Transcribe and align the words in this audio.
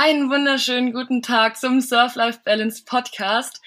Einen 0.00 0.30
wunderschönen 0.30 0.92
guten 0.92 1.22
Tag 1.22 1.56
zum 1.56 1.80
Surf 1.80 2.14
Life 2.14 2.42
Balance 2.44 2.84
Podcast. 2.84 3.60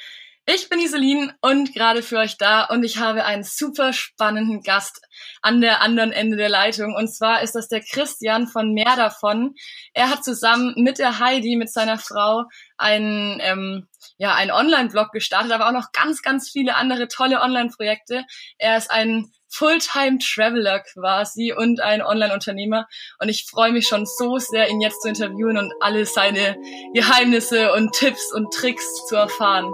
Ich 0.45 0.69
bin 0.69 0.79
Iselin 0.79 1.33
und 1.41 1.73
gerade 1.73 2.01
für 2.01 2.19
euch 2.19 2.37
da 2.37 2.63
und 2.63 2.85
ich 2.85 2.99
habe 2.99 3.25
einen 3.25 3.43
super 3.43 3.91
spannenden 3.91 4.63
Gast 4.63 5.01
an 5.41 5.59
der 5.59 5.81
anderen 5.81 6.13
Ende 6.13 6.37
der 6.37 6.47
Leitung 6.47 6.95
und 6.95 7.13
zwar 7.13 7.41
ist 7.41 7.53
das 7.53 7.67
der 7.67 7.81
Christian 7.81 8.47
von 8.47 8.71
Mehr 8.71 8.95
davon. 8.95 9.55
Er 9.93 10.09
hat 10.09 10.23
zusammen 10.23 10.73
mit 10.77 10.99
der 10.99 11.19
Heidi, 11.19 11.57
mit 11.57 11.69
seiner 11.69 11.97
Frau, 11.97 12.45
einen, 12.77 13.41
ähm, 13.41 13.89
ja, 14.17 14.33
einen 14.33 14.51
Online-Blog 14.51 15.11
gestartet, 15.11 15.51
aber 15.51 15.67
auch 15.67 15.73
noch 15.73 15.91
ganz, 15.91 16.21
ganz 16.21 16.49
viele 16.49 16.75
andere 16.75 17.09
tolle 17.09 17.41
Online-Projekte. 17.41 18.23
Er 18.57 18.77
ist 18.77 18.89
ein 18.89 19.33
Fulltime-Traveler 19.51 20.79
quasi 20.79 21.53
und 21.53 21.81
ein 21.81 22.01
Online-Unternehmer. 22.01 22.87
Und 23.19 23.29
ich 23.29 23.45
freue 23.45 23.71
mich 23.71 23.87
schon 23.87 24.05
so 24.05 24.37
sehr, 24.37 24.69
ihn 24.69 24.81
jetzt 24.81 25.01
zu 25.01 25.09
interviewen 25.09 25.57
und 25.57 25.73
alle 25.81 26.05
seine 26.05 26.57
Geheimnisse 26.93 27.73
und 27.73 27.91
Tipps 27.93 28.33
und 28.33 28.53
Tricks 28.53 29.05
zu 29.07 29.15
erfahren. 29.15 29.69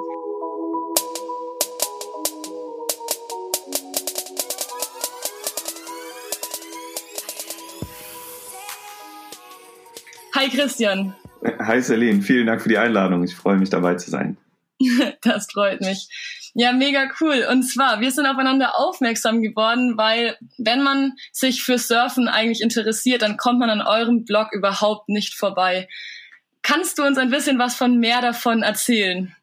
Hi 10.33 10.49
Christian. 10.49 11.15
Hi 11.59 11.81
Celine, 11.81 12.21
vielen 12.21 12.47
Dank 12.47 12.61
für 12.61 12.69
die 12.69 12.77
Einladung. 12.77 13.23
Ich 13.23 13.35
freue 13.35 13.57
mich 13.57 13.69
dabei 13.69 13.95
zu 13.95 14.09
sein. 14.09 14.37
das 15.21 15.51
freut 15.51 15.81
mich. 15.81 16.07
Ja, 16.59 16.73
mega 16.73 17.07
cool. 17.21 17.45
Und 17.51 17.61
zwar, 17.61 18.01
wir 18.01 18.09
sind 18.09 18.25
aufeinander 18.25 18.79
aufmerksam 18.79 19.43
geworden, 19.43 19.95
weil 19.95 20.37
wenn 20.57 20.81
man 20.81 21.13
sich 21.31 21.61
für 21.61 21.77
Surfen 21.77 22.27
eigentlich 22.27 22.61
interessiert, 22.61 23.21
dann 23.21 23.37
kommt 23.37 23.59
man 23.59 23.69
an 23.69 23.81
eurem 23.81 24.25
Blog 24.25 24.47
überhaupt 24.53 25.07
nicht 25.07 25.35
vorbei. 25.35 25.87
Kannst 26.63 26.97
du 26.97 27.03
uns 27.03 27.19
ein 27.19 27.29
bisschen 27.29 27.59
was 27.59 27.75
von 27.75 27.99
mehr 27.99 28.21
davon 28.21 28.63
erzählen? 28.63 29.35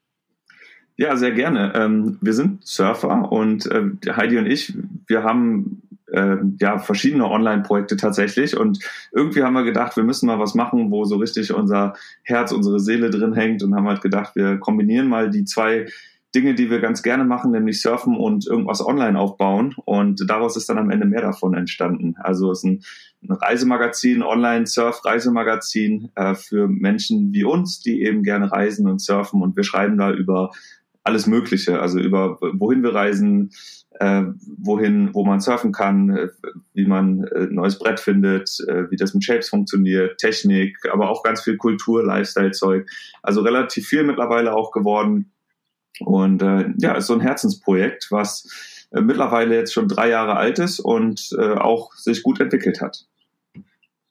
Ja, 0.97 1.15
sehr 1.15 1.31
gerne. 1.31 1.73
Ähm, 1.77 2.19
wir 2.21 2.33
sind 2.33 2.67
Surfer 2.67 3.31
und 3.31 3.67
äh, 3.67 3.91
Heidi 4.17 4.37
und 4.37 4.47
ich, 4.47 4.75
wir 5.07 5.23
haben 5.23 5.83
äh, 6.11 6.39
ja 6.61 6.79
verschiedene 6.81 7.31
Online-Projekte 7.31 7.97
tatsächlich 7.97 8.57
und 8.57 8.81
irgendwie 9.13 9.45
haben 9.45 9.55
wir 9.55 9.63
gedacht, 9.63 9.97
wir 9.97 10.03
müssen 10.03 10.27
mal 10.27 10.41
was 10.41 10.57
machen, 10.57 10.91
wo 10.91 11.05
so 11.05 11.15
richtig 11.19 11.55
unser 11.55 11.95
Herz, 12.25 12.51
unsere 12.51 12.81
Seele 12.81 13.11
drin 13.11 13.35
hängt 13.35 13.63
und 13.63 13.77
haben 13.77 13.87
halt 13.87 14.01
gedacht, 14.01 14.35
wir 14.35 14.59
kombinieren 14.59 15.07
mal 15.07 15.31
die 15.31 15.45
zwei 15.45 15.87
Dinge, 16.35 16.55
die 16.55 16.71
wir 16.71 16.81
ganz 16.81 17.03
gerne 17.03 17.25
machen, 17.25 17.53
nämlich 17.53 17.81
surfen 17.81 18.17
und 18.17 18.47
irgendwas 18.47 18.85
online 18.85 19.19
aufbauen. 19.19 19.75
Und 19.85 20.29
daraus 20.29 20.57
ist 20.57 20.69
dann 20.69 20.79
am 20.79 20.91
Ende 20.91 21.07
mehr 21.07 21.23
davon 21.23 21.55
entstanden. 21.55 22.17
Also 22.19 22.51
es 22.51 22.59
ist 22.59 22.65
ein, 22.65 22.83
ein 23.23 23.33
Reisemagazin, 23.33 24.23
Online-Surf-Reisemagazin 24.23 26.11
äh, 26.15 26.35
für 26.35 26.69
Menschen 26.69 27.33
wie 27.33 27.45
uns, 27.45 27.81
die 27.81 28.03
eben 28.03 28.23
gerne 28.23 28.51
reisen 28.51 28.89
und 28.89 29.01
surfen. 29.01 29.43
Und 29.43 29.57
wir 29.57 29.65
schreiben 29.65 29.97
da 29.97 30.13
über 30.13 30.51
alles 31.05 31.27
Mögliche, 31.27 31.81
also 31.81 31.99
über 32.01 32.39
wohin 32.41 32.83
wir 32.83 32.95
reisen, 32.95 33.51
äh, 34.01 34.23
wohin, 34.59 35.11
wo 35.13 35.25
man 35.25 35.41
surfen 35.41 35.71
kann, 35.71 36.11
äh, 36.11 36.29
wie 36.73 36.87
man 36.87 37.25
äh, 37.25 37.47
neues 37.51 37.79
Brett 37.79 38.01
findet, 38.01 38.59
äh, 38.67 38.91
wie 38.91 38.97
das 38.97 39.15
mit 39.15 39.23
Shapes 39.23 39.51
funktioniert, 39.51 40.19
Technik, 40.19 40.79
aber 40.91 41.11
auch 41.11 41.23
ganz 41.23 41.43
viel 41.43 41.59
Kultur, 41.59 42.03
Lifestyle-Zeug. 42.03 42.89
Also 43.23 43.43
relativ 43.43 43.87
viel 43.87 44.03
mittlerweile 44.03 44.55
auch 44.55 44.73
geworden. 44.73 45.31
Und 46.01 46.43
äh, 46.43 46.71
ja, 46.79 46.95
ist 46.95 47.07
so 47.07 47.15
ein 47.15 47.21
Herzensprojekt, 47.21 48.09
was 48.11 48.87
äh, 48.93 49.01
mittlerweile 49.01 49.57
jetzt 49.57 49.73
schon 49.73 49.89
drei 49.89 50.09
Jahre 50.09 50.37
alt 50.37 50.59
ist 50.59 50.81
und 50.81 51.31
äh, 51.39 51.55
auch 51.55 51.93
sich 51.95 52.23
gut 52.23 52.41
entwickelt 52.41 52.81
hat. 52.81 53.05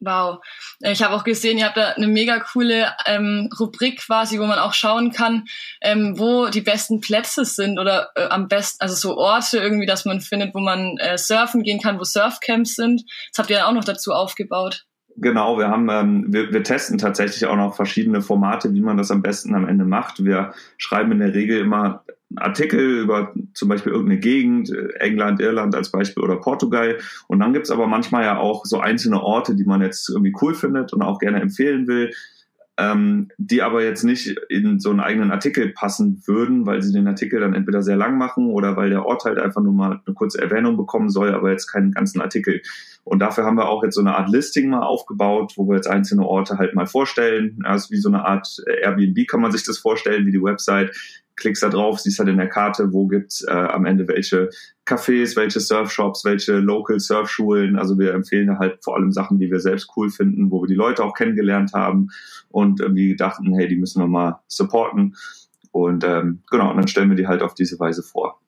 Wow. 0.05 0.39
Ich 0.81 1.01
habe 1.01 1.15
auch 1.15 1.23
gesehen, 1.23 1.57
ihr 1.57 1.65
habt 1.65 1.77
da 1.77 1.91
eine 1.91 2.07
mega 2.07 2.39
coole 2.39 2.93
ähm, 3.05 3.49
Rubrik 3.57 4.01
quasi, 4.05 4.37
wo 4.37 4.45
man 4.45 4.59
auch 4.59 4.73
schauen 4.73 5.11
kann, 5.11 5.45
ähm, 5.81 6.19
wo 6.19 6.47
die 6.47 6.61
besten 6.61 6.99
Plätze 6.99 7.45
sind 7.45 7.79
oder 7.79 8.09
äh, 8.15 8.25
am 8.25 8.49
besten, 8.49 8.81
also 8.81 8.95
so 8.95 9.17
Orte 9.17 9.59
irgendwie, 9.59 9.85
dass 9.85 10.03
man 10.03 10.19
findet, 10.19 10.53
wo 10.53 10.59
man 10.59 10.97
äh, 10.97 11.17
surfen 11.17 11.63
gehen 11.63 11.81
kann, 11.81 11.99
wo 11.99 12.03
Surfcamps 12.03 12.75
sind. 12.75 13.03
Das 13.31 13.39
habt 13.39 13.49
ihr 13.49 13.57
dann 13.57 13.67
auch 13.67 13.73
noch 13.73 13.85
dazu 13.85 14.11
aufgebaut. 14.11 14.85
Genau, 15.17 15.57
wir 15.57 15.69
haben, 15.69 15.89
ähm, 15.89 16.25
wir, 16.29 16.51
wir 16.51 16.63
testen 16.63 16.97
tatsächlich 16.97 17.45
auch 17.45 17.55
noch 17.55 17.75
verschiedene 17.75 18.21
Formate, 18.21 18.73
wie 18.73 18.81
man 18.81 18.97
das 18.97 19.11
am 19.11 19.21
besten 19.21 19.53
am 19.53 19.67
Ende 19.67 19.85
macht. 19.85 20.23
Wir 20.23 20.53
schreiben 20.77 21.11
in 21.11 21.19
der 21.19 21.33
Regel 21.33 21.59
immer 21.59 22.03
Artikel 22.35 22.99
über 22.99 23.31
zum 23.53 23.69
Beispiel 23.69 23.91
irgendeine 23.91 24.19
Gegend, 24.19 24.71
äh, 24.71 24.93
England, 24.99 25.39
Irland 25.39 25.75
als 25.75 25.91
Beispiel 25.91 26.23
oder 26.23 26.37
Portugal. 26.37 26.97
Und 27.27 27.39
dann 27.39 27.53
gibt's 27.53 27.69
aber 27.69 27.85
manchmal 27.85 28.23
ja 28.23 28.37
auch 28.37 28.65
so 28.65 28.79
einzelne 28.79 29.21
Orte, 29.21 29.55
die 29.55 29.65
man 29.65 29.81
jetzt 29.81 30.09
irgendwie 30.09 30.35
cool 30.41 30.55
findet 30.55 30.93
und 30.93 31.03
auch 31.03 31.19
gerne 31.19 31.41
empfehlen 31.41 31.87
will 31.87 32.11
ähm, 32.77 33.29
die 33.37 33.61
aber 33.61 33.83
jetzt 33.83 34.03
nicht 34.03 34.35
in 34.49 34.79
so 34.79 34.89
einen 34.89 34.99
eigenen 34.99 35.31
Artikel 35.31 35.69
passen 35.69 36.23
würden, 36.25 36.65
weil 36.65 36.81
sie 36.81 36.91
den 36.91 37.07
Artikel 37.07 37.39
dann 37.39 37.53
entweder 37.53 37.83
sehr 37.83 37.97
lang 37.97 38.17
machen 38.17 38.47
oder 38.47 38.75
weil 38.75 38.89
der 38.89 39.05
Ort 39.05 39.25
halt 39.25 39.37
einfach 39.37 39.61
nur 39.61 39.73
mal 39.73 40.01
eine 40.05 40.15
kurze 40.15 40.41
Erwähnung 40.41 40.75
bekommen 40.75 41.09
soll, 41.09 41.33
aber 41.35 41.51
jetzt 41.51 41.67
keinen 41.67 41.91
ganzen 41.91 42.19
Artikel. 42.19 42.61
Und 43.03 43.19
dafür 43.19 43.43
haben 43.43 43.57
wir 43.57 43.67
auch 43.67 43.83
jetzt 43.83 43.95
so 43.95 44.01
eine 44.01 44.15
Art 44.15 44.29
Listing 44.29 44.69
mal 44.69 44.81
aufgebaut, 44.81 45.53
wo 45.55 45.67
wir 45.67 45.75
jetzt 45.75 45.87
einzelne 45.87 46.25
Orte 46.25 46.57
halt 46.57 46.73
mal 46.73 46.87
vorstellen. 46.87 47.59
Also 47.63 47.91
wie 47.91 47.97
so 47.97 48.09
eine 48.09 48.25
Art 48.25 48.63
Airbnb 48.65 49.27
kann 49.27 49.41
man 49.41 49.51
sich 49.51 49.63
das 49.65 49.77
vorstellen, 49.77 50.25
wie 50.25 50.31
die 50.31 50.41
Website, 50.41 50.95
klickst 51.35 51.63
da 51.63 51.69
drauf, 51.69 51.99
siehst 51.99 52.19
halt 52.19 52.29
in 52.29 52.37
der 52.37 52.49
Karte, 52.49 52.93
wo 52.93 53.07
gibt's 53.07 53.43
äh, 53.43 53.51
am 53.51 53.85
Ende 53.85 54.07
welche 54.07 54.49
Cafés, 54.85 55.35
welche 55.35 55.59
Surfshops, 55.59 56.25
welche 56.25 56.53
Local 56.53 56.99
Surfschulen. 56.99 57.77
Also 57.77 57.97
wir 57.97 58.13
empfehlen 58.13 58.59
halt 58.59 58.83
vor 58.83 58.95
allem 58.95 59.11
Sachen, 59.11 59.39
die 59.39 59.49
wir 59.49 59.59
selbst 59.59 59.89
cool 59.95 60.09
finden, 60.09 60.51
wo 60.51 60.61
wir 60.61 60.67
die 60.67 60.75
Leute 60.75 61.03
auch 61.03 61.13
kennengelernt 61.13 61.73
haben 61.73 62.09
und 62.49 62.79
irgendwie 62.79 63.15
dachten, 63.15 63.53
hey, 63.55 63.67
die 63.67 63.77
müssen 63.77 64.01
wir 64.01 64.07
mal 64.07 64.41
supporten. 64.47 65.15
Und 65.71 66.03
ähm, 66.03 66.43
genau, 66.51 66.69
und 66.69 66.77
dann 66.77 66.87
stellen 66.87 67.09
wir 67.09 67.17
die 67.17 67.27
halt 67.27 67.41
auf 67.41 67.55
diese 67.55 67.79
Weise 67.79 68.03
vor. 68.03 68.39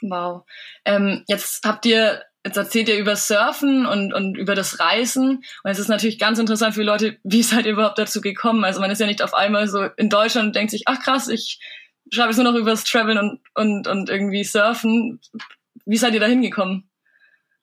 Wow. 0.00 0.44
Ähm, 0.84 1.24
jetzt 1.26 1.66
habt 1.66 1.84
ihr 1.86 2.22
jetzt 2.44 2.56
erzählt 2.56 2.88
ihr 2.88 2.98
über 2.98 3.16
Surfen 3.16 3.86
und, 3.86 4.14
und 4.14 4.36
über 4.36 4.54
das 4.54 4.80
Reisen. 4.80 5.42
Und 5.62 5.70
es 5.70 5.78
ist 5.78 5.88
natürlich 5.88 6.18
ganz 6.18 6.38
interessant 6.38 6.74
für 6.74 6.82
Leute, 6.82 7.18
wie 7.22 7.42
seid 7.42 7.66
ihr 7.66 7.72
überhaupt 7.72 7.98
dazu 7.98 8.20
gekommen? 8.20 8.64
Also 8.64 8.80
man 8.80 8.90
ist 8.90 9.00
ja 9.00 9.06
nicht 9.06 9.22
auf 9.22 9.34
einmal 9.34 9.68
so 9.68 9.82
in 9.96 10.08
Deutschland 10.08 10.46
und 10.46 10.56
denkt 10.56 10.70
sich, 10.70 10.84
ach 10.86 11.02
krass, 11.02 11.28
ich 11.28 11.60
schreibe 12.10 12.28
jetzt 12.28 12.38
nur 12.38 12.52
noch 12.52 12.58
über 12.58 12.70
das 12.70 12.84
Traveln 12.84 13.18
und, 13.18 13.40
und, 13.54 13.86
und 13.86 14.10
irgendwie 14.10 14.44
Surfen. 14.44 15.20
Wie 15.84 15.96
seid 15.96 16.14
ihr 16.14 16.20
da 16.20 16.26
hingekommen? 16.26 16.84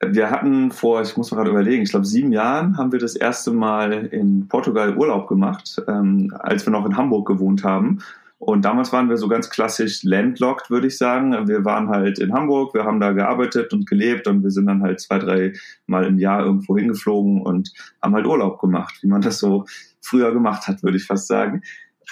Wir 0.04 0.30
hatten 0.30 0.72
vor, 0.72 1.02
ich 1.02 1.16
muss 1.16 1.32
mal 1.32 1.38
gerade 1.38 1.52
überlegen, 1.52 1.84
ich 1.84 1.90
glaube 1.90 2.06
sieben 2.06 2.34
Jahren 2.34 2.78
haben 2.78 2.92
wir 2.92 3.00
das 3.00 3.16
erste 3.16 3.52
Mal 3.52 4.06
in 4.08 4.48
Portugal 4.48 4.98
Urlaub 4.98 5.28
gemacht, 5.28 5.82
ähm, 5.88 6.36
als 6.38 6.66
wir 6.66 6.72
noch 6.72 6.86
in 6.86 6.98
Hamburg 6.98 7.28
gewohnt 7.28 7.64
haben. 7.64 8.00
Und 8.38 8.66
damals 8.66 8.92
waren 8.92 9.10
wir 9.10 9.18
so 9.18 9.30
ganz 9.30 9.50
klassisch 9.50 10.04
landlocked, 10.04 10.70
würde 10.70 10.88
ich 10.88 10.98
sagen. 10.98 11.48
Wir 11.48 11.64
waren 11.64 11.90
halt 11.90 12.20
in 12.20 12.34
Hamburg, 12.34 12.74
wir 12.74 12.84
haben 12.84 13.00
da 13.00 13.14
gearbeitet 13.14 13.72
und 13.74 13.88
gelebt 13.88 14.28
und 14.28 14.44
wir 14.44 14.52
sind 14.52 14.68
dann 14.68 14.84
halt 14.84 15.00
zwei, 15.00 15.18
drei 15.20 15.54
Mal 15.88 16.06
im 16.06 16.20
Jahr 16.20 16.44
irgendwo 16.44 16.78
hingeflogen 16.78 17.42
und 17.42 17.72
haben 18.02 18.14
halt 18.14 18.28
Urlaub 18.28 18.60
gemacht, 18.60 18.98
wie 19.02 19.08
man 19.08 19.22
das 19.22 19.40
so 19.40 19.66
früher 20.02 20.34
gemacht 20.34 20.68
hat, 20.68 20.84
würde 20.84 20.98
ich 20.98 21.06
fast 21.06 21.28
sagen. 21.28 21.64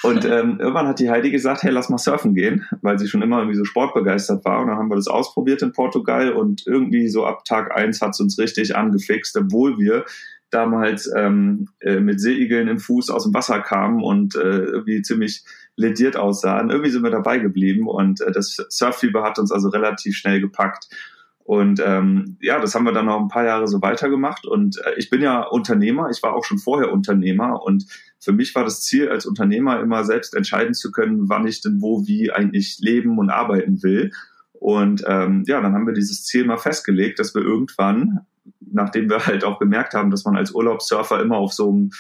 Und 0.02 0.26
ähm, 0.26 0.58
irgendwann 0.60 0.88
hat 0.88 1.00
die 1.00 1.10
Heidi 1.10 1.30
gesagt, 1.32 1.64
hey, 1.64 1.72
lass 1.72 1.90
mal 1.90 1.98
surfen 1.98 2.34
gehen, 2.34 2.66
weil 2.82 2.98
sie 2.98 3.08
schon 3.08 3.22
immer 3.22 3.40
irgendwie 3.40 3.58
so 3.58 3.64
sportbegeistert 3.64 4.44
war. 4.44 4.62
Und 4.62 4.68
dann 4.68 4.78
haben 4.78 4.90
wir 4.90 4.96
das 4.96 5.08
ausprobiert 5.08 5.62
in 5.62 5.72
Portugal 5.72 6.34
und 6.34 6.66
irgendwie 6.66 7.08
so 7.08 7.26
ab 7.26 7.46
Tag 7.46 7.76
eins 7.76 8.02
hat 8.02 8.12
es 8.12 8.20
uns 8.20 8.38
richtig 8.40 8.76
angefixt, 8.76 9.38
obwohl 9.38 9.78
wir 9.78 10.06
damals 10.50 11.12
ähm, 11.16 11.70
äh, 11.80 12.00
mit 12.00 12.22
Seeigeln 12.22 12.68
im 12.68 12.80
Fuß 12.80 13.10
aus 13.10 13.24
dem 13.24 13.34
Wasser 13.34 13.60
kamen 13.60 14.04
und 14.04 14.36
äh, 14.36 14.40
irgendwie 14.40 15.02
ziemlich 15.02 15.44
lediert 15.76 16.16
aussahen. 16.16 16.70
Irgendwie 16.70 16.92
sind 16.92 17.04
wir 17.04 17.10
dabei 17.10 17.40
geblieben 17.40 17.88
und 17.88 18.22
äh, 18.22 18.32
das 18.32 18.58
Surffieber 18.70 19.24
hat 19.24 19.40
uns 19.40 19.52
also 19.52 19.70
relativ 19.70 20.16
schnell 20.16 20.40
gepackt. 20.40 20.90
Und 21.44 21.82
ähm, 21.86 22.38
ja, 22.42 22.60
das 22.60 22.74
haben 22.74 22.86
wir 22.86 22.94
dann 22.94 23.08
noch 23.08 23.20
ein 23.20 23.28
paar 23.28 23.44
Jahre 23.44 23.68
so 23.68 23.82
weitergemacht. 23.82 24.46
Und 24.46 24.78
äh, 24.86 24.94
ich 24.98 25.10
bin 25.10 25.22
ja 25.22 25.42
Unternehmer, 25.42 26.10
ich 26.10 26.24
war 26.24 26.36
auch 26.36 26.46
schon 26.46 26.58
vorher 26.58 26.92
Unternehmer. 26.92 27.62
Und 27.64 27.86
für 28.20 28.32
mich 28.32 28.56
war 28.56 28.64
das 28.64 28.82
Ziel, 28.82 29.10
als 29.10 29.26
Unternehmer 29.26 29.82
immer 29.82 30.06
selbst 30.06 30.36
entscheiden 30.36 30.74
zu 30.74 30.92
können, 30.92 31.28
wann 31.28 31.46
ich 31.46 31.62
denn 31.62 31.82
wo, 31.82 32.08
wie 32.08 32.32
eigentlich 32.32 32.78
leben 32.80 33.20
und 33.20 33.30
arbeiten 33.30 33.84
will. 33.84 34.12
Und 34.54 35.04
ähm, 35.06 35.44
ja, 35.46 35.60
dann 35.60 35.74
haben 35.74 35.86
wir 35.86 35.94
dieses 35.94 36.24
Ziel 36.24 36.46
mal 36.46 36.58
festgelegt, 36.58 37.20
dass 37.20 37.36
wir 37.36 37.42
irgendwann, 37.42 38.22
nachdem 38.62 39.10
wir 39.10 39.26
halt 39.26 39.44
auch 39.44 39.60
gemerkt 39.60 39.94
haben, 39.94 40.12
dass 40.12 40.24
man 40.24 40.38
als 40.38 40.52
Urlaubssurfer 40.52 41.22
immer 41.22 41.38
auf 41.38 41.52
so 41.52 41.70
einem 41.70 41.92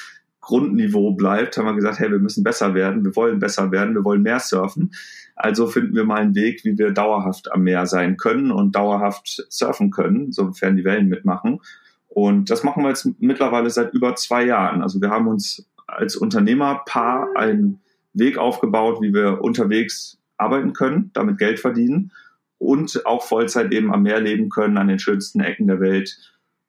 Grundniveau 0.43 1.11
bleibt, 1.11 1.57
haben 1.57 1.65
wir 1.65 1.73
gesagt, 1.73 1.99
hey, 1.99 2.11
wir 2.11 2.19
müssen 2.19 2.43
besser 2.43 2.73
werden, 2.75 3.05
wir 3.05 3.15
wollen 3.15 3.39
besser 3.39 3.71
werden, 3.71 3.95
wir 3.95 4.03
wollen 4.03 4.21
mehr 4.21 4.39
surfen. 4.39 4.91
Also 5.35 5.67
finden 5.67 5.95
wir 5.95 6.03
mal 6.03 6.19
einen 6.19 6.35
Weg, 6.35 6.65
wie 6.65 6.77
wir 6.77 6.91
dauerhaft 6.91 7.51
am 7.51 7.63
Meer 7.63 7.85
sein 7.85 8.17
können 8.17 8.51
und 8.51 8.75
dauerhaft 8.75 9.45
surfen 9.49 9.89
können, 9.89 10.31
sofern 10.33 10.75
die 10.75 10.83
Wellen 10.83 11.07
mitmachen. 11.07 11.61
Und 12.09 12.49
das 12.49 12.63
machen 12.63 12.83
wir 12.83 12.89
jetzt 12.89 13.07
mittlerweile 13.19 13.69
seit 13.69 13.93
über 13.93 14.15
zwei 14.15 14.45
Jahren. 14.45 14.83
Also 14.83 15.01
wir 15.01 15.09
haben 15.09 15.27
uns 15.27 15.65
als 15.87 16.17
Unternehmerpaar 16.17 17.29
einen 17.35 17.81
Weg 18.13 18.37
aufgebaut, 18.37 19.01
wie 19.01 19.13
wir 19.13 19.41
unterwegs 19.41 20.19
arbeiten 20.37 20.73
können, 20.73 21.09
damit 21.13 21.37
Geld 21.37 21.59
verdienen 21.59 22.11
und 22.57 23.05
auch 23.05 23.23
Vollzeit 23.23 23.71
eben 23.71 23.93
am 23.93 24.03
Meer 24.03 24.19
leben 24.19 24.49
können, 24.49 24.77
an 24.77 24.89
den 24.89 24.99
schönsten 24.99 25.39
Ecken 25.39 25.67
der 25.67 25.79
Welt. 25.79 26.17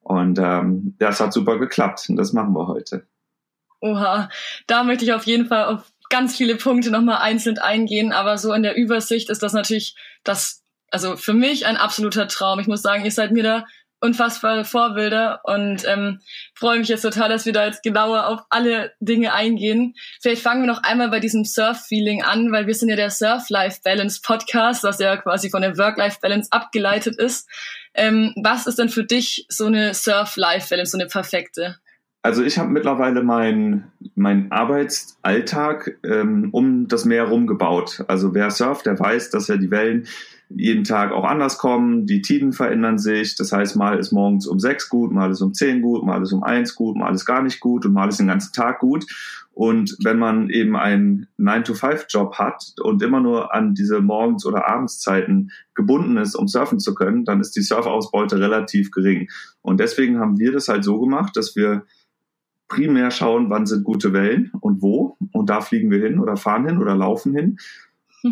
Und 0.01 0.39
ähm, 0.41 0.95
das 0.99 1.21
hat 1.21 1.33
super 1.33 1.59
geklappt 1.59 2.07
und 2.09 2.17
das 2.17 2.33
machen 2.33 2.55
wir 2.55 2.69
heute. 2.69 3.05
Oha, 3.85 4.31
da 4.67 4.83
möchte 4.83 5.05
ich 5.05 5.13
auf 5.13 5.27
jeden 5.27 5.47
Fall 5.47 5.67
auf 5.67 5.93
ganz 6.09 6.37
viele 6.37 6.57
Punkte 6.57 6.91
nochmal 6.91 7.19
einzeln 7.19 7.59
eingehen, 7.59 8.13
aber 8.13 8.39
so 8.39 8.55
in 8.55 8.63
der 8.63 8.77
Übersicht 8.77 9.29
ist 9.29 9.43
das 9.43 9.53
natürlich 9.53 9.95
das, 10.23 10.63
also 10.91 11.17
für 11.17 11.35
mich 11.35 11.67
ein 11.67 11.77
absoluter 11.77 12.27
Traum. 12.27 12.61
Ich 12.61 12.67
muss 12.67 12.81
sagen, 12.81 13.05
ihr 13.05 13.11
seid 13.11 13.33
mir 13.33 13.43
da 13.43 13.65
unfassbare 14.01 14.65
Vorbilder 14.65 15.41
und 15.45 15.85
ähm, 15.87 16.21
freue 16.55 16.79
mich 16.79 16.89
jetzt 16.89 17.03
total, 17.03 17.29
dass 17.29 17.45
wir 17.45 17.53
da 17.53 17.67
jetzt 17.67 17.83
genauer 17.83 18.27
auf 18.29 18.41
alle 18.49 18.93
Dinge 19.01 19.35
eingehen. 19.35 19.95
Vielleicht 20.23 20.43
fangen 20.43 20.63
wir 20.63 20.67
noch 20.67 20.83
einmal 20.83 21.11
bei 21.11 21.21
diesem 21.21 21.45
Surf-Feeling 21.45 22.23
an, 22.23 22.53
weil 22.53 22.67
wir 22.67 22.75
sind 22.75 22.89
ja 22.89 22.97
der 22.97 23.11
Surf-Life-Balance-Podcast, 23.11 24.83
was 24.83 24.99
ja 24.99 25.17
quasi 25.19 25.51
von 25.51 25.61
der 25.61 25.77
Work-Life-Balance 25.77 26.53
abgeleitet 26.53 27.17
ist. 27.17 27.49
Ähm, 27.93 28.33
was 28.43 28.67
ist 28.67 28.79
denn 28.79 28.89
für 28.89 29.05
dich 29.05 29.45
so 29.51 29.67
eine 29.67 29.93
Surf-Life-Balance, 29.93 30.93
so 30.93 30.99
eine 30.99 31.07
perfekte? 31.07 31.77
Also 32.25 32.43
ich 32.43 32.59
habe 32.59 32.71
mittlerweile 32.71 33.23
meinen 33.23 33.93
mein 34.15 34.51
Arbeitsalltag 34.51 35.99
ähm, 36.03 36.49
um 36.53 36.89
das 36.89 37.05
Meer 37.05 37.25
rumgebaut. 37.25 38.03
Also 38.09 38.33
wer 38.33 38.51
surft, 38.51 38.87
der 38.87 38.99
weiß, 38.99 39.29
dass 39.29 39.49
ja 39.49 39.59
die 39.59 39.71
Wellen 39.71 40.07
jeden 40.49 40.85
Tag 40.85 41.13
auch 41.13 41.25
anders 41.25 41.59
kommen. 41.59 42.07
Die 42.07 42.23
Tiden 42.23 42.55
verändern 42.55 42.97
sich. 42.97 43.37
Das 43.37 43.53
heißt, 43.53 43.77
mal 43.77 43.99
ist 43.99 44.11
morgens 44.11 44.47
um 44.47 44.59
sechs 44.59 44.89
gut, 44.89 45.13
mal 45.13 45.31
ist 45.31 45.43
um 45.43 45.53
zehn 45.53 45.83
gut, 45.83 46.03
mal 46.03 46.23
ist 46.23 46.33
um 46.33 46.43
eins 46.43 46.75
gut, 46.75 46.97
mal 46.97 47.15
ist 47.15 47.27
gar 47.27 47.43
nicht 47.43 47.61
gut 47.61 47.85
und 47.85 47.93
mal 47.93 48.09
ist 48.09 48.21
den 48.21 48.29
ganzen 48.29 48.55
Tag 48.55 48.79
gut. 48.79 49.05
Und 49.53 49.95
wenn 50.03 50.19
man 50.19 50.49
eben 50.49 50.77
einen 50.77 51.27
9-to-5-Job 51.39 52.39
hat 52.39 52.73
und 52.83 53.03
immer 53.03 53.21
nur 53.21 53.55
an 53.55 53.75
diese 53.75 54.01
Morgens- 54.01 54.47
oder 54.47 54.67
Abendszeiten 54.67 55.51
gebunden 55.75 56.17
ist, 56.17 56.37
um 56.37 56.49
surfen 56.49 56.81
zu 56.81 56.95
können, 56.95 57.27
dann 57.27 57.41
ist 57.41 57.55
die 57.55 57.63
Surfausbeute 57.63 58.41
relativ 58.41 58.91
gering. 58.93 59.29
Und 59.61 59.79
deswegen 59.79 60.19
haben 60.21 60.39
wir 60.39 60.53
das 60.53 60.69
halt 60.69 60.85
so 60.85 60.99
gemacht, 60.99 61.37
dass 61.37 61.55
wir 61.55 61.85
primär 62.69 63.11
schauen, 63.11 63.51
wann 63.51 63.67
sind 63.67 63.85
gute 63.85 64.13
Wellen 64.13 64.51
und 64.61 64.83
wo. 64.83 65.17
Und 65.33 65.51
da 65.51 65.61
fliegen 65.61 65.91
wir 65.91 65.99
hin 65.99 66.19
oder 66.19 66.37
fahren 66.37 66.67
hin 66.67 66.79
oder 66.79 66.97
laufen 66.97 67.35
hin. 67.35 67.59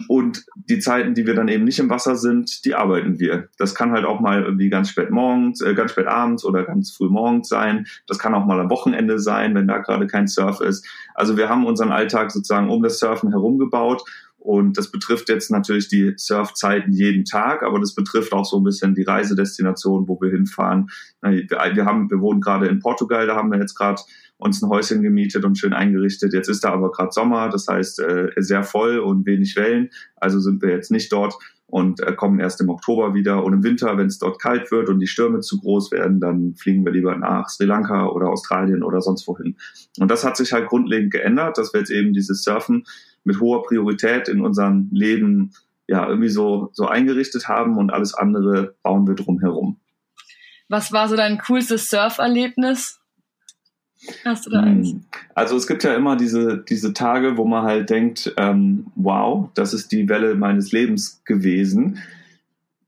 Und 0.08 0.46
die 0.54 0.78
Zeiten, 0.78 1.12
die 1.14 1.26
wir 1.26 1.34
dann 1.34 1.48
eben 1.48 1.64
nicht 1.64 1.78
im 1.78 1.90
Wasser 1.90 2.16
sind, 2.16 2.64
die 2.64 2.74
arbeiten 2.74 3.20
wir. 3.20 3.48
Das 3.58 3.74
kann 3.74 3.92
halt 3.92 4.06
auch 4.06 4.20
mal 4.20 4.42
irgendwie 4.42 4.70
ganz 4.70 4.88
spät 4.88 5.10
morgens, 5.10 5.60
äh, 5.60 5.74
ganz 5.74 5.90
spät 5.90 6.06
abends 6.06 6.44
oder 6.46 6.64
ganz 6.64 6.92
früh 6.92 7.10
morgens 7.10 7.48
sein. 7.48 7.86
Das 8.06 8.18
kann 8.18 8.34
auch 8.34 8.46
mal 8.46 8.58
am 8.58 8.70
Wochenende 8.70 9.18
sein, 9.18 9.54
wenn 9.54 9.68
da 9.68 9.78
gerade 9.78 10.06
kein 10.06 10.28
Surf 10.28 10.60
ist. 10.60 10.88
Also 11.14 11.36
wir 11.36 11.50
haben 11.50 11.66
unseren 11.66 11.92
Alltag 11.92 12.30
sozusagen 12.30 12.70
um 12.70 12.82
das 12.82 12.98
Surfen 12.98 13.30
herum 13.30 13.58
gebaut. 13.58 14.02
Und 14.38 14.76
das 14.76 14.90
betrifft 14.90 15.28
jetzt 15.28 15.52
natürlich 15.52 15.88
die 15.88 16.14
Surfzeiten 16.16 16.92
jeden 16.92 17.24
Tag, 17.24 17.62
aber 17.62 17.78
das 17.78 17.94
betrifft 17.94 18.32
auch 18.32 18.44
so 18.44 18.58
ein 18.58 18.64
bisschen 18.64 18.94
die 18.94 19.04
Reisedestination, 19.04 20.08
wo 20.08 20.20
wir 20.20 20.30
hinfahren. 20.30 20.90
Wir 21.20 21.84
haben, 21.84 22.10
wir 22.10 22.20
wohnen 22.20 22.40
gerade 22.40 22.66
in 22.66 22.80
Portugal, 22.80 23.28
da 23.28 23.36
haben 23.36 23.52
wir 23.52 23.60
jetzt 23.60 23.76
gerade 23.76 24.02
uns 24.42 24.62
ein 24.62 24.68
Häuschen 24.68 25.02
gemietet 25.02 25.44
und 25.44 25.56
schön 25.56 25.72
eingerichtet. 25.72 26.32
Jetzt 26.32 26.48
ist 26.48 26.64
da 26.64 26.72
aber 26.72 26.90
gerade 26.90 27.12
Sommer, 27.12 27.48
das 27.48 27.68
heißt 27.68 28.00
äh, 28.00 28.30
sehr 28.36 28.64
voll 28.64 28.98
und 28.98 29.26
wenig 29.26 29.56
Wellen. 29.56 29.90
Also 30.16 30.40
sind 30.40 30.62
wir 30.62 30.70
jetzt 30.70 30.90
nicht 30.90 31.12
dort 31.12 31.34
und 31.66 32.00
äh, 32.00 32.12
kommen 32.12 32.38
erst 32.38 32.60
im 32.60 32.68
Oktober 32.68 33.14
wieder. 33.14 33.44
Und 33.44 33.54
im 33.54 33.64
Winter, 33.64 33.96
wenn 33.96 34.06
es 34.06 34.18
dort 34.18 34.40
kalt 34.40 34.70
wird 34.70 34.88
und 34.88 35.00
die 35.00 35.06
Stürme 35.06 35.40
zu 35.40 35.58
groß 35.58 35.90
werden, 35.92 36.20
dann 36.20 36.54
fliegen 36.54 36.84
wir 36.84 36.92
lieber 36.92 37.16
nach 37.16 37.48
Sri 37.48 37.64
Lanka 37.64 38.08
oder 38.08 38.28
Australien 38.28 38.82
oder 38.82 39.00
sonst 39.00 39.26
wohin. 39.26 39.56
Und 39.98 40.10
das 40.10 40.24
hat 40.24 40.36
sich 40.36 40.52
halt 40.52 40.68
grundlegend 40.68 41.12
geändert, 41.12 41.56
dass 41.56 41.72
wir 41.72 41.80
jetzt 41.80 41.90
eben 41.90 42.12
dieses 42.12 42.42
Surfen 42.42 42.84
mit 43.24 43.40
hoher 43.40 43.62
Priorität 43.62 44.28
in 44.28 44.42
unserem 44.42 44.88
Leben 44.92 45.52
ja 45.86 46.08
irgendwie 46.08 46.28
so, 46.28 46.70
so 46.72 46.86
eingerichtet 46.86 47.48
haben 47.48 47.78
und 47.78 47.90
alles 47.90 48.14
andere 48.14 48.74
bauen 48.82 49.06
wir 49.06 49.14
drum 49.14 49.40
herum. 49.40 49.78
Was 50.68 50.92
war 50.92 51.08
so 51.08 51.16
dein 51.16 51.38
coolstes 51.38 51.90
Surferlebnis? 51.90 53.01
Hast 54.24 54.46
du 54.46 54.50
da 54.50 54.60
eins? 54.60 54.92
Hm. 54.92 55.04
Also 55.34 55.56
es 55.56 55.66
gibt 55.66 55.84
ja 55.84 55.94
immer 55.94 56.16
diese, 56.16 56.58
diese 56.58 56.92
Tage, 56.92 57.36
wo 57.36 57.44
man 57.44 57.64
halt 57.64 57.90
denkt, 57.90 58.32
ähm, 58.36 58.86
wow, 58.94 59.48
das 59.54 59.74
ist 59.74 59.92
die 59.92 60.08
Welle 60.08 60.34
meines 60.34 60.72
Lebens 60.72 61.22
gewesen. 61.24 61.98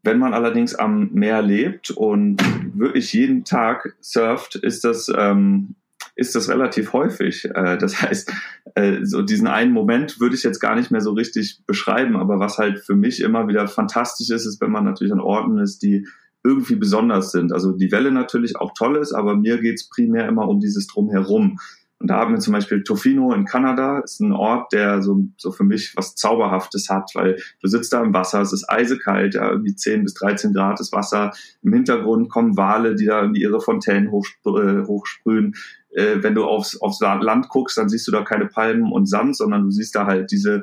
Wenn 0.02 0.18
man 0.18 0.34
allerdings 0.34 0.74
am 0.74 1.10
Meer 1.12 1.40
lebt 1.40 1.90
und 1.90 2.38
wirklich 2.74 3.12
jeden 3.12 3.44
Tag 3.44 3.94
surft, 4.00 4.56
ist 4.56 4.84
das, 4.84 5.10
ähm, 5.16 5.76
ist 6.16 6.34
das 6.34 6.48
relativ 6.48 6.92
häufig. 6.92 7.46
Äh, 7.54 7.78
das 7.78 8.02
heißt, 8.02 8.32
äh, 8.74 9.04
so 9.04 9.22
diesen 9.22 9.46
einen 9.46 9.72
Moment 9.72 10.20
würde 10.20 10.34
ich 10.34 10.42
jetzt 10.42 10.60
gar 10.60 10.74
nicht 10.74 10.90
mehr 10.90 11.00
so 11.00 11.12
richtig 11.12 11.60
beschreiben, 11.66 12.16
aber 12.16 12.38
was 12.38 12.58
halt 12.58 12.80
für 12.80 12.96
mich 12.96 13.20
immer 13.20 13.48
wieder 13.48 13.66
fantastisch 13.68 14.30
ist, 14.30 14.46
ist, 14.46 14.60
wenn 14.60 14.70
man 14.70 14.84
natürlich 14.84 15.12
an 15.12 15.20
Orten 15.20 15.58
ist, 15.58 15.82
die 15.82 16.06
irgendwie 16.44 16.76
besonders 16.76 17.32
sind. 17.32 17.52
Also 17.52 17.72
die 17.72 17.90
Welle 17.90 18.12
natürlich 18.12 18.56
auch 18.56 18.72
toll 18.74 18.96
ist, 18.96 19.12
aber 19.12 19.34
mir 19.34 19.60
geht's 19.60 19.88
primär 19.88 20.28
immer 20.28 20.46
um 20.46 20.60
dieses 20.60 20.86
Drumherum. 20.86 21.58
Und 21.98 22.08
da 22.08 22.18
haben 22.18 22.34
wir 22.34 22.40
zum 22.40 22.52
Beispiel 22.52 22.82
Tofino 22.82 23.32
in 23.32 23.46
Kanada, 23.46 24.00
ist 24.00 24.20
ein 24.20 24.32
Ort, 24.32 24.74
der 24.74 25.00
so, 25.00 25.26
so 25.38 25.52
für 25.52 25.64
mich 25.64 25.94
was 25.96 26.14
Zauberhaftes 26.16 26.90
hat, 26.90 27.10
weil 27.14 27.40
du 27.62 27.68
sitzt 27.68 27.94
da 27.94 28.02
im 28.02 28.12
Wasser, 28.12 28.42
es 28.42 28.52
ist 28.52 28.68
eisekalt, 28.68 29.34
ja, 29.34 29.50
irgendwie 29.50 29.74
10 29.74 30.02
bis 30.02 30.12
13 30.12 30.52
Grad 30.52 30.80
ist 30.80 30.92
Wasser. 30.92 31.32
Im 31.62 31.72
Hintergrund 31.72 32.28
kommen 32.28 32.58
Wale, 32.58 32.94
die 32.94 33.06
da 33.06 33.22
irgendwie 33.22 33.40
ihre 33.40 33.60
Fontänen 33.60 34.10
hochsprühen. 34.10 34.82
Äh, 34.82 34.86
hochsprühen. 34.86 35.54
Äh, 35.92 36.16
wenn 36.22 36.34
du 36.34 36.44
aufs, 36.44 36.76
aufs 36.76 37.00
Land 37.00 37.48
guckst, 37.48 37.78
dann 37.78 37.88
siehst 37.88 38.06
du 38.06 38.12
da 38.12 38.22
keine 38.22 38.46
Palmen 38.46 38.92
und 38.92 39.06
Sand, 39.08 39.36
sondern 39.36 39.62
du 39.64 39.70
siehst 39.70 39.94
da 39.94 40.04
halt 40.04 40.30
diese 40.30 40.60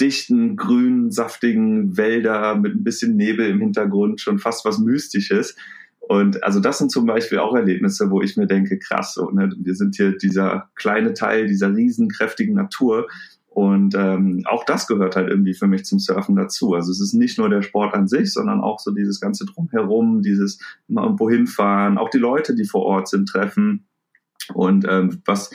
dichten, 0.00 0.56
grünen, 0.56 1.10
saftigen 1.10 1.96
Wälder 1.96 2.56
mit 2.56 2.74
ein 2.74 2.84
bisschen 2.84 3.16
Nebel 3.16 3.48
im 3.48 3.60
Hintergrund, 3.60 4.20
schon 4.20 4.38
fast 4.38 4.64
was 4.64 4.78
Mystisches. 4.78 5.56
Und 6.00 6.42
also 6.42 6.60
das 6.60 6.78
sind 6.78 6.90
zum 6.90 7.06
Beispiel 7.06 7.38
auch 7.38 7.54
Erlebnisse, 7.54 8.10
wo 8.10 8.20
ich 8.20 8.36
mir 8.36 8.46
denke, 8.46 8.78
krass, 8.78 9.14
so, 9.14 9.30
ne, 9.30 9.54
wir 9.56 9.74
sind 9.74 9.96
hier 9.96 10.16
dieser 10.16 10.68
kleine 10.74 11.14
Teil 11.14 11.46
dieser 11.46 11.74
riesenkräftigen 11.74 12.54
Natur. 12.54 13.08
Und 13.48 13.94
ähm, 13.94 14.42
auch 14.46 14.64
das 14.64 14.88
gehört 14.88 15.14
halt 15.14 15.30
irgendwie 15.30 15.54
für 15.54 15.68
mich 15.68 15.84
zum 15.84 16.00
Surfen 16.00 16.34
dazu. 16.34 16.74
Also 16.74 16.90
es 16.90 17.00
ist 17.00 17.14
nicht 17.14 17.38
nur 17.38 17.48
der 17.48 17.62
Sport 17.62 17.94
an 17.94 18.08
sich, 18.08 18.32
sondern 18.32 18.60
auch 18.60 18.80
so 18.80 18.90
dieses 18.90 19.20
ganze 19.20 19.46
drumherum, 19.46 20.22
dieses 20.22 20.58
mal 20.88 21.04
irgendwo 21.04 21.30
hinfahren, 21.30 21.96
auch 21.96 22.10
die 22.10 22.18
Leute, 22.18 22.56
die 22.56 22.64
vor 22.64 22.82
Ort 22.82 23.08
sind, 23.08 23.28
treffen. 23.28 23.86
Und 24.52 24.86
ähm, 24.88 25.22
was 25.24 25.50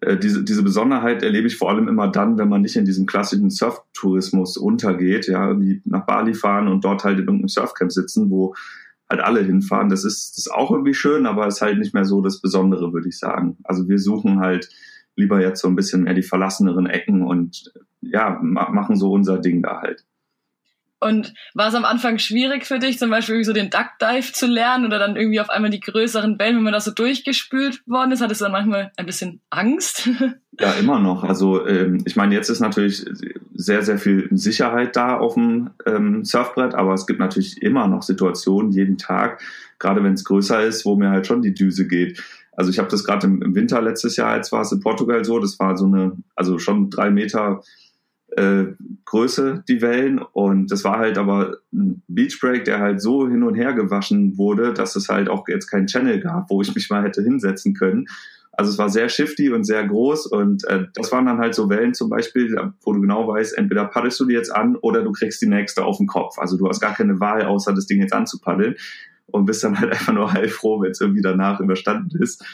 äh, 0.00 0.16
diese, 0.16 0.44
diese 0.44 0.62
Besonderheit 0.62 1.22
erlebe 1.22 1.46
ich 1.46 1.56
vor 1.56 1.70
allem 1.70 1.88
immer 1.88 2.08
dann, 2.08 2.38
wenn 2.38 2.48
man 2.48 2.62
nicht 2.62 2.76
in 2.76 2.84
diesem 2.84 3.06
klassischen 3.06 3.50
Surftourismus 3.50 4.56
untergeht, 4.56 5.26
ja, 5.26 5.48
irgendwie 5.48 5.82
nach 5.84 6.06
Bali 6.06 6.34
fahren 6.34 6.68
und 6.68 6.84
dort 6.84 7.04
halt 7.04 7.18
in 7.18 7.24
irgendeinem 7.24 7.48
Surfcamp 7.48 7.92
sitzen, 7.92 8.30
wo 8.30 8.54
halt 9.10 9.20
alle 9.20 9.42
hinfahren. 9.42 9.90
Das 9.90 10.04
ist, 10.04 10.32
das 10.32 10.46
ist 10.46 10.52
auch 10.52 10.70
irgendwie 10.70 10.94
schön, 10.94 11.26
aber 11.26 11.46
ist 11.46 11.60
halt 11.60 11.78
nicht 11.78 11.94
mehr 11.94 12.04
so 12.04 12.22
das 12.22 12.40
Besondere, 12.40 12.92
würde 12.92 13.08
ich 13.08 13.18
sagen. 13.18 13.58
Also 13.64 13.88
wir 13.88 13.98
suchen 13.98 14.40
halt 14.40 14.68
lieber 15.16 15.40
jetzt 15.40 15.60
so 15.60 15.68
ein 15.68 15.76
bisschen 15.76 16.04
mehr 16.04 16.14
die 16.14 16.22
verlasseneren 16.22 16.86
Ecken 16.86 17.22
und 17.22 17.72
ja, 18.00 18.38
machen 18.42 18.96
so 18.96 19.12
unser 19.12 19.38
Ding 19.38 19.62
da 19.62 19.80
halt. 19.80 20.04
Und 21.04 21.34
war 21.52 21.68
es 21.68 21.74
am 21.74 21.84
Anfang 21.84 22.16
schwierig 22.16 22.64
für 22.64 22.78
dich, 22.78 22.98
zum 22.98 23.10
Beispiel 23.10 23.44
so 23.44 23.52
den 23.52 23.68
Duck 23.68 23.90
Dive 24.00 24.32
zu 24.32 24.46
lernen 24.46 24.86
oder 24.86 24.98
dann 24.98 25.16
irgendwie 25.16 25.38
auf 25.38 25.50
einmal 25.50 25.70
die 25.70 25.80
größeren 25.80 26.38
Wellen, 26.38 26.56
wenn 26.56 26.62
man 26.62 26.72
da 26.72 26.80
so 26.80 26.92
durchgespült 26.92 27.86
worden 27.86 28.12
ist? 28.12 28.22
Hattest 28.22 28.40
du 28.40 28.46
dann 28.46 28.52
manchmal 28.52 28.90
ein 28.96 29.06
bisschen 29.06 29.40
Angst? 29.50 30.08
Ja, 30.60 30.70
immer 30.74 31.00
noch. 31.00 31.24
Also 31.24 31.66
ähm, 31.66 32.04
ich 32.04 32.14
meine, 32.14 32.32
jetzt 32.32 32.48
ist 32.48 32.60
natürlich 32.60 33.04
sehr, 33.54 33.82
sehr 33.82 33.98
viel 33.98 34.28
Sicherheit 34.30 34.94
da 34.94 35.18
auf 35.18 35.34
dem 35.34 35.70
ähm, 35.84 36.24
Surfbrett, 36.24 36.76
aber 36.76 36.94
es 36.94 37.08
gibt 37.08 37.18
natürlich 37.18 37.60
immer 37.60 37.88
noch 37.88 38.02
Situationen 38.02 38.70
jeden 38.70 38.96
Tag, 38.96 39.42
gerade 39.80 40.04
wenn 40.04 40.12
es 40.12 40.22
größer 40.22 40.62
ist, 40.62 40.84
wo 40.84 40.94
mir 40.94 41.10
halt 41.10 41.26
schon 41.26 41.42
die 41.42 41.54
Düse 41.54 41.88
geht. 41.88 42.22
Also 42.52 42.70
ich 42.70 42.78
habe 42.78 42.88
das 42.88 43.02
gerade 43.02 43.26
im, 43.26 43.42
im 43.42 43.56
Winter 43.56 43.82
letztes 43.82 44.14
Jahr, 44.14 44.36
jetzt 44.36 44.52
war 44.52 44.60
es 44.60 44.70
in 44.70 44.78
Portugal 44.78 45.24
so, 45.24 45.40
das 45.40 45.58
war 45.58 45.76
so 45.76 45.86
eine, 45.86 46.12
also 46.36 46.60
schon 46.60 46.88
drei 46.88 47.10
Meter 47.10 47.60
äh, 48.36 48.66
Größe, 49.04 49.64
die 49.68 49.82
Wellen. 49.82 50.18
Und 50.18 50.70
das 50.70 50.84
war 50.84 50.98
halt 50.98 51.18
aber 51.18 51.58
ein 51.72 52.02
Beachbreak, 52.08 52.64
der 52.64 52.80
halt 52.80 53.00
so 53.00 53.28
hin 53.28 53.42
und 53.42 53.54
her 53.54 53.72
gewaschen 53.72 54.36
wurde, 54.38 54.72
dass 54.72 54.96
es 54.96 55.08
halt 55.08 55.28
auch 55.28 55.46
jetzt 55.48 55.68
keinen 55.68 55.86
Channel 55.86 56.20
gab, 56.20 56.50
wo 56.50 56.62
ich 56.62 56.74
mich 56.74 56.90
mal 56.90 57.02
hätte 57.02 57.22
hinsetzen 57.22 57.74
können. 57.74 58.06
Also 58.56 58.70
es 58.70 58.78
war 58.78 58.88
sehr 58.88 59.08
shifty 59.08 59.50
und 59.50 59.64
sehr 59.64 59.84
groß 59.86 60.26
und 60.26 60.64
äh, 60.68 60.86
das 60.94 61.10
waren 61.10 61.26
dann 61.26 61.38
halt 61.38 61.54
so 61.54 61.68
Wellen 61.68 61.92
zum 61.92 62.08
Beispiel, 62.08 62.56
wo 62.84 62.92
du 62.92 63.00
genau 63.00 63.26
weißt, 63.26 63.58
entweder 63.58 63.84
paddelst 63.86 64.20
du 64.20 64.26
die 64.26 64.34
jetzt 64.34 64.54
an 64.54 64.76
oder 64.76 65.02
du 65.02 65.10
kriegst 65.10 65.42
die 65.42 65.48
nächste 65.48 65.84
auf 65.84 65.98
den 65.98 66.06
Kopf. 66.06 66.38
Also 66.38 66.56
du 66.56 66.68
hast 66.68 66.80
gar 66.80 66.94
keine 66.94 67.18
Wahl, 67.18 67.44
außer 67.44 67.74
das 67.74 67.86
Ding 67.86 68.00
jetzt 68.00 68.12
anzupaddeln 68.12 68.76
und 69.26 69.44
bist 69.46 69.64
dann 69.64 69.78
halt 69.78 69.92
einfach 69.92 70.12
nur 70.12 70.32
heilfroh, 70.32 70.80
wenn 70.80 70.92
es 70.92 71.00
irgendwie 71.00 71.22
danach 71.22 71.60
überstanden 71.60 72.16
ist. 72.22 72.44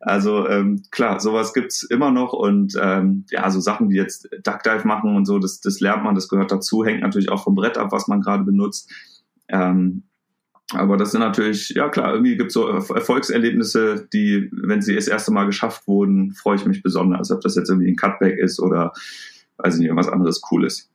Also 0.00 0.48
ähm, 0.48 0.82
klar, 0.90 1.18
sowas 1.18 1.52
gibt's 1.52 1.82
immer 1.82 2.10
noch 2.12 2.32
und 2.32 2.74
ähm, 2.80 3.24
ja, 3.30 3.50
so 3.50 3.60
Sachen 3.60 3.90
wie 3.90 3.96
jetzt 3.96 4.28
Duckdive 4.44 4.86
machen 4.86 5.16
und 5.16 5.24
so, 5.24 5.38
das, 5.40 5.60
das 5.60 5.80
lernt 5.80 6.04
man, 6.04 6.14
das 6.14 6.28
gehört 6.28 6.52
dazu, 6.52 6.84
hängt 6.84 7.00
natürlich 7.00 7.30
auch 7.30 7.42
vom 7.42 7.56
Brett 7.56 7.76
ab, 7.76 7.90
was 7.90 8.06
man 8.06 8.20
gerade 8.20 8.44
benutzt. 8.44 8.92
Ähm, 9.48 10.04
aber 10.72 10.96
das 10.98 11.12
sind 11.12 11.20
natürlich, 11.20 11.70
ja 11.70 11.88
klar, 11.88 12.12
irgendwie 12.12 12.36
gibt's 12.36 12.54
so 12.54 12.68
Erfolgserlebnisse, 12.68 14.06
die, 14.12 14.50
wenn 14.52 14.82
sie 14.82 14.94
das 14.94 15.08
erste 15.08 15.32
Mal 15.32 15.46
geschafft 15.46 15.88
wurden, 15.88 16.32
freue 16.32 16.56
ich 16.56 16.66
mich 16.66 16.82
besonders. 16.82 17.30
Ob 17.30 17.40
das 17.40 17.56
jetzt 17.56 17.70
irgendwie 17.70 17.90
ein 17.90 17.96
Cutback 17.96 18.38
ist 18.38 18.60
oder 18.60 18.92
weiß 19.56 19.74
ich 19.74 19.80
nicht, 19.80 19.88
irgendwas 19.88 20.12
anderes 20.12 20.40
Cooles. 20.42 20.90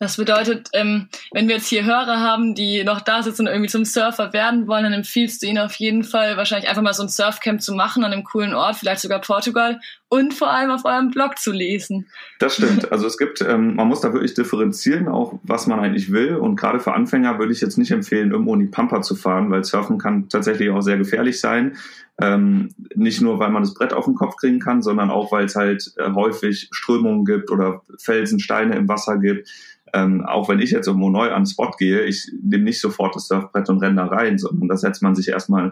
Das 0.00 0.16
bedeutet, 0.16 0.70
ähm, 0.72 1.08
wenn 1.32 1.46
wir 1.46 1.56
jetzt 1.56 1.68
hier 1.68 1.84
Hörer 1.84 2.18
haben, 2.18 2.54
die 2.54 2.82
noch 2.82 3.00
da 3.00 3.22
sitzen 3.22 3.42
und 3.42 3.52
irgendwie 3.52 3.70
zum 3.70 3.84
Surfer 3.84 4.32
werden 4.32 4.66
wollen, 4.66 4.82
dann 4.82 4.92
empfiehlst 4.92 5.42
du 5.42 5.46
ihnen 5.46 5.58
auf 5.58 5.74
jeden 5.76 6.02
Fall 6.02 6.36
wahrscheinlich 6.36 6.68
einfach 6.68 6.82
mal 6.82 6.92
so 6.92 7.04
ein 7.04 7.08
Surfcamp 7.08 7.62
zu 7.62 7.74
machen 7.74 8.02
an 8.02 8.12
einem 8.12 8.24
coolen 8.24 8.54
Ort, 8.54 8.76
vielleicht 8.76 9.00
sogar 9.00 9.20
Portugal 9.20 9.80
und 10.14 10.32
vor 10.32 10.50
allem 10.50 10.70
auf 10.70 10.84
eurem 10.84 11.10
Blog 11.10 11.38
zu 11.38 11.50
lesen. 11.50 12.06
Das 12.38 12.54
stimmt. 12.54 12.92
Also 12.92 13.06
es 13.06 13.18
gibt, 13.18 13.40
ähm, 13.40 13.74
man 13.74 13.88
muss 13.88 14.00
da 14.00 14.12
wirklich 14.12 14.34
differenzieren, 14.34 15.08
auch 15.08 15.40
was 15.42 15.66
man 15.66 15.80
eigentlich 15.80 16.12
will. 16.12 16.36
Und 16.36 16.54
gerade 16.54 16.78
für 16.78 16.94
Anfänger 16.94 17.38
würde 17.38 17.52
ich 17.52 17.60
jetzt 17.60 17.78
nicht 17.78 17.90
empfehlen, 17.90 18.30
irgendwo 18.30 18.54
in 18.54 18.60
die 18.60 18.66
Pampa 18.66 19.02
zu 19.02 19.16
fahren, 19.16 19.50
weil 19.50 19.64
Surfen 19.64 19.98
kann 19.98 20.28
tatsächlich 20.28 20.70
auch 20.70 20.82
sehr 20.82 20.98
gefährlich 20.98 21.40
sein. 21.40 21.76
Ähm, 22.20 22.68
nicht 22.94 23.20
nur, 23.20 23.40
weil 23.40 23.50
man 23.50 23.64
das 23.64 23.74
Brett 23.74 23.92
auf 23.92 24.04
den 24.04 24.14
Kopf 24.14 24.36
kriegen 24.36 24.60
kann, 24.60 24.82
sondern 24.82 25.10
auch, 25.10 25.32
weil 25.32 25.46
es 25.46 25.56
halt 25.56 25.92
äh, 25.96 26.12
häufig 26.12 26.68
Strömungen 26.70 27.24
gibt 27.24 27.50
oder 27.50 27.82
Felsen, 27.98 28.38
Steine 28.38 28.76
im 28.76 28.88
Wasser 28.88 29.18
gibt 29.18 29.48
ähm, 29.94 30.26
auch 30.26 30.48
wenn 30.48 30.58
ich 30.58 30.72
jetzt 30.72 30.88
irgendwo 30.88 31.08
neu 31.08 31.30
an 31.30 31.42
den 31.42 31.46
Spot 31.46 31.70
gehe, 31.78 32.02
ich 32.02 32.28
nehme 32.42 32.64
nicht 32.64 32.80
sofort 32.80 33.14
das 33.14 33.28
Surfbrett 33.28 33.68
und 33.68 33.78
renne 33.78 33.96
da 33.96 34.06
rein, 34.06 34.38
sondern 34.38 34.68
da 34.68 34.76
setzt 34.76 35.02
man 35.02 35.14
sich 35.14 35.28
erstmal 35.28 35.70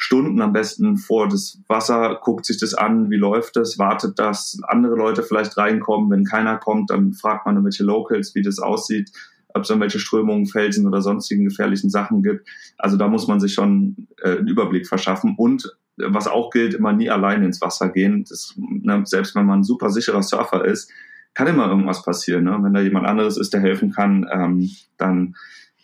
Stunden 0.00 0.40
am 0.40 0.52
besten 0.52 0.96
vor 0.96 1.28
das 1.28 1.60
Wasser, 1.66 2.20
guckt 2.22 2.46
sich 2.46 2.58
das 2.58 2.72
an, 2.72 3.10
wie 3.10 3.16
läuft 3.16 3.56
das, 3.56 3.80
wartet, 3.80 4.20
dass 4.20 4.58
andere 4.62 4.94
Leute 4.94 5.24
vielleicht 5.24 5.56
reinkommen. 5.56 6.08
Wenn 6.08 6.24
keiner 6.24 6.56
kommt, 6.56 6.90
dann 6.90 7.14
fragt 7.14 7.44
man 7.44 7.56
irgendwelche 7.56 7.82
Locals, 7.82 8.36
wie 8.36 8.42
das 8.42 8.60
aussieht, 8.60 9.10
ob 9.48 9.64
es 9.64 9.70
irgendwelche 9.70 9.98
Strömungen, 9.98 10.46
Felsen 10.46 10.86
oder 10.86 11.02
sonstigen 11.02 11.44
gefährlichen 11.44 11.90
Sachen 11.90 12.22
gibt. 12.22 12.48
Also 12.78 12.96
da 12.96 13.08
muss 13.08 13.26
man 13.26 13.40
sich 13.40 13.54
schon 13.54 14.06
äh, 14.22 14.38
einen 14.38 14.46
Überblick 14.46 14.86
verschaffen 14.86 15.34
und 15.36 15.64
äh, 15.98 16.04
was 16.06 16.28
auch 16.28 16.50
gilt, 16.50 16.74
immer 16.74 16.92
nie 16.92 17.10
allein 17.10 17.42
ins 17.42 17.60
Wasser 17.60 17.88
gehen. 17.88 18.24
Das, 18.28 18.54
ne, 18.56 19.02
selbst 19.04 19.34
wenn 19.34 19.46
man 19.46 19.60
ein 19.60 19.64
super 19.64 19.90
sicherer 19.90 20.22
Surfer 20.22 20.64
ist, 20.64 20.92
kann 21.34 21.48
immer 21.48 21.68
irgendwas 21.68 22.04
passieren. 22.04 22.44
Ne? 22.44 22.56
Wenn 22.62 22.72
da 22.72 22.80
jemand 22.80 23.06
anderes 23.06 23.36
ist, 23.36 23.52
der 23.52 23.60
helfen 23.60 23.90
kann, 23.90 24.28
ähm, 24.32 24.70
dann 24.96 25.34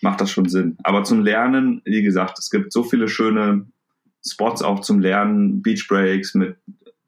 macht 0.02 0.20
das 0.20 0.30
schon 0.30 0.48
Sinn. 0.48 0.76
Aber 0.84 1.02
zum 1.02 1.20
Lernen, 1.20 1.82
wie 1.84 2.02
gesagt, 2.02 2.38
es 2.38 2.50
gibt 2.50 2.72
so 2.72 2.84
viele 2.84 3.08
schöne 3.08 3.66
Spots 4.26 4.62
auch 4.62 4.80
zum 4.80 5.00
Lernen, 5.00 5.62
Beach 5.62 5.86
Breaks 5.88 6.34
mit 6.34 6.56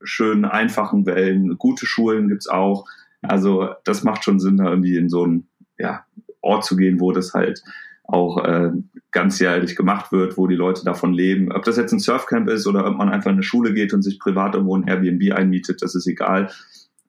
schönen, 0.03 0.45
einfachen 0.45 1.07
Wellen, 1.07 1.59
gute 1.59 1.87
Schulen 1.87 2.29
gibt's 2.29 2.49
auch. 2.49 2.87
Also 3.23 3.71
das 3.85 4.05
macht 4.05 4.25
schon 4.25 4.39
Sinn, 4.39 4.59
da 4.59 4.69
irgendwie 4.69 4.97
in 4.97 5.09
so 5.09 5.25
einen 5.25 5.49
ja, 5.79 6.05
Ort 6.41 6.65
zu 6.65 6.77
gehen, 6.77 7.01
wo 7.01 7.13
das 7.13 7.35
halt 7.35 7.63
auch 8.05 8.45
äh, 8.45 8.71
ganzjährig 9.11 9.75
gemacht 9.75 10.13
wird, 10.13 10.37
wo 10.37 10.47
die 10.47 10.55
Leute 10.55 10.85
davon 10.85 11.13
leben. 11.13 11.51
Ob 11.53 11.65
das 11.65 11.77
jetzt 11.77 11.93
ein 11.93 11.99
Surfcamp 11.99 12.49
ist 12.49 12.67
oder 12.67 12.87
ob 12.87 12.97
man 12.97 13.09
einfach 13.09 13.31
in 13.31 13.37
eine 13.37 13.43
Schule 13.43 13.75
geht 13.75 13.93
und 13.93 14.03
sich 14.03 14.21
privat 14.21 14.55
irgendwo 14.55 14.77
ein 14.77 14.87
Airbnb 14.87 15.33
einmietet, 15.33 15.83
das 15.83 15.95
ist 15.95 16.07
egal. 16.07 16.51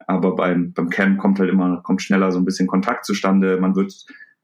Aber 0.07 0.35
beim, 0.35 0.71
beim 0.71 0.89
Camp 0.89 1.19
kommt 1.19 1.39
halt 1.39 1.51
immer, 1.51 1.81
kommt 1.83 2.01
schneller 2.01 2.31
so 2.31 2.39
ein 2.39 2.45
bisschen 2.45 2.67
Kontakt 2.67 3.05
zustande. 3.05 3.59
Man 3.59 3.75
wird 3.75 3.93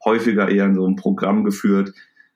häufiger 0.04 0.50
eher 0.50 0.66
in 0.66 0.76
so 0.76 0.86
ein 0.86 0.98
Programm 0.98 1.44
geführt. 1.44 1.94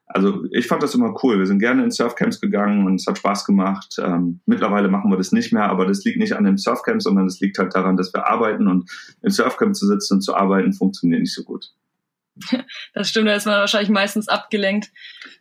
Also 0.07 0.45
ich 0.51 0.67
fand 0.67 0.81
das 0.81 0.95
immer 0.95 1.13
cool. 1.21 1.37
Wir 1.37 1.45
sind 1.45 1.59
gerne 1.59 1.83
in 1.83 1.91
Surfcamps 1.91 2.39
gegangen 2.39 2.85
und 2.85 2.95
es 2.95 3.07
hat 3.07 3.17
Spaß 3.17 3.45
gemacht. 3.45 3.97
Ähm, 4.01 4.39
mittlerweile 4.45 4.87
machen 4.87 5.11
wir 5.11 5.17
das 5.17 5.33
nicht 5.33 5.51
mehr, 5.51 5.69
aber 5.69 5.85
das 5.85 6.03
liegt 6.05 6.17
nicht 6.17 6.33
an 6.33 6.45
dem 6.45 6.57
Surfcamp, 6.57 7.01
sondern 7.01 7.25
es 7.25 7.41
liegt 7.41 7.59
halt 7.59 7.75
daran, 7.75 7.97
dass 7.97 8.13
wir 8.13 8.25
arbeiten 8.25 8.67
und 8.67 8.89
im 9.21 9.29
Surfcamp 9.29 9.75
zu 9.75 9.85
sitzen 9.85 10.15
und 10.15 10.21
zu 10.21 10.33
arbeiten 10.33 10.73
funktioniert 10.73 11.21
nicht 11.21 11.33
so 11.33 11.43
gut. 11.43 11.73
Das 12.93 13.09
stimmt, 13.09 13.27
da 13.27 13.35
ist 13.35 13.45
man 13.45 13.59
wahrscheinlich 13.59 13.89
meistens 13.89 14.27
abgelenkt. 14.27 14.89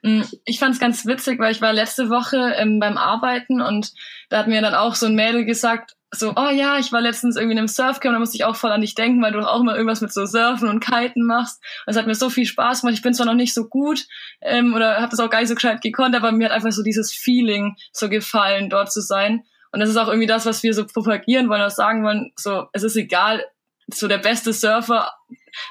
Hm, 0.02 0.26
ich 0.44 0.58
fand 0.58 0.74
es 0.74 0.80
ganz 0.80 1.06
witzig, 1.06 1.38
weil 1.38 1.52
ich 1.52 1.62
war 1.62 1.72
letzte 1.72 2.10
Woche 2.10 2.54
ähm, 2.56 2.80
beim 2.80 2.98
Arbeiten 2.98 3.60
und 3.60 3.92
da 4.28 4.38
hat 4.38 4.48
mir 4.48 4.60
dann 4.60 4.74
auch 4.74 4.94
so 4.94 5.06
ein 5.06 5.14
Mädel 5.14 5.44
gesagt, 5.44 5.96
so, 6.12 6.32
oh 6.36 6.50
ja, 6.50 6.78
ich 6.78 6.92
war 6.92 7.00
letztens 7.00 7.36
irgendwie 7.36 7.52
in 7.52 7.58
einem 7.58 7.68
Surfcamp, 7.68 8.14
da 8.14 8.18
musste 8.18 8.36
ich 8.36 8.44
auch 8.44 8.56
voll 8.56 8.70
an 8.70 8.80
dich 8.80 8.94
denken, 8.94 9.22
weil 9.22 9.32
du 9.32 9.40
auch 9.40 9.60
immer 9.60 9.74
irgendwas 9.74 10.00
mit 10.00 10.12
so 10.12 10.24
Surfen 10.24 10.68
und 10.68 10.80
Kiten 10.80 11.24
machst. 11.24 11.60
Und 11.84 11.90
es 11.90 11.96
hat 11.96 12.06
mir 12.06 12.14
so 12.14 12.30
viel 12.30 12.46
Spaß 12.46 12.80
gemacht. 12.80 12.94
Ich 12.94 13.02
bin 13.02 13.12
zwar 13.12 13.26
noch 13.26 13.34
nicht 13.34 13.54
so 13.54 13.68
gut 13.68 14.06
ähm, 14.40 14.74
oder 14.74 14.96
habe 14.96 15.10
das 15.10 15.20
auch 15.20 15.30
gar 15.30 15.40
nicht 15.40 15.48
so 15.48 15.54
gescheit 15.54 15.82
gekonnt, 15.82 16.14
aber 16.14 16.32
mir 16.32 16.46
hat 16.46 16.52
einfach 16.52 16.72
so 16.72 16.82
dieses 16.82 17.12
Feeling 17.12 17.76
so 17.92 18.08
gefallen, 18.08 18.70
dort 18.70 18.92
zu 18.92 19.00
sein. 19.00 19.44
Und 19.72 19.80
das 19.80 19.90
ist 19.90 19.96
auch 19.96 20.08
irgendwie 20.08 20.28
das, 20.28 20.46
was 20.46 20.62
wir 20.62 20.74
so 20.74 20.86
propagieren 20.86 21.48
wollen, 21.48 21.62
auch 21.62 21.70
sagen 21.70 22.04
wollen, 22.04 22.32
so, 22.36 22.66
es 22.72 22.82
ist 22.82 22.96
egal, 22.96 23.44
so 23.88 24.08
der 24.08 24.18
beste 24.18 24.52
Surfer 24.52 25.12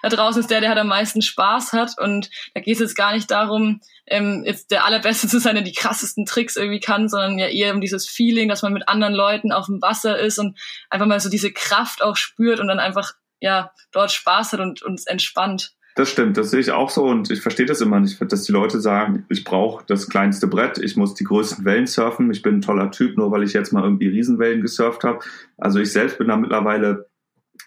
da 0.01 0.09
draußen 0.09 0.39
ist 0.39 0.51
der, 0.51 0.61
der 0.61 0.69
halt 0.69 0.79
am 0.79 0.87
meisten 0.87 1.21
Spaß 1.21 1.73
hat. 1.73 1.93
Und 1.97 2.29
da 2.53 2.61
geht 2.61 2.75
es 2.75 2.79
jetzt 2.79 2.95
gar 2.95 3.13
nicht 3.13 3.29
darum, 3.31 3.81
ähm, 4.07 4.43
jetzt 4.45 4.71
der 4.71 4.85
Allerbeste 4.85 5.27
zu 5.27 5.39
sein, 5.39 5.55
der 5.55 5.63
die 5.63 5.73
krassesten 5.73 6.25
Tricks 6.25 6.55
irgendwie 6.55 6.79
kann, 6.79 7.09
sondern 7.09 7.37
ja 7.37 7.47
eher 7.47 7.73
um 7.73 7.81
dieses 7.81 8.07
Feeling, 8.07 8.49
dass 8.49 8.61
man 8.61 8.73
mit 8.73 8.87
anderen 8.87 9.13
Leuten 9.13 9.51
auf 9.51 9.67
dem 9.67 9.81
Wasser 9.81 10.19
ist 10.19 10.39
und 10.39 10.57
einfach 10.89 11.07
mal 11.07 11.19
so 11.19 11.29
diese 11.29 11.51
Kraft 11.51 12.01
auch 12.01 12.15
spürt 12.15 12.59
und 12.59 12.67
dann 12.67 12.79
einfach 12.79 13.13
ja 13.39 13.71
dort 13.91 14.11
Spaß 14.11 14.53
hat 14.53 14.59
und 14.59 14.81
uns 14.81 15.05
entspannt. 15.05 15.73
Das 15.97 16.09
stimmt, 16.09 16.35
das 16.35 16.51
sehe 16.51 16.59
ich 16.59 16.71
auch 16.71 16.89
so 16.89 17.05
und 17.05 17.31
ich 17.31 17.39
verstehe 17.39 17.65
das 17.65 17.79
immer 17.79 18.01
nicht, 18.01 18.19
dass 18.29 18.43
die 18.43 18.51
Leute 18.51 18.81
sagen, 18.81 19.25
ich 19.29 19.45
brauche 19.45 19.85
das 19.87 20.09
kleinste 20.09 20.45
Brett, 20.45 20.77
ich 20.77 20.97
muss 20.97 21.13
die 21.13 21.23
größten 21.23 21.63
Wellen 21.63 21.87
surfen, 21.87 22.29
ich 22.31 22.41
bin 22.41 22.55
ein 22.55 22.61
toller 22.61 22.91
Typ, 22.91 23.15
nur 23.15 23.31
weil 23.31 23.43
ich 23.43 23.53
jetzt 23.53 23.71
mal 23.71 23.83
irgendwie 23.83 24.09
Riesenwellen 24.09 24.61
gesurft 24.61 25.05
habe. 25.05 25.19
Also 25.57 25.79
ich 25.79 25.93
selbst 25.93 26.17
bin 26.17 26.27
da 26.27 26.35
mittlerweile 26.35 27.07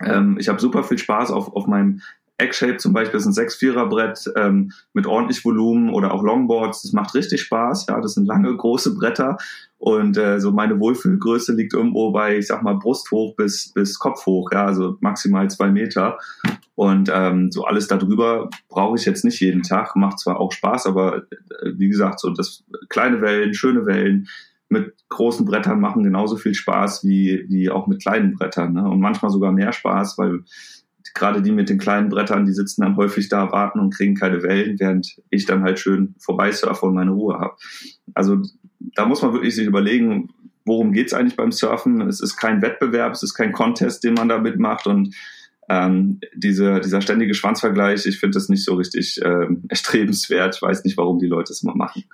ähm, 0.05 0.37
ich 0.39 0.49
habe 0.49 0.61
super 0.61 0.85
viel 0.85 0.99
Spaß 0.99 1.31
auf, 1.31 1.55
auf 1.55 1.67
meinem 1.67 2.01
Eggshape 2.41 2.77
zum 2.77 2.93
Beispiel, 2.93 3.19
das 3.19 3.27
ist 3.27 3.37
ein 3.37 3.49
6-4er-Brett 3.49 4.33
ähm, 4.37 4.71
mit 4.93 5.07
ordentlich 5.07 5.45
Volumen 5.45 5.93
oder 5.93 6.15
auch 6.15 6.23
Longboards. 6.23 6.83
Das 6.83 6.93
macht 6.93 7.15
richtig 7.15 7.43
Spaß. 7.43 7.87
Ja, 7.89 8.01
das 8.01 8.15
sind 8.15 8.27
lange, 8.27 8.57
große 8.57 8.95
Bretter. 8.95 9.39
Und 9.79 10.17
äh, 10.17 10.41
so 10.41 10.53
meine 10.53 10.79
Wohlfühlgröße 10.79 11.53
liegt 11.55 11.75
irgendwo 11.75 12.13
bei, 12.13 12.39
ich 12.39 12.47
sag 12.47 12.63
mal, 12.63 12.75
Brusthoch 12.75 13.35
bis, 13.37 13.73
bis 13.73 13.99
Kopfhoch, 13.99 14.51
ja, 14.53 14.67
also 14.67 14.97
maximal 15.01 15.51
zwei 15.51 15.69
Meter. 15.69 16.19
Und 16.77 17.11
ähm, 17.13 17.51
so 17.51 17.65
alles 17.65 17.89
darüber 17.89 18.49
brauche 18.69 18.97
ich 18.97 19.05
jetzt 19.05 19.25
nicht 19.25 19.41
jeden 19.41 19.65
Tag. 19.65 19.97
Macht 19.97 20.21
zwar 20.21 20.39
auch 20.39 20.53
Spaß, 20.53 20.87
aber 20.87 21.19
äh, 21.19 21.73
wie 21.75 21.89
gesagt, 21.89 22.21
so 22.21 22.31
das 22.31 22.63
kleine 22.89 23.21
Wellen, 23.21 23.53
schöne 23.53 23.85
Wellen, 23.85 24.29
mit 24.69 24.95
großen 25.09 25.47
Brettern 25.47 25.81
machen 25.81 26.03
genauso 26.03 26.37
viel 26.37 26.55
Spaß 26.55 27.05
wie, 27.05 27.47
wie 27.49 27.71
auch 27.71 27.87
mit 27.87 28.03
kleinen 28.03 28.35
Brettern. 28.35 28.75
Ne? 28.75 28.89
Und 28.89 29.01
manchmal 29.01 29.31
sogar 29.31 29.53
mehr 29.53 29.73
Spaß, 29.73 30.19
weil 30.19 30.45
gerade 31.15 31.43
die 31.43 31.53
mit 31.53 31.69
den 31.69 31.79
kleinen 31.79 32.11
Brettern, 32.11 32.45
die 32.45 32.53
sitzen 32.53 32.83
dann 32.83 32.97
häufig 32.97 33.29
da, 33.29 33.51
warten 33.51 33.81
und 33.81 33.95
kriegen 33.95 34.15
keine 34.15 34.43
Wellen, 34.43 34.79
während 34.79 35.21
ich 35.31 35.47
dann 35.47 35.63
halt 35.63 35.79
schön 35.79 36.15
vorbeisurfe 36.19 36.87
und 36.87 36.95
meine 36.95 37.13
Ruhe 37.13 37.39
habe. 37.39 37.57
Also 38.15 38.43
da 38.79 39.07
muss 39.07 39.23
man 39.23 39.33
wirklich 39.33 39.55
sich 39.55 39.67
überlegen, 39.67 40.29
worum 40.65 40.93
geht's 40.93 41.15
eigentlich 41.15 41.37
beim 41.37 41.53
Surfen? 41.53 42.03
Es 42.03 42.21
ist 42.21 42.37
kein 42.37 42.63
Wettbewerb, 42.63 43.13
es 43.13 43.23
ist 43.23 43.35
kein 43.35 43.53
Contest, 43.53 44.05
den 44.05 44.15
man 44.15 44.29
da 44.29 44.39
mitmacht 44.39 44.87
und 44.87 45.15
ähm, 45.71 46.21
diese, 46.35 46.81
dieser 46.81 47.03
ständige 47.03 47.35
Schwanzvergleich, 47.35 48.07
ich 48.07 48.19
finde 48.19 48.37
das 48.37 48.49
nicht 48.49 48.65
so 48.65 48.75
richtig 48.75 49.21
ähm, 49.23 49.65
erstrebenswert. 49.69 50.57
Ich 50.57 50.63
weiß 50.63 50.85
nicht, 50.85 50.97
warum 50.97 51.19
die 51.19 51.27
Leute 51.27 51.53
es 51.53 51.63
immer 51.63 51.75
machen. 51.75 52.05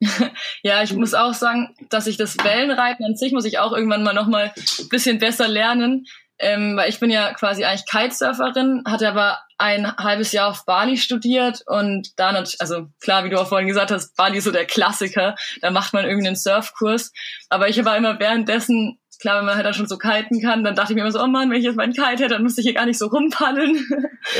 ja, 0.62 0.82
ich 0.82 0.92
muss 0.94 1.14
auch 1.14 1.34
sagen, 1.34 1.74
dass 1.90 2.06
ich 2.06 2.16
das 2.16 2.36
Wellenreiten 2.38 3.04
an 3.04 3.16
sich 3.16 3.32
muss 3.32 3.44
ich 3.44 3.58
auch 3.58 3.72
irgendwann 3.72 4.02
mal 4.02 4.14
noch 4.14 4.26
mal 4.26 4.52
ein 4.54 4.88
bisschen 4.88 5.18
besser 5.18 5.48
lernen, 5.48 6.06
ähm, 6.38 6.76
weil 6.76 6.88
ich 6.88 7.00
bin 7.00 7.10
ja 7.10 7.34
quasi 7.34 7.64
eigentlich 7.64 7.86
Kitesurferin, 7.86 8.82
hatte 8.86 9.08
aber 9.08 9.38
ein 9.58 9.94
halbes 9.96 10.32
Jahr 10.32 10.48
auf 10.48 10.64
Bali 10.64 10.96
studiert 10.96 11.62
und 11.66 12.18
da 12.18 12.32
natürlich, 12.32 12.60
also 12.60 12.88
klar, 13.00 13.24
wie 13.24 13.30
du 13.30 13.38
auch 13.38 13.48
vorhin 13.48 13.68
gesagt 13.68 13.90
hast, 13.90 14.16
Bali 14.16 14.38
ist 14.38 14.44
so 14.44 14.50
der 14.50 14.64
Klassiker, 14.64 15.34
da 15.60 15.70
macht 15.70 15.92
man 15.92 16.06
irgendeinen 16.06 16.36
Surfkurs, 16.36 17.12
aber 17.50 17.68
ich 17.68 17.84
war 17.84 17.96
immer 17.96 18.18
währenddessen 18.18 18.98
klar, 19.20 19.38
wenn 19.38 19.44
man 19.44 19.54
halt 19.54 19.66
dann 19.66 19.74
schon 19.74 19.86
so 19.86 19.98
kiten 19.98 20.40
kann, 20.40 20.64
dann 20.64 20.74
dachte 20.74 20.92
ich 20.92 20.96
mir 20.96 21.02
immer 21.02 21.12
so, 21.12 21.22
oh 21.22 21.26
Mann, 21.26 21.50
wenn 21.50 21.58
ich 21.58 21.64
jetzt 21.64 21.76
meinen 21.76 21.92
Kite 21.92 22.24
hätte, 22.24 22.28
dann 22.28 22.42
müsste 22.42 22.62
ich 22.62 22.66
hier 22.66 22.74
gar 22.74 22.86
nicht 22.86 22.98
so 22.98 23.06
rumpaddeln. 23.06 23.86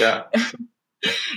Ja. 0.01 0.31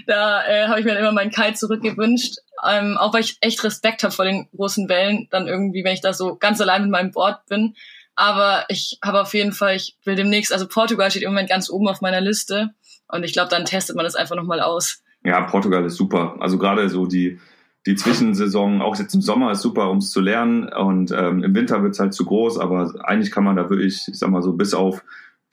da 0.08 0.46
äh, 0.46 0.68
habe 0.68 0.80
ich 0.80 0.86
mir 0.86 0.98
immer 0.98 1.12
meinen 1.12 1.32
Kite 1.32 1.54
zurückgewünscht. 1.54 2.38
Ähm, 2.68 2.98
auch 2.98 3.14
weil 3.14 3.22
ich 3.22 3.38
echt 3.42 3.64
Respekt 3.64 4.04
habe 4.04 4.14
vor 4.14 4.26
den 4.26 4.48
großen 4.56 4.88
Wellen, 4.90 5.28
dann 5.32 5.48
irgendwie, 5.48 5.84
wenn 5.84 5.94
ich 5.94 6.02
da 6.02 6.14
so 6.14 6.36
ganz 6.36 6.62
allein 6.62 6.84
mit 6.84 6.92
meinem 6.92 7.12
Board 7.12 7.46
bin. 7.48 7.76
Aber 8.16 8.66
ich 8.70 9.00
habe 9.04 9.22
auf 9.22 9.34
jeden 9.34 9.54
Fall, 9.54 9.76
ich 9.76 9.98
will 10.06 10.16
demnächst, 10.16 10.54
also 10.54 10.68
Portugal 10.68 11.10
steht 11.10 11.24
im 11.24 11.32
Moment 11.32 11.50
ganz 11.50 11.70
oben 11.70 11.88
auf 11.88 12.02
meiner 12.02 12.22
Liste. 12.22 12.70
Und 13.08 13.24
ich 13.24 13.34
glaube, 13.34 13.50
dann 13.50 13.66
testet 13.66 13.96
man 13.96 14.06
das 14.06 14.16
einfach 14.16 14.36
nochmal 14.36 14.60
aus. 14.60 15.02
Ja, 15.26 15.42
Portugal 15.42 15.86
ist 15.86 15.96
super. 15.96 16.36
Also 16.40 16.58
gerade 16.58 16.90
so 16.90 17.06
die, 17.06 17.40
die 17.86 17.96
Zwischensaison, 17.96 18.82
auch 18.82 18.96
jetzt 18.98 19.14
im 19.14 19.22
Sommer 19.22 19.52
ist 19.52 19.62
super, 19.62 19.90
um 19.90 19.98
es 19.98 20.12
zu 20.12 20.22
lernen. 20.22 20.70
Und 20.70 21.12
ähm, 21.12 21.44
im 21.44 21.56
Winter 21.56 21.82
wird 21.82 21.94
es 21.94 22.00
halt 22.00 22.14
zu 22.14 22.26
groß, 22.26 22.60
aber 22.60 22.94
eigentlich 23.04 23.32
kann 23.32 23.44
man 23.44 23.56
da 23.56 23.70
wirklich, 23.70 24.06
ich 24.08 24.20
sag 24.20 24.30
mal 24.30 24.42
so, 24.42 24.54
bis 24.54 24.74
auf 24.74 25.04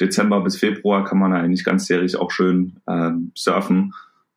Dezember 0.01 0.41
bis 0.41 0.57
Februar 0.57 1.05
kann 1.05 1.19
man 1.19 1.33
eigentlich 1.33 1.65
ganzjährig 1.65 2.17
auch 2.17 2.31
schön 2.31 2.81
ähm, 2.89 3.33
surfen. 3.37 3.95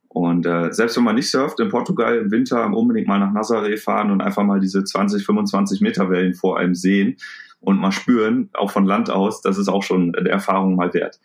Und 0.10 0.46
äh, 0.46 0.72
selbst 0.72 0.96
wenn 0.96 1.04
man 1.04 1.16
nicht 1.16 1.32
surft 1.32 1.60
in 1.60 1.70
Portugal 1.70 2.18
im 2.18 2.32
Winter, 2.32 2.66
unbedingt 2.68 3.08
mal 3.08 3.20
nach 3.20 3.34
Nazaré 3.34 3.78
fahren 3.78 4.12
und 4.12 4.22
einfach 4.22 4.44
mal 4.44 4.60
diese 4.60 4.84
20, 4.84 5.26
25 5.26 5.82
Meter 5.82 6.10
Wellen 6.10 6.36
vor 6.36 6.60
einem 6.60 6.76
sehen 6.76 7.18
und 7.60 7.80
mal 7.80 7.92
spüren, 7.92 8.50
auch 8.54 8.70
von 8.70 8.86
Land 8.86 9.10
aus, 9.10 9.42
das 9.42 9.58
ist 9.58 9.70
auch 9.70 9.82
schon 9.82 10.14
eine 10.14 10.30
Erfahrung 10.30 10.76
mal 10.76 10.94
wert. 10.94 11.20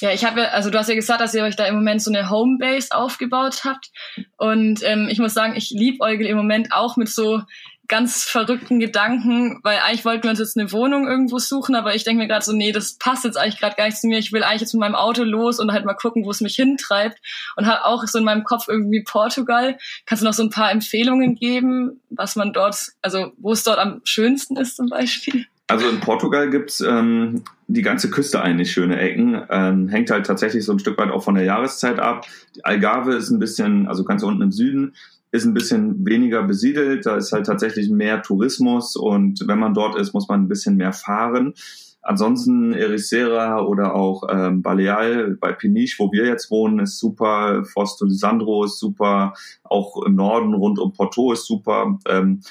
Ja, 0.00 0.12
ich 0.12 0.24
habe 0.24 0.40
ja, 0.40 0.46
also 0.48 0.70
du 0.70 0.78
hast 0.78 0.88
ja 0.88 0.94
gesagt, 0.94 1.20
dass 1.20 1.34
ihr 1.34 1.44
euch 1.44 1.56
da 1.56 1.66
im 1.66 1.76
Moment 1.76 2.02
so 2.02 2.10
eine 2.10 2.28
Homebase 2.28 2.88
aufgebaut 2.92 3.64
habt. 3.64 3.90
Und 4.38 4.80
ähm, 4.82 5.08
ich 5.10 5.18
muss 5.18 5.34
sagen, 5.34 5.54
ich 5.56 5.70
liebe 5.70 6.00
Eugel 6.00 6.26
im 6.26 6.36
Moment 6.36 6.72
auch 6.72 6.96
mit 6.96 7.08
so 7.08 7.42
ganz 7.88 8.24
verrückten 8.24 8.80
Gedanken, 8.80 9.60
weil 9.62 9.78
eigentlich 9.78 10.04
wollten 10.04 10.24
wir 10.24 10.30
uns 10.30 10.38
jetzt 10.38 10.56
eine 10.56 10.72
Wohnung 10.72 11.06
irgendwo 11.06 11.38
suchen, 11.38 11.74
aber 11.74 11.94
ich 11.94 12.04
denke 12.04 12.22
mir 12.22 12.28
gerade 12.28 12.44
so, 12.44 12.52
nee, 12.52 12.72
das 12.72 12.94
passt 12.94 13.24
jetzt 13.24 13.36
eigentlich 13.36 13.60
gerade 13.60 13.76
gar 13.76 13.84
nicht 13.84 13.98
zu 13.98 14.06
mir. 14.06 14.18
Ich 14.18 14.32
will 14.32 14.42
eigentlich 14.42 14.62
jetzt 14.62 14.74
mit 14.74 14.80
meinem 14.80 14.94
Auto 14.94 15.22
los 15.22 15.60
und 15.60 15.72
halt 15.72 15.84
mal 15.84 15.94
gucken, 15.94 16.24
wo 16.24 16.30
es 16.30 16.40
mich 16.40 16.56
hintreibt 16.56 17.18
und 17.56 17.66
habe 17.66 17.84
auch 17.84 18.04
so 18.06 18.18
in 18.18 18.24
meinem 18.24 18.44
Kopf 18.44 18.68
irgendwie 18.68 19.02
Portugal. 19.02 19.78
Kannst 20.06 20.22
du 20.22 20.26
noch 20.26 20.34
so 20.34 20.42
ein 20.42 20.50
paar 20.50 20.70
Empfehlungen 20.70 21.34
geben, 21.34 22.00
was 22.10 22.36
man 22.36 22.52
dort, 22.52 22.76
also 23.02 23.32
wo 23.38 23.52
es 23.52 23.64
dort 23.64 23.78
am 23.78 24.00
schönsten 24.04 24.56
ist 24.56 24.76
zum 24.76 24.88
Beispiel? 24.88 25.46
Also 25.66 25.88
in 25.88 26.00
Portugal 26.00 26.50
gibt's 26.50 26.80
ähm, 26.80 27.42
die 27.68 27.82
ganze 27.82 28.10
Küste 28.10 28.42
eigentlich 28.42 28.70
schöne 28.70 28.98
Ecken. 28.98 29.42
Ähm, 29.48 29.88
hängt 29.88 30.10
halt 30.10 30.26
tatsächlich 30.26 30.64
so 30.64 30.72
ein 30.72 30.78
Stück 30.78 30.98
weit 30.98 31.10
auch 31.10 31.24
von 31.24 31.34
der 31.34 31.44
Jahreszeit 31.44 31.98
ab. 31.98 32.26
Die 32.54 32.64
Algarve 32.64 33.14
ist 33.14 33.30
ein 33.30 33.38
bisschen, 33.38 33.88
also 33.88 34.04
ganz 34.04 34.22
unten 34.22 34.42
im 34.42 34.52
Süden, 34.52 34.94
ist 35.34 35.44
ein 35.44 35.52
bisschen 35.52 36.06
weniger 36.06 36.44
besiedelt. 36.44 37.06
Da 37.06 37.16
ist 37.16 37.32
halt 37.32 37.46
tatsächlich 37.46 37.90
mehr 37.90 38.22
Tourismus 38.22 38.94
und 38.94 39.40
wenn 39.48 39.58
man 39.58 39.74
dort 39.74 39.98
ist, 39.98 40.14
muss 40.14 40.28
man 40.28 40.42
ein 40.42 40.48
bisschen 40.48 40.76
mehr 40.76 40.92
fahren. 40.92 41.54
Ansonsten 42.02 42.72
Ericeira 42.72 43.60
oder 43.62 43.96
auch 43.96 44.28
ähm, 44.30 44.62
Baleal 44.62 45.36
bei 45.40 45.52
Peniche, 45.52 45.96
wo 45.98 46.12
wir 46.12 46.26
jetzt 46.26 46.52
wohnen, 46.52 46.78
ist 46.78 47.00
super. 47.00 47.64
Forsto 47.64 48.04
Lisandro 48.04 48.64
ist 48.64 48.78
super. 48.78 49.34
Auch 49.64 50.04
im 50.04 50.14
Norden 50.14 50.54
rund 50.54 50.78
um 50.78 50.92
Porto 50.92 51.32
ist 51.32 51.46
super. 51.46 51.98
Ähm, 52.06 52.42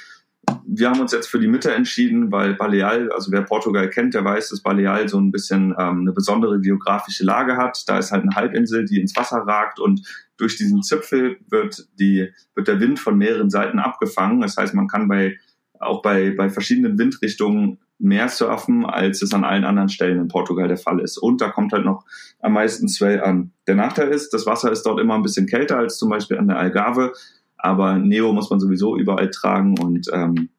wir 0.65 0.89
haben 0.89 0.99
uns 0.99 1.13
jetzt 1.13 1.27
für 1.27 1.39
die 1.39 1.47
Mitte 1.47 1.73
entschieden, 1.73 2.33
weil 2.33 2.55
Baleal, 2.55 3.11
also 3.13 3.31
wer 3.31 3.43
Portugal 3.43 3.89
kennt, 3.89 4.13
der 4.13 4.25
weiß, 4.25 4.49
dass 4.49 4.61
Baleal 4.61 5.07
so 5.07 5.19
ein 5.19 5.31
bisschen 5.31 5.73
ähm, 5.79 6.01
eine 6.01 6.11
besondere 6.11 6.59
geografische 6.59 7.23
Lage 7.23 7.55
hat. 7.55 7.87
Da 7.87 7.97
ist 7.97 8.11
halt 8.11 8.23
eine 8.23 8.35
Halbinsel, 8.35 8.83
die 8.83 8.99
ins 8.99 9.15
Wasser 9.15 9.37
ragt 9.37 9.79
und 9.79 10.01
durch 10.37 10.57
diesen 10.57 10.83
Zipfel 10.83 11.37
wird, 11.49 11.87
die, 11.99 12.29
wird 12.55 12.67
der 12.67 12.79
Wind 12.79 12.99
von 12.99 13.17
mehreren 13.17 13.49
Seiten 13.49 13.79
abgefangen. 13.79 14.41
Das 14.41 14.57
heißt, 14.57 14.73
man 14.73 14.87
kann 14.87 15.07
bei, 15.07 15.37
auch 15.79 16.01
bei, 16.01 16.31
bei 16.35 16.49
verschiedenen 16.49 16.97
Windrichtungen 16.97 17.79
mehr 17.99 18.27
surfen, 18.27 18.85
als 18.85 19.21
es 19.21 19.33
an 19.33 19.43
allen 19.43 19.63
anderen 19.63 19.89
Stellen 19.89 20.19
in 20.19 20.27
Portugal 20.27 20.67
der 20.67 20.77
Fall 20.77 20.99
ist. 20.99 21.17
Und 21.17 21.41
da 21.41 21.49
kommt 21.49 21.73
halt 21.73 21.85
noch 21.85 22.05
am 22.41 22.53
meisten 22.53 22.89
Swell 22.89 23.21
an. 23.21 23.51
Der 23.67 23.75
Nachteil 23.75 24.09
ist, 24.09 24.33
das 24.33 24.45
Wasser 24.45 24.71
ist 24.71 24.83
dort 24.83 24.99
immer 24.99 25.15
ein 25.15 25.21
bisschen 25.21 25.47
kälter 25.47 25.77
als 25.77 25.97
zum 25.97 26.09
Beispiel 26.09 26.37
an 26.37 26.47
der 26.47 26.57
Algarve. 26.57 27.13
Aber 27.57 27.97
Neo 27.97 28.33
muss 28.33 28.49
man 28.49 28.59
sowieso 28.59 28.97
überall 28.97 29.29
tragen 29.29 29.79
und 29.79 30.09
ähm, 30.11 30.49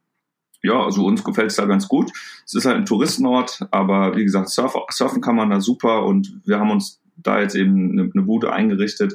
ja, 0.62 0.82
also 0.82 1.04
uns 1.04 1.22
gefällt 1.22 1.50
es 1.50 1.56
da 1.56 1.66
ganz 1.66 1.86
gut. 1.86 2.10
Es 2.46 2.54
ist 2.54 2.64
halt 2.64 2.78
ein 2.78 2.86
Touristenort, 2.86 3.66
aber 3.70 4.16
wie 4.16 4.24
gesagt, 4.24 4.48
surf, 4.48 4.74
surfen 4.88 5.20
kann 5.20 5.36
man 5.36 5.50
da 5.50 5.60
super 5.60 6.06
und 6.06 6.40
wir 6.46 6.58
haben 6.58 6.70
uns 6.70 7.02
da 7.16 7.40
jetzt 7.40 7.54
eben 7.54 7.92
eine, 7.92 8.10
eine 8.12 8.22
Bude 8.22 8.50
eingerichtet 8.52 9.14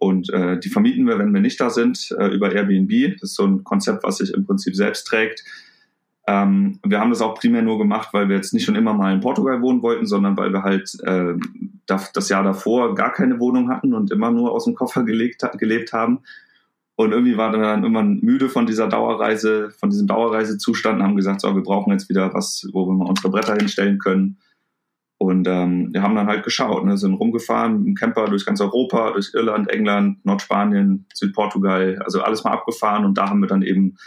und 0.00 0.32
äh, 0.32 0.58
die 0.58 0.70
vermieten 0.70 1.06
wir, 1.06 1.18
wenn 1.18 1.32
wir 1.34 1.42
nicht 1.42 1.60
da 1.60 1.68
sind, 1.68 2.10
äh, 2.18 2.28
über 2.28 2.50
Airbnb. 2.50 3.18
Das 3.20 3.30
ist 3.30 3.36
so 3.36 3.46
ein 3.46 3.64
Konzept, 3.64 4.02
was 4.02 4.16
sich 4.16 4.32
im 4.32 4.46
Prinzip 4.46 4.74
selbst 4.74 5.04
trägt. 5.04 5.44
Ähm, 6.26 6.78
wir 6.82 7.00
haben 7.00 7.10
das 7.10 7.20
auch 7.20 7.34
primär 7.34 7.60
nur 7.60 7.76
gemacht, 7.76 8.08
weil 8.12 8.30
wir 8.30 8.36
jetzt 8.36 8.54
nicht 8.54 8.64
schon 8.64 8.76
immer 8.76 8.94
mal 8.94 9.12
in 9.12 9.20
Portugal 9.20 9.60
wohnen 9.60 9.82
wollten, 9.82 10.06
sondern 10.06 10.38
weil 10.38 10.54
wir 10.54 10.62
halt 10.62 10.96
äh, 11.04 11.34
das 11.86 12.28
Jahr 12.30 12.42
davor 12.42 12.94
gar 12.94 13.12
keine 13.12 13.38
Wohnung 13.40 13.68
hatten 13.68 13.92
und 13.92 14.10
immer 14.10 14.30
nur 14.30 14.52
aus 14.52 14.64
dem 14.64 14.74
Koffer 14.74 15.04
gelegt, 15.04 15.46
gelebt 15.58 15.92
haben. 15.92 16.20
Und 16.96 17.12
irgendwie 17.12 17.36
waren 17.36 17.52
wir 17.52 17.60
dann 17.60 17.84
immer 17.84 18.02
müde 18.02 18.48
von 18.48 18.64
dieser 18.64 18.88
Dauerreise, 18.88 19.70
von 19.78 19.90
diesem 19.90 20.06
Dauerreisezustand 20.06 20.98
und 20.98 21.02
haben 21.02 21.16
gesagt, 21.16 21.42
so, 21.42 21.54
wir 21.54 21.62
brauchen 21.62 21.92
jetzt 21.92 22.08
wieder 22.08 22.32
was, 22.32 22.66
wo 22.72 22.86
wir 22.86 22.94
mal 22.94 23.08
unsere 23.08 23.30
Bretter 23.30 23.56
hinstellen 23.56 23.98
können. 23.98 24.38
Und 25.22 25.46
ähm, 25.46 25.90
wir 25.92 26.00
haben 26.00 26.14
dann 26.14 26.28
halt 26.28 26.44
geschaut, 26.44 26.82
ne, 26.86 26.96
sind 26.96 27.12
rumgefahren 27.12 27.86
im 27.86 27.94
Camper 27.94 28.24
durch 28.24 28.46
ganz 28.46 28.58
Europa, 28.62 29.10
durch 29.10 29.32
Irland, 29.34 29.68
England, 29.68 30.24
Nordspanien, 30.24 31.04
Südportugal, 31.12 31.98
also 32.02 32.22
alles 32.22 32.42
mal 32.42 32.52
abgefahren 32.52 33.04
und 33.04 33.18
da 33.18 33.28
haben 33.28 33.40
wir 33.40 33.46
dann 33.46 33.60
eben 33.60 33.98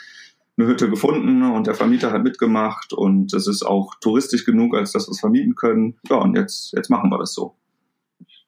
eine 0.57 0.67
Hütte 0.67 0.89
gefunden 0.89 1.43
und 1.43 1.67
der 1.67 1.75
Vermieter 1.75 2.11
hat 2.11 2.23
mitgemacht 2.23 2.93
und 2.93 3.31
es 3.31 3.45
ist 3.45 3.61
auch 3.61 3.93
touristisch 4.01 4.43
genug, 4.43 4.75
als 4.75 4.91
dass 4.91 5.07
wir 5.07 5.11
es 5.11 5.19
vermieten 5.19 5.53
können. 5.53 5.99
Ja, 6.09 6.15
und 6.15 6.35
jetzt, 6.35 6.73
jetzt 6.73 6.89
machen 6.89 7.11
wir 7.11 7.19
das 7.19 7.35
so. 7.35 7.57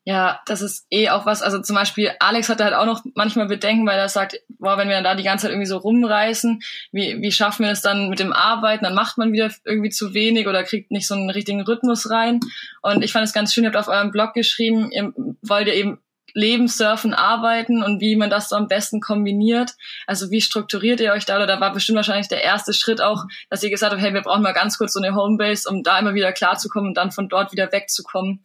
Ja, 0.07 0.39
das 0.45 0.61
ist 0.61 0.85
eh 0.91 1.09
auch 1.09 1.25
was. 1.25 1.41
Also 1.41 1.59
zum 1.63 1.75
Beispiel 1.75 2.11
Alex 2.19 2.47
hat 2.47 2.61
halt 2.61 2.75
auch 2.75 2.85
noch 2.85 3.03
manchmal 3.15 3.47
Bedenken, 3.47 3.87
weil 3.87 3.97
er 3.97 4.07
sagt, 4.07 4.39
boah, 4.59 4.77
wenn 4.77 4.87
wir 4.87 4.93
dann 4.93 5.03
da 5.03 5.15
die 5.15 5.23
ganze 5.23 5.43
Zeit 5.43 5.51
irgendwie 5.51 5.65
so 5.65 5.77
rumreißen, 5.77 6.61
wie, 6.91 7.19
wie 7.23 7.31
schaffen 7.31 7.63
wir 7.63 7.71
das 7.71 7.81
dann 7.81 8.09
mit 8.09 8.19
dem 8.19 8.31
Arbeiten? 8.31 8.83
Dann 8.83 8.93
macht 8.93 9.17
man 9.17 9.33
wieder 9.33 9.49
irgendwie 9.63 9.89
zu 9.89 10.13
wenig 10.13 10.47
oder 10.47 10.63
kriegt 10.63 10.91
nicht 10.91 11.07
so 11.07 11.15
einen 11.15 11.31
richtigen 11.31 11.61
Rhythmus 11.61 12.11
rein. 12.11 12.39
Und 12.83 13.03
ich 13.03 13.11
fand 13.11 13.25
es 13.25 13.33
ganz 13.33 13.51
schön, 13.51 13.63
ihr 13.63 13.71
habt 13.71 13.77
auf 13.77 13.87
eurem 13.87 14.11
Blog 14.11 14.35
geschrieben, 14.35 14.91
ihr 14.91 15.11
wollt 15.41 15.67
ja 15.67 15.73
eben 15.73 15.97
Leben, 16.35 16.67
Surfen, 16.67 17.15
Arbeiten 17.15 17.81
und 17.81 17.99
wie 17.99 18.15
man 18.15 18.29
das 18.29 18.49
so 18.49 18.57
am 18.57 18.67
besten 18.67 18.99
kombiniert. 18.99 19.71
Also 20.05 20.29
wie 20.29 20.41
strukturiert 20.41 20.99
ihr 20.99 21.13
euch 21.13 21.25
da? 21.25 21.37
Oder 21.37 21.47
da 21.47 21.59
war 21.61 21.73
bestimmt 21.73 21.95
wahrscheinlich 21.95 22.27
der 22.27 22.43
erste 22.43 22.73
Schritt 22.73 23.01
auch, 23.01 23.23
dass 23.49 23.63
ihr 23.63 23.71
gesagt 23.71 23.93
habt, 23.93 24.03
hey, 24.03 24.13
wir 24.13 24.21
brauchen 24.21 24.43
mal 24.43 24.51
ganz 24.51 24.77
kurz 24.77 24.93
so 24.93 25.01
eine 25.01 25.15
Homebase, 25.15 25.67
um 25.67 25.81
da 25.81 25.97
immer 25.97 26.13
wieder 26.13 26.31
klarzukommen 26.31 26.89
und 26.89 26.97
dann 26.97 27.11
von 27.11 27.27
dort 27.27 27.53
wieder 27.53 27.71
wegzukommen. 27.71 28.43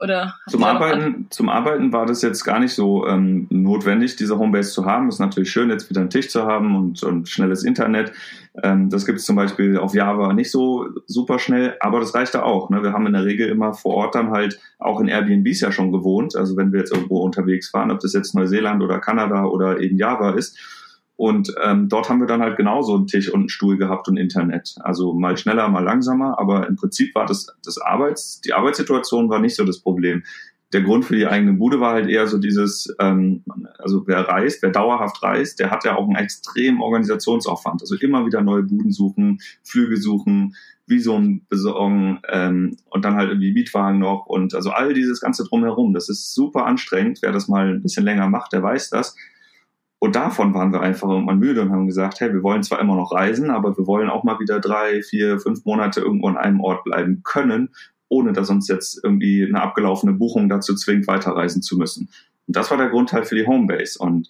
Oder 0.00 0.36
zum 0.48 0.62
Arbeiten, 0.62 1.26
zum 1.30 1.48
Arbeiten 1.48 1.92
war 1.92 2.06
das 2.06 2.22
jetzt 2.22 2.44
gar 2.44 2.60
nicht 2.60 2.72
so 2.72 3.06
ähm, 3.08 3.48
notwendig, 3.50 4.14
diese 4.14 4.38
Homebase 4.38 4.70
zu 4.70 4.86
haben. 4.86 5.08
Ist 5.08 5.18
natürlich 5.18 5.50
schön, 5.50 5.70
jetzt 5.70 5.90
wieder 5.90 6.00
einen 6.00 6.10
Tisch 6.10 6.28
zu 6.28 6.44
haben 6.44 6.76
und, 6.76 7.02
und 7.02 7.28
schnelles 7.28 7.64
Internet. 7.64 8.12
Ähm, 8.62 8.90
das 8.90 9.06
gibt 9.06 9.18
es 9.18 9.24
zum 9.24 9.34
Beispiel 9.34 9.76
auf 9.76 9.94
Java 9.94 10.32
nicht 10.32 10.52
so 10.52 10.86
super 11.06 11.40
schnell, 11.40 11.76
aber 11.80 11.98
das 11.98 12.14
reicht 12.14 12.34
da 12.34 12.42
auch. 12.42 12.70
Ne? 12.70 12.82
Wir 12.84 12.92
haben 12.92 13.06
in 13.06 13.12
der 13.12 13.24
Regel 13.24 13.48
immer 13.48 13.74
vor 13.74 13.94
Ort 13.94 14.14
dann 14.14 14.30
halt 14.30 14.60
auch 14.78 15.00
in 15.00 15.08
Airbnbs 15.08 15.60
ja 15.60 15.72
schon 15.72 15.90
gewohnt. 15.90 16.36
Also 16.36 16.56
wenn 16.56 16.72
wir 16.72 16.78
jetzt 16.78 16.92
irgendwo 16.92 17.18
unterwegs 17.18 17.74
waren, 17.74 17.90
ob 17.90 17.98
das 17.98 18.12
jetzt 18.12 18.36
Neuseeland 18.36 18.82
oder 18.82 19.00
Kanada 19.00 19.46
oder 19.46 19.80
eben 19.80 19.96
Java 19.96 20.30
ist 20.30 20.56
und 21.18 21.52
ähm, 21.64 21.88
dort 21.88 22.08
haben 22.08 22.20
wir 22.20 22.28
dann 22.28 22.42
halt 22.42 22.56
genauso 22.56 22.94
einen 22.94 23.08
Tisch 23.08 23.28
und 23.28 23.40
einen 23.40 23.48
Stuhl 23.48 23.76
gehabt 23.76 24.06
und 24.06 24.16
Internet. 24.16 24.76
Also 24.82 25.14
mal 25.14 25.36
schneller, 25.36 25.68
mal 25.68 25.82
langsamer, 25.82 26.38
aber 26.38 26.68
im 26.68 26.76
Prinzip 26.76 27.12
war 27.16 27.26
das, 27.26 27.48
das 27.64 27.76
Arbeits, 27.78 28.40
die 28.40 28.52
Arbeitssituation 28.52 29.28
war 29.28 29.40
nicht 29.40 29.56
so 29.56 29.64
das 29.64 29.80
Problem. 29.80 30.22
Der 30.72 30.82
Grund 30.82 31.04
für 31.04 31.16
die 31.16 31.26
eigene 31.26 31.54
Bude 31.54 31.80
war 31.80 31.94
halt 31.94 32.08
eher 32.08 32.28
so 32.28 32.38
dieses, 32.38 32.94
ähm, 33.00 33.42
also 33.80 34.06
wer 34.06 34.28
reist, 34.28 34.62
wer 34.62 34.70
dauerhaft 34.70 35.20
reist, 35.20 35.58
der 35.58 35.72
hat 35.72 35.84
ja 35.84 35.96
auch 35.96 36.06
einen 36.06 36.14
extremen 36.14 36.80
Organisationsaufwand. 36.80 37.82
Also 37.82 37.96
immer 37.96 38.24
wieder 38.24 38.40
neue 38.40 38.62
Buden 38.62 38.92
suchen, 38.92 39.40
Flüge 39.64 39.96
suchen, 39.96 40.54
Visum 40.86 41.42
besorgen 41.48 42.20
ähm, 42.28 42.76
und 42.90 43.04
dann 43.04 43.16
halt 43.16 43.30
irgendwie 43.30 43.52
Mietwagen 43.52 43.98
noch 43.98 44.26
und 44.26 44.54
also 44.54 44.70
all 44.70 44.94
dieses 44.94 45.20
ganze 45.20 45.42
drumherum. 45.42 45.94
Das 45.94 46.08
ist 46.08 46.32
super 46.32 46.64
anstrengend. 46.64 47.18
Wer 47.22 47.32
das 47.32 47.48
mal 47.48 47.70
ein 47.70 47.82
bisschen 47.82 48.04
länger 48.04 48.28
macht, 48.28 48.52
der 48.52 48.62
weiß 48.62 48.90
das. 48.90 49.16
Und 50.00 50.14
davon 50.14 50.54
waren 50.54 50.72
wir 50.72 50.80
einfach 50.80 51.08
irgendwann 51.08 51.40
müde 51.40 51.60
und 51.60 51.72
haben 51.72 51.86
gesagt, 51.86 52.20
hey, 52.20 52.32
wir 52.32 52.42
wollen 52.42 52.62
zwar 52.62 52.80
immer 52.80 52.94
noch 52.94 53.12
reisen, 53.12 53.50
aber 53.50 53.76
wir 53.76 53.86
wollen 53.86 54.10
auch 54.10 54.22
mal 54.22 54.38
wieder 54.38 54.60
drei, 54.60 55.02
vier, 55.02 55.40
fünf 55.40 55.64
Monate 55.64 56.00
irgendwo 56.00 56.28
an 56.28 56.36
einem 56.36 56.60
Ort 56.60 56.84
bleiben 56.84 57.22
können, 57.24 57.70
ohne 58.08 58.32
dass 58.32 58.48
uns 58.48 58.68
jetzt 58.68 59.02
irgendwie 59.02 59.44
eine 59.44 59.60
abgelaufene 59.60 60.12
Buchung 60.12 60.48
dazu 60.48 60.74
zwingt, 60.76 61.08
weiterreisen 61.08 61.62
zu 61.62 61.76
müssen. 61.76 62.10
Und 62.46 62.56
das 62.56 62.70
war 62.70 62.78
der 62.78 62.90
Grund 62.90 63.12
halt 63.12 63.26
für 63.26 63.34
die 63.34 63.46
Homebase. 63.46 63.98
Und 63.98 64.28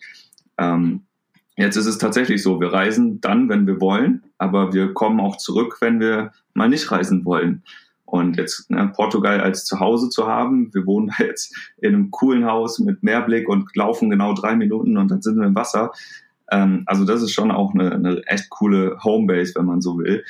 ähm, 0.57 1.03
jetzt 1.57 1.77
ist 1.77 1.87
es 1.87 1.99
tatsächlich 1.99 2.43
so, 2.43 2.61
wir 2.61 2.73
reisen 2.73 3.21
dann, 3.21 3.51
wenn 3.51 3.67
wir 3.67 3.81
wollen, 3.81 4.25
aber 4.39 4.73
wir 4.73 4.95
kommen 4.95 5.21
auch 5.21 5.37
zurück, 5.37 5.77
wenn 5.81 6.01
wir 6.01 6.33
mal 6.55 6.69
nicht 6.71 6.91
reisen 6.91 7.27
wollen. 7.27 7.63
Und 8.11 8.39
jetzt 8.39 8.71
ne, 8.71 8.91
Portugal 8.95 9.41
als 9.41 9.67
Zuhause 9.67 10.09
zu 10.09 10.27
haben, 10.27 10.73
wir 10.73 10.87
wohnen 10.87 11.11
jetzt 11.19 11.55
in 11.77 11.95
einem 11.95 12.11
coolen 12.11 12.47
Haus 12.47 12.79
mit 12.79 13.03
Meerblick 13.03 13.49
und 13.49 13.77
laufen 13.77 14.09
genau 14.09 14.33
drei 14.33 14.57
Minuten 14.57 14.97
und 14.97 15.11
dann 15.11 15.21
sind 15.21 15.37
wir 15.37 15.47
im 15.47 15.55
Wasser. 15.55 15.93
Ähm, 16.51 16.85
also 16.87 17.05
das 17.05 17.23
ist 17.23 17.33
schon 17.33 17.51
auch 17.51 17.75
eine, 17.75 17.93
eine 17.93 18.23
echt 18.27 18.49
coole 18.49 18.97
Homebase, 19.05 19.55
wenn 19.57 19.67
man 19.67 19.83
so 19.83 19.99
will. 19.99 20.25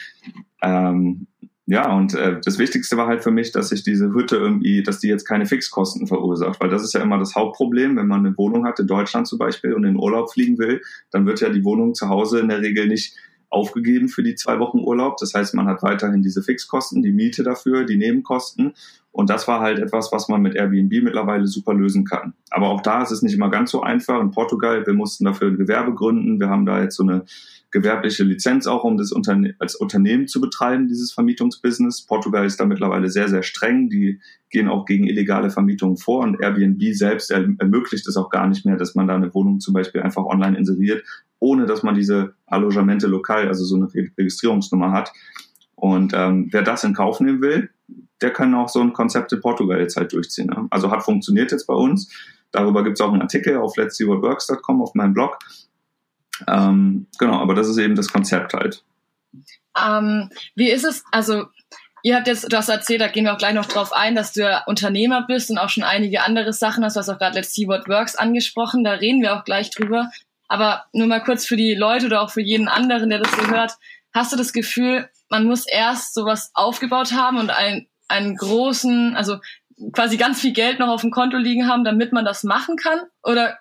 Ähm, 0.61 1.29
ja, 1.67 1.95
und 1.95 2.15
äh, 2.15 2.41
das 2.43 2.59
Wichtigste 2.59 2.97
war 2.97 3.07
halt 3.07 3.23
für 3.23 3.31
mich, 3.31 3.53
dass 3.53 3.71
ich 3.71 3.85
diese 3.85 4.13
Hütte 4.13 4.37
irgendwie, 4.37 4.83
dass 4.83 4.99
die 4.99 5.09
jetzt 5.09 5.27
keine 5.27 5.47
Fixkosten 5.47 6.09
verursacht, 6.09 6.61
weil 6.61 6.71
das 6.71 6.83
ist 6.83 6.95
ja 6.95 7.03
immer 7.03 7.19
das 7.19 7.37
Hauptproblem, 7.37 7.97
wenn 7.97 8.09
man 8.09 8.27
eine 8.27 8.37
Wohnung 8.37 8.65
hat, 8.65 8.81
in 8.81 8.87
Deutschland 8.89 9.29
zum 9.29 9.39
Beispiel, 9.39 9.75
und 9.75 9.85
in 9.85 9.97
Urlaub 9.97 10.33
fliegen 10.33 10.59
will, 10.59 10.81
dann 11.13 11.27
wird 11.27 11.41
ja 11.41 11.51
die 11.51 11.65
Wohnung 11.65 11.95
zu 11.95 12.09
Hause 12.09 12.41
in 12.41 12.49
der 12.49 12.63
Regel 12.63 12.89
nicht 12.89 13.15
aufgegeben 13.51 14.09
für 14.09 14.23
die 14.23 14.35
zwei 14.35 14.59
Wochen 14.59 14.79
Urlaub. 14.79 15.17
Das 15.19 15.35
heißt, 15.35 15.55
man 15.55 15.67
hat 15.67 15.83
weiterhin 15.83 16.23
diese 16.23 16.43
Fixkosten, 16.43 17.03
die 17.03 17.13
Miete 17.13 17.43
dafür, 17.43 17.85
die 17.85 17.97
Nebenkosten. 17.97 18.75
Und 19.19 19.31
das 19.31 19.49
war 19.49 19.59
halt 19.59 19.81
etwas, 19.81 20.13
was 20.13 20.29
man 20.29 20.43
mit 20.43 20.55
Airbnb 20.55 21.03
mittlerweile 21.03 21.49
super 21.49 21.75
lösen 21.75 22.05
kann. 22.05 22.35
Aber 22.51 22.69
auch 22.69 22.83
da 22.83 23.03
ist 23.03 23.11
es 23.11 23.21
nicht 23.21 23.35
immer 23.35 23.51
ganz 23.51 23.73
so 23.73 23.83
einfach. 23.83 24.21
In 24.21 24.31
Portugal, 24.31 24.87
wir 24.87 24.95
mussten 24.95 25.25
dafür 25.25 25.49
ein 25.49 25.57
Gewerbe 25.57 25.93
gründen. 25.93 26.39
Wir 26.39 26.49
haben 26.49 26.65
da 26.65 26.81
jetzt 26.81 26.95
so 26.95 27.03
eine 27.03 27.25
gewerbliche 27.73 28.23
Lizenz 28.23 28.69
auch, 28.69 28.85
um 28.85 28.97
das 28.97 29.11
Unterne 29.11 29.57
als 29.59 29.75
Unternehmen 29.75 30.29
zu 30.29 30.41
betreiben, 30.41 30.87
dieses 30.87 31.11
Vermietungsbusiness. 31.13 32.07
Portugal 32.07 32.47
ist 32.47 32.61
da 32.61 32.65
mittlerweile 32.65 33.09
sehr, 33.09 33.27
sehr 33.27 33.43
streng. 33.43 33.91
Die 33.91 34.21
gehen 34.51 34.69
auch 34.69 34.85
gegen 34.85 35.09
illegale 35.09 35.51
Vermietungen 35.51 35.97
vor 35.97 36.21
und 36.21 36.41
Airbnb 36.41 36.81
selbst 36.95 37.33
ermöglicht 37.33 38.07
es 38.07 38.17
auch 38.17 38.31
gar 38.31 38.47
nicht 38.47 38.67
mehr, 38.67 38.77
dass 38.77 38.95
man 38.95 39.09
da 39.09 39.17
eine 39.17 39.35
Wohnung 39.35 39.59
zum 39.59 39.75
Beispiel 39.75 40.01
einfach 40.01 40.27
online 40.27 40.57
inseriert, 40.57 41.03
ohne 41.41 41.67
dass 41.67 41.83
man 41.83 41.97
diese 41.97 42.35
Allogamente 42.47 43.09
lokal, 43.09 43.49
also 43.49 43.65
so 43.65 43.75
eine 43.75 43.89
Registrierungsnummer 43.93 44.93
hat. 44.93 45.13
Und 45.81 46.13
ähm, 46.13 46.49
wer 46.51 46.63
das 46.63 46.83
in 46.83 46.95
Kauf 46.95 47.21
nehmen 47.21 47.41
will, 47.41 47.71
der 48.21 48.33
kann 48.33 48.55
auch 48.55 48.69
so 48.69 48.81
ein 48.81 48.93
Konzept 48.93 49.33
in 49.33 49.41
Portugal 49.41 49.81
jetzt 49.81 49.97
halt 49.97 50.13
durchziehen. 50.13 50.49
Ne? 50.49 50.67
Also 50.71 50.91
hat 50.91 51.05
funktioniert 51.05 51.53
jetzt 51.53 51.67
bei 51.67 51.75
uns. 51.75 52.13
Darüber 52.51 52.83
gibt 52.83 52.99
es 52.99 53.01
auch 53.01 53.13
einen 53.13 53.23
Artikel 53.23 53.57
auf 53.59 53.77
let'sseeworks.com 53.77 54.83
auf 54.83 54.95
meinem 54.95 55.15
Blog. 55.15 55.39
Ähm, 56.47 57.07
genau, 57.19 57.41
aber 57.41 57.55
das 57.55 57.69
ist 57.69 57.79
eben 57.79 57.95
das 57.95 58.09
Konzept 58.09 58.55
halt. 58.55 58.85
Ähm, 59.81 60.31
wie 60.57 60.71
ist 60.71 60.85
es, 60.85 61.05
also 61.13 61.47
ihr 62.03 62.17
habt 62.17 62.27
jetzt, 62.27 62.53
du 62.53 62.57
hast 62.57 62.69
erzählt, 62.69 63.01
da 63.01 63.09
gehen 63.09 63.25
wir 63.25 63.35
auch 63.35 63.39
gleich 63.39 63.55
noch 63.55 63.67
drauf 63.67 63.93
ein, 63.93 64.15
dass 64.15 64.33
du 64.33 64.41
ja 64.43 64.65
Unternehmer 64.67 65.27
bist 65.27 65.51
und 65.51 65.59
auch 65.59 65.69
schon 65.69 65.85
einige 65.85 66.23
andere 66.25 66.53
Sachen 66.53 66.85
hast, 66.85 66.97
du 66.97 67.01
hast 67.01 67.09
auch 67.09 67.19
gerade 67.19 67.37
Let's 67.37 67.55
See 67.55 67.69
What 67.69 67.89
Works 67.89 68.17
angesprochen, 68.17 68.83
da 68.83 68.93
reden 68.93 69.23
wir 69.23 69.37
auch 69.37 69.45
gleich 69.45 69.71
drüber. 69.71 70.11
Aber 70.49 70.87
nur 70.93 71.07
mal 71.07 71.23
kurz 71.23 71.47
für 71.47 71.57
die 71.57 71.75
Leute 71.75 72.07
oder 72.07 72.23
auch 72.23 72.31
für 72.31 72.41
jeden 72.41 72.69
anderen, 72.69 73.11
der 73.11 73.19
das 73.19 73.31
so 73.33 73.49
hört, 73.49 73.75
hast 74.15 74.33
du 74.33 74.37
das 74.37 74.53
Gefühl, 74.53 75.09
man 75.29 75.47
muss 75.47 75.67
erst 75.67 76.15
sowas 76.15 76.51
aufgebaut 76.55 77.13
haben 77.13 77.39
und 77.39 77.51
einen, 77.51 77.87
einen 78.09 78.37
großen, 78.37 79.15
also 79.15 79.39
quasi 79.93 80.17
ganz 80.17 80.41
viel 80.41 80.53
Geld 80.53 80.79
noch 80.79 80.89
auf 80.89 81.03
dem 81.03 81.11
Konto 81.11 81.37
liegen 81.37 81.69
haben, 81.69 81.85
damit 81.85 82.13
man 82.13 82.25
das 82.25 82.45
machen 82.45 82.77
kann? 82.77 83.01
Oder 83.23 83.59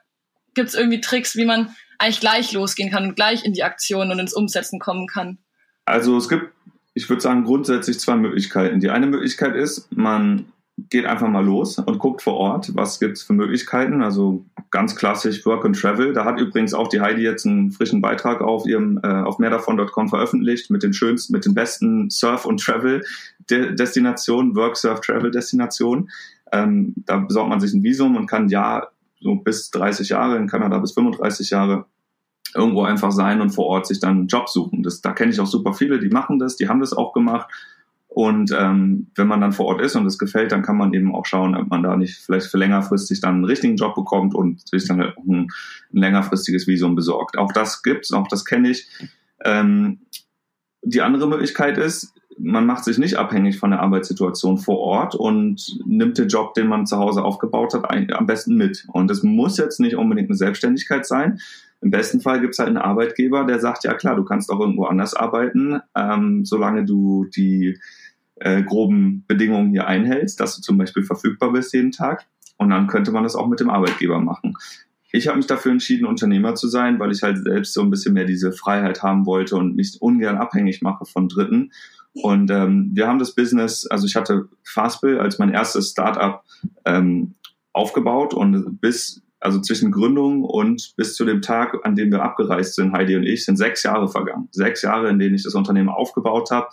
gibt 0.55 0.69
es 0.69 0.75
irgendwie 0.75 1.01
Tricks, 1.01 1.35
wie 1.35 1.45
man 1.45 1.75
eigentlich 1.99 2.19
gleich 2.19 2.51
losgehen 2.53 2.91
kann 2.91 3.03
und 3.03 3.15
gleich 3.15 3.45
in 3.45 3.53
die 3.53 3.63
Aktion 3.63 4.11
und 4.11 4.19
ins 4.19 4.33
Umsetzen 4.33 4.79
kommen 4.79 5.07
kann? 5.07 5.37
Also 5.85 6.17
es 6.17 6.29
gibt, 6.29 6.51
ich 6.93 7.09
würde 7.09 7.21
sagen, 7.21 7.43
grundsätzlich 7.43 7.99
zwei 7.99 8.15
Möglichkeiten. 8.15 8.79
Die 8.79 8.89
eine 8.89 9.07
Möglichkeit 9.07 9.55
ist, 9.55 9.91
man 9.95 10.51
geht 10.77 11.05
einfach 11.05 11.27
mal 11.27 11.43
los 11.43 11.79
und 11.79 11.97
guckt 11.97 12.21
vor 12.21 12.35
Ort, 12.35 12.75
was 12.75 12.99
gibt 12.99 13.17
es 13.17 13.23
für 13.23 13.33
Möglichkeiten. 13.33 14.03
Also 14.03 14.45
ganz 14.69 14.95
klassisch 14.95 15.43
Work 15.45 15.65
and 15.65 15.79
Travel. 15.79 16.13
Da 16.13 16.23
hat 16.23 16.39
übrigens 16.39 16.75
auch 16.75 16.87
die 16.87 17.01
Heidi 17.01 17.23
jetzt 17.23 17.47
einen 17.47 17.71
frischen 17.71 17.99
Beitrag 17.99 18.41
auf 18.41 18.67
ihrem 18.67 18.99
äh, 19.03 19.07
auf 19.07 19.39
mehrdavon.com 19.39 20.09
veröffentlicht 20.09 20.69
mit 20.69 20.83
den 20.83 20.93
schönsten, 20.93 21.33
mit 21.33 21.45
den 21.45 21.55
besten 21.55 22.11
Surf- 22.11 22.45
und 22.45 22.61
Travel-Destinationen, 22.61 24.55
Work, 24.55 24.77
Surf, 24.77 25.01
Travel-Destinationen. 25.01 26.09
Ähm, 26.51 26.93
da 26.95 27.17
besorgt 27.17 27.49
man 27.49 27.59
sich 27.59 27.73
ein 27.73 27.83
Visum 27.83 28.15
und 28.15 28.27
kann 28.27 28.47
ja 28.47 28.87
so 29.19 29.35
bis 29.35 29.71
30 29.71 30.09
Jahre, 30.09 30.37
in 30.37 30.47
Kanada 30.47 30.77
bis 30.77 30.91
35 30.93 31.49
Jahre 31.49 31.85
irgendwo 32.53 32.83
einfach 32.83 33.11
sein 33.11 33.41
und 33.41 33.49
vor 33.49 33.65
Ort 33.65 33.87
sich 33.87 33.99
dann 33.99 34.17
einen 34.17 34.27
Job 34.27 34.47
suchen. 34.47 34.83
Das, 34.83 35.01
da 35.01 35.11
kenne 35.13 35.31
ich 35.31 35.39
auch 35.39 35.47
super 35.47 35.73
viele, 35.73 35.99
die 35.99 36.09
machen 36.09 36.37
das, 36.37 36.55
die 36.55 36.69
haben 36.69 36.79
das 36.79 36.93
auch 36.93 37.13
gemacht 37.13 37.49
und 38.17 38.51
ähm, 38.51 39.11
wenn 39.13 39.27
man 39.27 39.41
dann 39.41 39.51
vor 39.51 39.67
Ort 39.67 39.79
ist 39.79 39.95
und 39.95 40.07
es 40.07 40.17
gefällt, 40.17 40.51
dann 40.51 40.63
kann 40.63 40.75
man 40.75 40.91
eben 40.91 41.13
auch 41.13 41.27
schauen, 41.27 41.55
ob 41.55 41.69
man 41.69 41.83
da 41.83 41.95
nicht 41.95 42.17
vielleicht 42.17 42.47
für 42.47 42.57
längerfristig 42.57 43.21
dann 43.21 43.35
einen 43.35 43.45
richtigen 43.45 43.75
Job 43.75 43.93
bekommt 43.93 44.33
und 44.33 44.67
sich 44.67 44.87
dann 44.87 44.99
halt 44.99 45.15
auch 45.15 45.23
ein, 45.23 45.49
ein 45.93 45.97
längerfristiges 45.99 46.65
Visum 46.65 46.95
besorgt. 46.95 47.37
Auch 47.37 47.51
das 47.53 47.83
gibt's, 47.83 48.11
auch 48.11 48.27
das 48.27 48.43
kenne 48.43 48.71
ich. 48.71 48.87
Ähm, 49.45 49.99
die 50.81 51.03
andere 51.03 51.27
Möglichkeit 51.27 51.77
ist, 51.77 52.15
man 52.39 52.65
macht 52.65 52.85
sich 52.85 52.97
nicht 52.97 53.17
abhängig 53.17 53.59
von 53.59 53.69
der 53.69 53.81
Arbeitssituation 53.81 54.57
vor 54.57 54.79
Ort 54.79 55.13
und 55.13 55.79
nimmt 55.85 56.17
den 56.17 56.27
Job, 56.27 56.55
den 56.55 56.69
man 56.69 56.87
zu 56.87 56.97
Hause 56.97 57.23
aufgebaut 57.23 57.75
hat, 57.75 57.85
am 57.87 58.25
besten 58.25 58.55
mit. 58.55 58.87
Und 58.93 59.11
es 59.11 59.21
muss 59.21 59.59
jetzt 59.59 59.79
nicht 59.79 59.95
unbedingt 59.95 60.29
eine 60.29 60.37
Selbstständigkeit 60.37 61.05
sein. 61.05 61.39
Im 61.81 61.91
besten 61.91 62.21
Fall 62.21 62.41
gibt 62.41 62.53
es 62.53 62.59
halt 62.59 62.69
einen 62.69 62.77
Arbeitgeber, 62.79 63.43
der 63.43 63.59
sagt, 63.59 63.83
ja 63.83 63.93
klar, 63.93 64.15
du 64.15 64.23
kannst 64.23 64.49
auch 64.49 64.59
irgendwo 64.59 64.85
anders 64.85 65.13
arbeiten, 65.13 65.81
ähm, 65.95 66.45
solange 66.45 66.83
du 66.83 67.25
die 67.25 67.77
äh, 68.39 68.63
groben 68.63 69.25
Bedingungen 69.27 69.71
hier 69.71 69.87
einhältst, 69.87 70.39
dass 70.39 70.55
du 70.55 70.61
zum 70.61 70.77
Beispiel 70.77 71.03
verfügbar 71.03 71.51
bist 71.51 71.73
jeden 71.73 71.91
Tag. 71.91 72.25
Und 72.57 72.69
dann 72.69 72.87
könnte 72.87 73.11
man 73.11 73.23
das 73.23 73.35
auch 73.35 73.47
mit 73.47 73.59
dem 73.59 73.69
Arbeitgeber 73.69 74.19
machen. 74.19 74.55
Ich 75.11 75.27
habe 75.27 75.37
mich 75.37 75.47
dafür 75.47 75.71
entschieden, 75.71 76.05
Unternehmer 76.05 76.55
zu 76.55 76.67
sein, 76.67 76.99
weil 76.99 77.11
ich 77.11 77.23
halt 77.23 77.37
selbst 77.37 77.73
so 77.73 77.81
ein 77.81 77.89
bisschen 77.89 78.13
mehr 78.13 78.25
diese 78.25 78.51
Freiheit 78.51 79.03
haben 79.03 79.25
wollte 79.25 79.55
und 79.55 79.75
mich 79.75 79.97
ungern 80.01 80.37
abhängig 80.37 80.81
mache 80.81 81.05
von 81.05 81.29
Dritten. 81.29 81.71
Und 82.13 82.51
ähm, 82.51 82.91
wir 82.93 83.07
haben 83.07 83.19
das 83.19 83.35
Business, 83.35 83.85
also 83.87 84.05
ich 84.05 84.15
hatte 84.15 84.49
Fastbill 84.63 85.19
als 85.19 85.39
mein 85.39 85.51
erstes 85.51 85.91
Startup 85.91 86.43
ähm, 86.85 87.35
aufgebaut 87.73 88.33
und 88.33 88.81
bis, 88.81 89.21
also 89.39 89.61
zwischen 89.61 89.91
Gründung 89.91 90.43
und 90.43 90.93
bis 90.97 91.15
zu 91.15 91.25
dem 91.25 91.41
Tag, 91.41 91.77
an 91.83 91.95
dem 91.95 92.11
wir 92.11 92.23
abgereist 92.23 92.75
sind, 92.75 92.91
Heidi 92.91 93.15
und 93.15 93.23
ich, 93.23 93.45
sind 93.45 93.55
sechs 93.55 93.83
Jahre 93.83 94.09
vergangen. 94.09 94.49
Sechs 94.51 94.81
Jahre, 94.81 95.09
in 95.09 95.19
denen 95.19 95.35
ich 95.35 95.43
das 95.43 95.53
Unternehmen 95.53 95.89
aufgebaut 95.89 96.49
habe, 96.51 96.67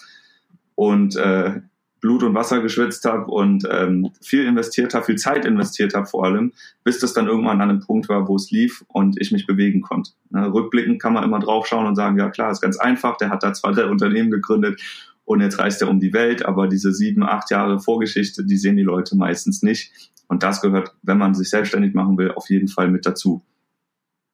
und 0.75 1.17
äh, 1.17 1.61
Blut 2.01 2.23
und 2.23 2.35
Wasser 2.35 2.61
geschwitzt 2.61 3.07
habe 3.07 3.31
und 3.31 3.67
ähm, 3.71 4.11
viel 4.21 4.45
investiert 4.45 4.93
habe, 4.93 5.07
viel 5.07 5.17
Zeit 5.17 5.47
investiert 5.47 5.95
habe 5.95 6.05
vor 6.05 6.27
allem, 6.27 6.53
bis 6.83 6.99
das 6.99 7.15
dann 7.15 7.29
irgendwann 7.29 7.63
an 7.63 7.71
einem 7.71 7.81
Punkt 7.81 8.11
war, 8.11 8.29
wo 8.29 8.37
es 8.37 8.51
lief 8.51 8.85
und 8.89 9.19
ich 9.19 9.33
mich 9.33 9.47
bewegen 9.47 9.81
konnte. 9.81 10.11
Ne, 10.29 10.53
rückblickend 10.53 11.01
kann 11.01 11.15
man 11.15 11.25
immer 11.25 11.39
draufschauen 11.39 11.87
und 11.87 11.97
sagen, 11.97 12.19
ja 12.19 12.29
klar, 12.29 12.51
ist 12.51 12.61
ganz 12.61 12.77
einfach, 12.79 13.17
der 13.17 13.31
hat 13.31 13.43
da 13.43 13.55
zwei, 13.55 13.73
drei 13.73 13.87
Unternehmen 13.87 14.31
gegründet 14.31 14.83
und 15.25 15.41
jetzt 15.41 15.59
reist 15.59 15.81
er 15.81 15.89
um 15.89 15.99
die 15.99 16.13
Welt, 16.13 16.45
aber 16.45 16.69
diese 16.69 16.93
sieben, 16.93 17.23
acht 17.23 17.51
Jahre 17.51 17.81
Vorgeschichte, 17.81 18.45
die 18.45 18.59
sehen 18.59 18.77
die 18.77 18.83
Leute 18.83 19.17
meistens 19.17 19.63
nicht. 19.63 20.13
Und 20.29 20.43
das 20.43 20.61
gehört, 20.61 20.95
wenn 21.03 21.17
man 21.17 21.35
sich 21.35 21.49
selbstständig 21.49 21.95
machen 21.95 22.19
will, 22.19 22.33
auf 22.33 22.51
jeden 22.51 22.69
Fall 22.69 22.91
mit 22.91 23.07
dazu 23.07 23.43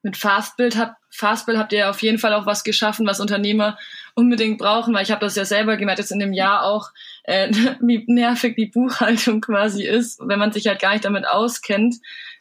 mit 0.03 0.17
Fastbild 0.17 0.79
habt, 0.79 0.97
Fastbild 1.11 1.59
habt 1.59 1.73
ihr 1.73 1.91
auf 1.91 2.01
jeden 2.03 2.19
Fall 2.19 2.33
auch 2.33 2.47
was 2.47 2.65
geschaffen, 2.65 3.07
was 3.07 3.21
Unternehmer 3.21 3.79
unbedingt 4.15 4.59
brauchen, 4.59 4.95
weil 4.95 5.03
ich 5.03 5.11
habe 5.11 5.25
das 5.25 5.37
ja 5.37 5.45
selber 5.45 5.77
gemerkt, 5.77 5.99
jetzt 5.99 6.13
in 6.13 6.19
dem 6.19 6.33
Jahr 6.33 6.65
auch, 6.65 6.91
äh, 7.25 7.51
wie 7.81 8.05
nervig 8.07 8.57
die 8.57 8.67
Buchhaltung 8.67 9.41
quasi 9.41 9.85
ist, 9.85 10.21
wenn 10.23 10.39
man 10.39 10.53
sich 10.53 10.67
halt 10.67 10.81
gar 10.81 10.93
nicht 10.93 11.05
damit 11.05 11.27
auskennt. 11.27 11.97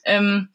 Ähm, 0.05 0.49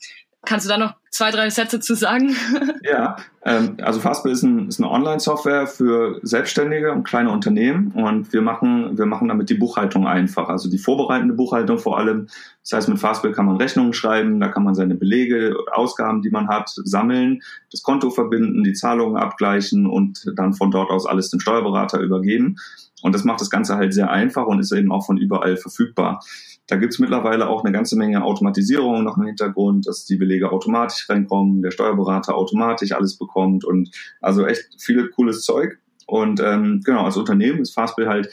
kannst 0.45 0.67
du 0.67 0.71
da 0.71 0.79
noch 0.79 0.95
zwei, 1.11 1.31
drei 1.31 1.49
Sätze 1.51 1.81
zu 1.81 1.95
sagen? 1.95 2.35
ja, 2.83 3.17
ähm, 3.45 3.77
also 3.83 4.01
Fastbill 4.01 4.33
ist, 4.33 4.43
ein, 4.43 4.69
ist 4.69 4.81
eine 4.81 4.91
Online-Software 4.91 5.67
für 5.67 6.19
Selbstständige 6.23 6.93
und 6.93 7.05
kleine 7.05 7.31
Unternehmen 7.31 7.93
und 7.93 8.33
wir 8.33 8.43
machen, 8.43 8.99
wir 8.99 9.07
machen 9.07 9.29
damit 9.29 9.49
die 9.51 9.55
Buchhaltung 9.55 10.07
einfach, 10.07 10.49
also 10.49 10.69
die 10.69 10.79
vorbereitende 10.79 11.35
Buchhaltung 11.35 11.79
vor 11.79 11.99
allem. 11.99 12.27
Das 12.63 12.73
heißt, 12.73 12.89
mit 12.89 12.99
Fastbill 12.99 13.33
kann 13.33 13.47
man 13.47 13.57
Rechnungen 13.57 13.93
schreiben, 13.93 14.41
da 14.41 14.49
kann 14.49 14.65
man 14.65 14.75
seine 14.75 14.95
Belege, 14.95 15.57
Ausgaben, 15.73 16.23
die 16.23 16.31
man 16.31 16.49
hat, 16.49 16.71
sammeln, 16.71 17.43
das 17.71 17.83
Konto 17.83 18.11
verbinden, 18.11 18.65
die 18.65 18.73
Zahlungen 18.73 19.17
abgleichen 19.17 19.87
und 19.87 20.25
dann 20.37 20.55
von 20.55 20.71
dort 20.71 20.91
aus 20.91 21.07
alles 21.07 21.31
dem 21.31 21.41
Steuerberater 21.41 22.01
übergeben. 22.01 22.57
Und 23.03 23.15
das 23.15 23.25
macht 23.25 23.43
das 23.43 23.51
Ganze 23.51 23.77
halt 23.77 23.93
sehr 23.93 24.11
einfach 24.11 24.47
und 24.47 24.61
ist 24.61 24.73
eben 24.73 24.91
auch 24.91 25.05
von 25.05 25.19
überall 25.19 25.59
verfügbar. 25.59 26.21
Da 26.67 26.77
gibt's 26.77 26.99
mittlerweile 26.99 27.49
auch 27.49 27.65
eine 27.65 27.73
ganze 27.73 27.97
Menge 27.97 28.25
Automatisierung 28.25 29.05
noch 29.05 29.19
im 29.19 29.27
Hintergrund, 29.27 29.87
dass 29.87 30.07
die 30.07 30.17
Belege 30.17 30.51
automatisch 30.51 31.09
reinkommen, 31.09 31.63
der 31.63 31.71
Steuerberater 31.71 32.35
automatisch 32.35 32.93
alles 32.93 33.19
bekommt 33.19 33.65
und 33.65 33.91
also 34.21 34.47
echt 34.47 34.65
viel 34.79 35.09
cooles 35.11 35.43
Zeug. 35.43 35.79
Und 36.07 36.41
ähm, 36.41 36.81
genau, 36.85 37.05
als 37.05 37.17
Unternehmen 37.17 37.61
ist 37.61 37.75
Fastbill 37.75 38.09
halt 38.09 38.31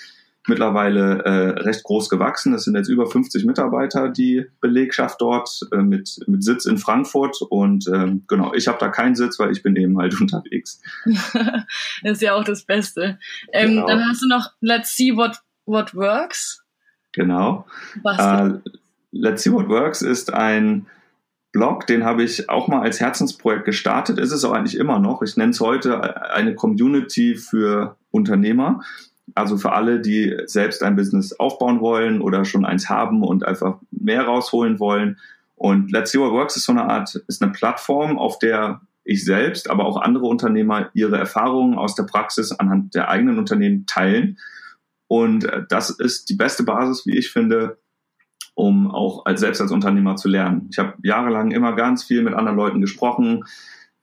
mittlerweile 0.48 1.24
äh, 1.24 1.50
recht 1.62 1.84
groß 1.84 2.10
gewachsen. 2.10 2.54
Es 2.54 2.64
sind 2.64 2.76
jetzt 2.76 2.90
über 2.90 3.06
50 3.06 3.46
Mitarbeiter, 3.46 4.10
die 4.10 4.46
Belegschaft 4.60 5.22
dort 5.22 5.62
äh, 5.72 5.78
mit, 5.78 6.20
mit 6.28 6.44
Sitz 6.44 6.66
in 6.66 6.78
Frankfurt. 6.78 7.42
Und 7.50 7.88
ähm, 7.94 8.24
genau, 8.28 8.54
ich 8.54 8.68
habe 8.68 8.78
da 8.80 8.90
keinen 8.90 9.16
Sitz, 9.16 9.40
weil 9.40 9.52
ich 9.52 9.62
bin 9.62 9.76
eben 9.76 9.98
halt 10.00 10.20
unterwegs. 10.22 10.82
das 11.06 12.14
ist 12.14 12.22
ja 12.22 12.34
auch 12.34 12.44
das 12.44 12.64
Beste. 12.64 13.20
Ähm, 13.54 13.76
genau. 13.76 13.88
Dann 13.88 14.08
hast 14.08 14.24
du 14.24 14.28
noch 14.28 14.52
Let's 14.62 14.96
See 14.96 15.16
What, 15.16 15.38
what 15.66 15.94
Works. 15.96 16.61
Genau. 17.14 17.66
Äh, 18.06 18.52
Let's 19.12 19.44
See 19.44 19.52
What 19.52 19.68
Works 19.68 20.02
ist 20.02 20.34
ein 20.34 20.88
Blog, 21.52 21.86
den 21.86 22.06
habe 22.06 22.24
ich 22.24 22.50
auch 22.50 22.70
mal 22.70 22.82
als 22.82 23.02
Herzensprojekt 23.02 23.66
gestartet. 23.66 24.18
Ist 24.18 24.32
es 24.32 24.46
auch 24.46 24.54
eigentlich 24.54 24.78
immer 24.78 25.00
noch. 25.00 25.22
Ich 25.22 25.36
nenne 25.36 25.52
es 25.52 25.60
heute 25.60 26.32
eine 26.32 26.56
Community 26.56 27.36
für 27.36 27.98
Unternehmer. 28.10 28.82
Also 29.36 29.58
für 29.58 29.74
alle, 29.74 30.00
die 30.00 30.38
selbst 30.46 30.82
ein 30.84 30.96
Business 30.96 31.34
aufbauen 31.34 31.82
wollen 31.82 32.22
oder 32.22 32.46
schon 32.46 32.66
eins 32.66 32.90
haben 32.90 33.24
und 33.24 33.46
einfach 33.46 33.78
mehr 33.92 34.24
rausholen 34.24 34.80
wollen. 34.80 35.20
Und 35.56 35.92
Let's 35.92 36.12
See 36.12 36.20
What 36.20 36.32
Works 36.32 36.56
ist 36.56 36.66
so 36.66 36.72
eine 36.72 36.86
Art, 36.86 37.16
ist 37.28 37.42
eine 37.42 37.52
Plattform, 37.52 38.18
auf 38.18 38.40
der 38.40 38.82
ich 39.04 39.26
selbst, 39.26 39.70
aber 39.70 39.86
auch 39.86 39.98
andere 39.98 40.26
Unternehmer 40.26 40.90
ihre 40.94 41.18
Erfahrungen 41.18 41.78
aus 41.78 41.96
der 41.96 42.04
Praxis 42.04 42.52
anhand 42.52 42.96
der 42.96 43.10
eigenen 43.10 43.40
Unternehmen 43.40 43.86
teilen 43.86 44.38
und 45.12 45.44
äh, 45.44 45.64
das 45.68 45.90
ist 45.90 46.30
die 46.30 46.36
beste 46.36 46.64
Basis, 46.64 47.06
wie 47.06 47.18
ich 47.18 47.32
finde, 47.32 47.78
um 48.56 48.90
auch 48.90 49.26
als 49.26 49.42
selbst 49.42 49.60
als 49.60 49.74
Unternehmer 49.74 50.16
zu 50.16 50.30
lernen. 50.30 50.70
Ich 50.72 50.80
habe 50.80 50.94
jahrelang 51.04 51.52
immer 51.52 51.76
ganz 51.76 52.06
viel 52.06 52.22
mit 52.22 52.34
anderen 52.34 52.56
Leuten 52.56 52.80
gesprochen, 52.80 53.44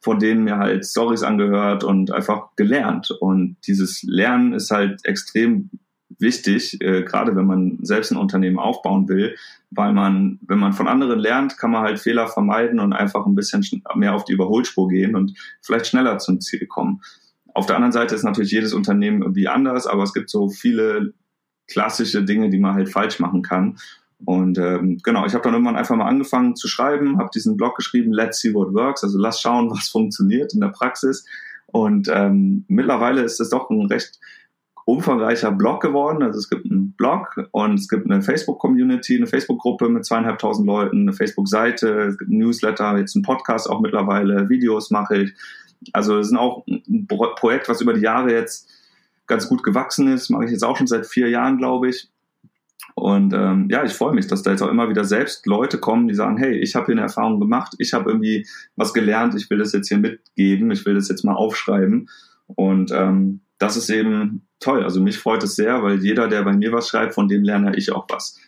von 0.01 0.19
denen 0.19 0.45
mir 0.45 0.59
halt 0.59 0.85
Stories 0.85 1.23
angehört 1.23 1.83
und 1.83 2.11
einfach 2.11 2.55
gelernt. 2.57 3.11
Und 3.11 3.57
dieses 3.67 4.03
Lernen 4.03 4.53
ist 4.53 4.71
halt 4.71 5.03
extrem 5.07 5.71
wichtig, 6.19 6.79
äh, 6.83 7.05
gerade 7.05 7.35
wenn 7.37 7.47
man 7.47 7.79
selbst 7.81 8.11
ein 8.11 8.19
Unternehmen 8.19 8.59
aufbauen 8.59 9.09
will, 9.09 9.35
weil 9.71 9.95
man, 9.95 10.39
wenn 10.43 10.59
man 10.59 10.75
von 10.75 10.89
anderen 10.89 11.21
lernt, 11.21 11.57
kann 11.57 11.71
man 11.71 11.85
halt 11.85 12.01
Fehler 12.01 12.29
vermeiden 12.29 12.81
und 12.81 12.93
einfach 12.93 13.25
ein 13.25 13.35
bisschen 13.35 13.65
mehr 13.95 14.15
auf 14.15 14.27
die 14.27 14.35
Überholspur 14.35 14.89
gehen 14.89 15.17
und 15.17 15.39
vielleicht 15.63 15.87
schneller 15.87 16.19
zum 16.19 16.43
Ziel 16.43 16.67
kommen. 16.67 17.01
Auf 17.55 17.67
der 17.67 17.77
anderen 17.77 17.93
Seite 17.93 18.15
ist 18.15 18.25
natürlich 18.25 18.53
jedes 18.53 18.73
Unternehmen 18.73 19.23
irgendwie 19.23 19.49
anders, 19.49 19.87
aber 19.87 20.03
es 20.03 20.13
gibt 20.13 20.31
so 20.31 20.49
viele 20.49 21.15
klassische 21.67 22.25
Dinge, 22.25 22.51
die 22.51 22.59
man 22.59 22.75
halt 22.75 22.89
falsch 22.89 23.21
machen 23.21 23.43
kann. 23.43 23.79
Und 24.25 24.59
ähm, 24.59 24.99
genau, 25.03 25.27
ich 25.27 25.35
habe 25.35 25.45
dann 25.45 25.53
irgendwann 25.53 25.77
einfach 25.77 25.95
mal 25.95 26.09
angefangen 26.09 26.57
zu 26.57 26.67
schreiben, 26.67 27.19
habe 27.19 27.31
diesen 27.33 27.57
Blog 27.57 27.77
geschrieben, 27.77 28.13
Let's 28.13 28.41
See 28.41 28.53
What 28.53 28.75
Works, 28.75 29.05
also 29.05 29.19
lass 29.19 29.41
schauen, 29.41 29.71
was 29.71 29.89
funktioniert 29.89 30.55
in 30.55 30.61
der 30.61 30.69
Praxis. 30.69 31.25
Und 31.67 32.09
ähm, 32.13 32.65
mittlerweile 32.69 33.23
ist 33.23 33.41
es 33.41 33.51
doch 33.51 33.71
ein 33.71 33.87
recht 33.87 34.19
umfangreicher 34.87 35.53
Blog 35.53 35.83
geworden. 35.83 36.23
Also 36.23 36.39
es 36.39 36.49
gibt 36.49 36.65
einen 36.65 36.93
Blog 36.93 37.47
und 37.53 37.75
es 37.75 37.89
gibt 37.89 38.11
eine 38.11 38.23
Facebook-Community, 38.23 39.19
eine 39.19 39.27
Facebook-Gruppe 39.27 39.91
mit 39.91 40.07
zweieinhalbtausend 40.07 40.67
Leuten, 40.67 41.03
eine 41.03 41.13
Facebook-Seite, 41.13 42.05
es 42.05 42.19
gibt 42.19 42.31
ein 42.31 42.39
Newsletter, 42.39 42.97
jetzt 42.97 43.15
ein 43.15 43.23
Podcast 43.23 43.69
auch 43.69 43.81
mittlerweile, 43.81 44.49
Videos 44.49 44.91
mache 44.91 45.19
ich. 45.19 45.35
Also 45.93 46.19
es 46.19 46.29
ist 46.29 46.37
auch 46.37 46.67
ein 46.67 47.07
Projekt, 47.07 47.69
was 47.69 47.81
über 47.81 47.95
die 47.95 48.01
Jahre 48.01 48.33
jetzt 48.33 48.69
ganz 49.27 49.49
gut 49.49 49.63
gewachsen 49.63 50.13
ist. 50.13 50.31
Mache 50.31 50.47
ich 50.47 50.51
jetzt 50.51 50.65
auch 50.65 50.77
schon 50.77 50.87
seit 50.87 51.07
vier 51.07 51.29
Jahren, 51.29 51.59
glaube 51.59 51.89
ich. 51.89 52.09
Und 52.95 53.33
ähm, 53.33 53.69
ja, 53.71 53.85
ich 53.85 53.93
freue 53.93 54.15
mich, 54.15 54.27
dass 54.27 54.43
da 54.43 54.51
jetzt 54.51 54.63
auch 54.63 54.71
immer 54.71 54.89
wieder 54.89 55.05
selbst 55.05 55.47
Leute 55.47 55.79
kommen, 55.79 56.09
die 56.09 56.15
sagen, 56.15 56.37
hey, 56.37 56.59
ich 56.59 56.75
habe 56.75 56.87
hier 56.87 56.95
eine 56.95 57.03
Erfahrung 57.03 57.39
gemacht, 57.39 57.75
ich 57.79 57.93
habe 57.93 58.11
irgendwie 58.11 58.47
was 58.75 58.93
gelernt, 58.93 59.35
ich 59.37 59.49
will 59.51 59.59
das 59.59 59.73
jetzt 59.73 59.89
hier 59.89 59.99
mitgeben, 59.99 60.71
ich 60.73 60.85
will 60.85 60.95
das 60.95 61.09
jetzt 61.09 61.25
mal 61.25 61.35
aufschreiben. 61.35 62.09
Und 62.47 62.91
ähm, 62.91 63.41
das 63.59 63.77
ist 63.77 63.91
eben 63.91 64.47
toll. 64.59 64.83
Also 64.83 65.01
mich 65.01 65.19
freut 65.19 65.43
es 65.45 65.55
sehr, 65.55 65.83
weil 65.83 66.03
jeder, 66.03 66.29
der 66.29 66.43
bei 66.43 66.53
mir 66.53 66.73
was 66.73 66.89
schreibt, 66.89 67.15
von 67.15 67.29
dem 67.29 67.45
lerne 67.45 67.77
ich 67.77 67.93
auch 67.93 68.07
was 68.09 68.39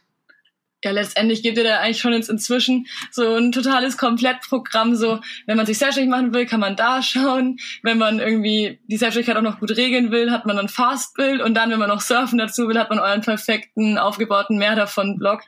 ja, 0.83 0.93
letztendlich 0.93 1.43
gibt 1.43 1.59
ihr 1.59 1.64
da 1.64 1.81
eigentlich 1.81 2.01
schon 2.01 2.14
jetzt 2.14 2.31
inzwischen 2.31 2.87
so 3.11 3.35
ein 3.35 3.53
totales 3.53 3.99
Komplettprogramm. 3.99 4.95
So, 4.95 5.21
wenn 5.47 5.59
man 5.59 5.66
sich 5.66 5.77
selbstständig 5.77 6.11
machen 6.11 6.33
will, 6.33 6.47
kann 6.47 6.61
man 6.61 6.75
da 6.75 7.03
schauen. 7.03 7.59
Wenn 7.83 7.99
man 7.99 8.19
irgendwie 8.19 8.81
die 8.87 8.97
Selbstständigkeit 8.97 9.37
auch 9.37 9.49
noch 9.49 9.61
gut 9.61 9.77
regeln 9.77 10.11
will, 10.11 10.31
hat 10.31 10.47
man 10.47 10.57
dann 10.57 10.69
Fastbild. 10.69 11.43
Und 11.43 11.55
dann, 11.55 11.71
wenn 11.71 11.79
man 11.79 11.90
noch 11.90 12.01
surfen 12.01 12.38
dazu 12.38 12.66
will, 12.66 12.79
hat 12.79 12.88
man 12.88 12.99
euren 12.99 13.21
perfekten, 13.21 13.99
aufgebauten 13.99 14.57
Mehr 14.57 14.75
davon 14.75 15.19
Blog. 15.19 15.43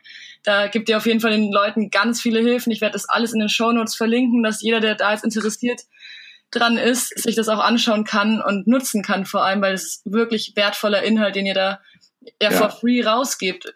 Da 0.44 0.66
gibt 0.66 0.88
ihr 0.90 0.98
auf 0.98 1.06
jeden 1.06 1.20
Fall 1.20 1.30
den 1.30 1.50
Leuten 1.50 1.88
ganz 1.88 2.20
viele 2.20 2.40
Hilfen. 2.40 2.70
Ich 2.70 2.82
werde 2.82 2.92
das 2.92 3.08
alles 3.08 3.32
in 3.32 3.40
den 3.40 3.48
Show 3.48 3.72
Notes 3.72 3.94
verlinken, 3.94 4.42
dass 4.42 4.60
jeder, 4.60 4.80
der 4.80 4.96
da 4.96 5.12
jetzt 5.12 5.24
interessiert 5.24 5.82
dran 6.50 6.76
ist, 6.76 7.18
sich 7.18 7.36
das 7.36 7.48
auch 7.48 7.60
anschauen 7.60 8.04
kann 8.04 8.42
und 8.42 8.66
nutzen 8.66 9.02
kann 9.02 9.24
vor 9.24 9.42
allem, 9.42 9.62
weil 9.62 9.72
es 9.72 10.02
wirklich 10.04 10.52
wertvoller 10.56 11.02
Inhalt, 11.02 11.36
den 11.36 11.46
ihr 11.46 11.54
da 11.54 11.80
ja, 12.42 12.50
ja. 12.50 12.52
for 12.52 12.68
free 12.68 13.02
rausgebt 13.02 13.72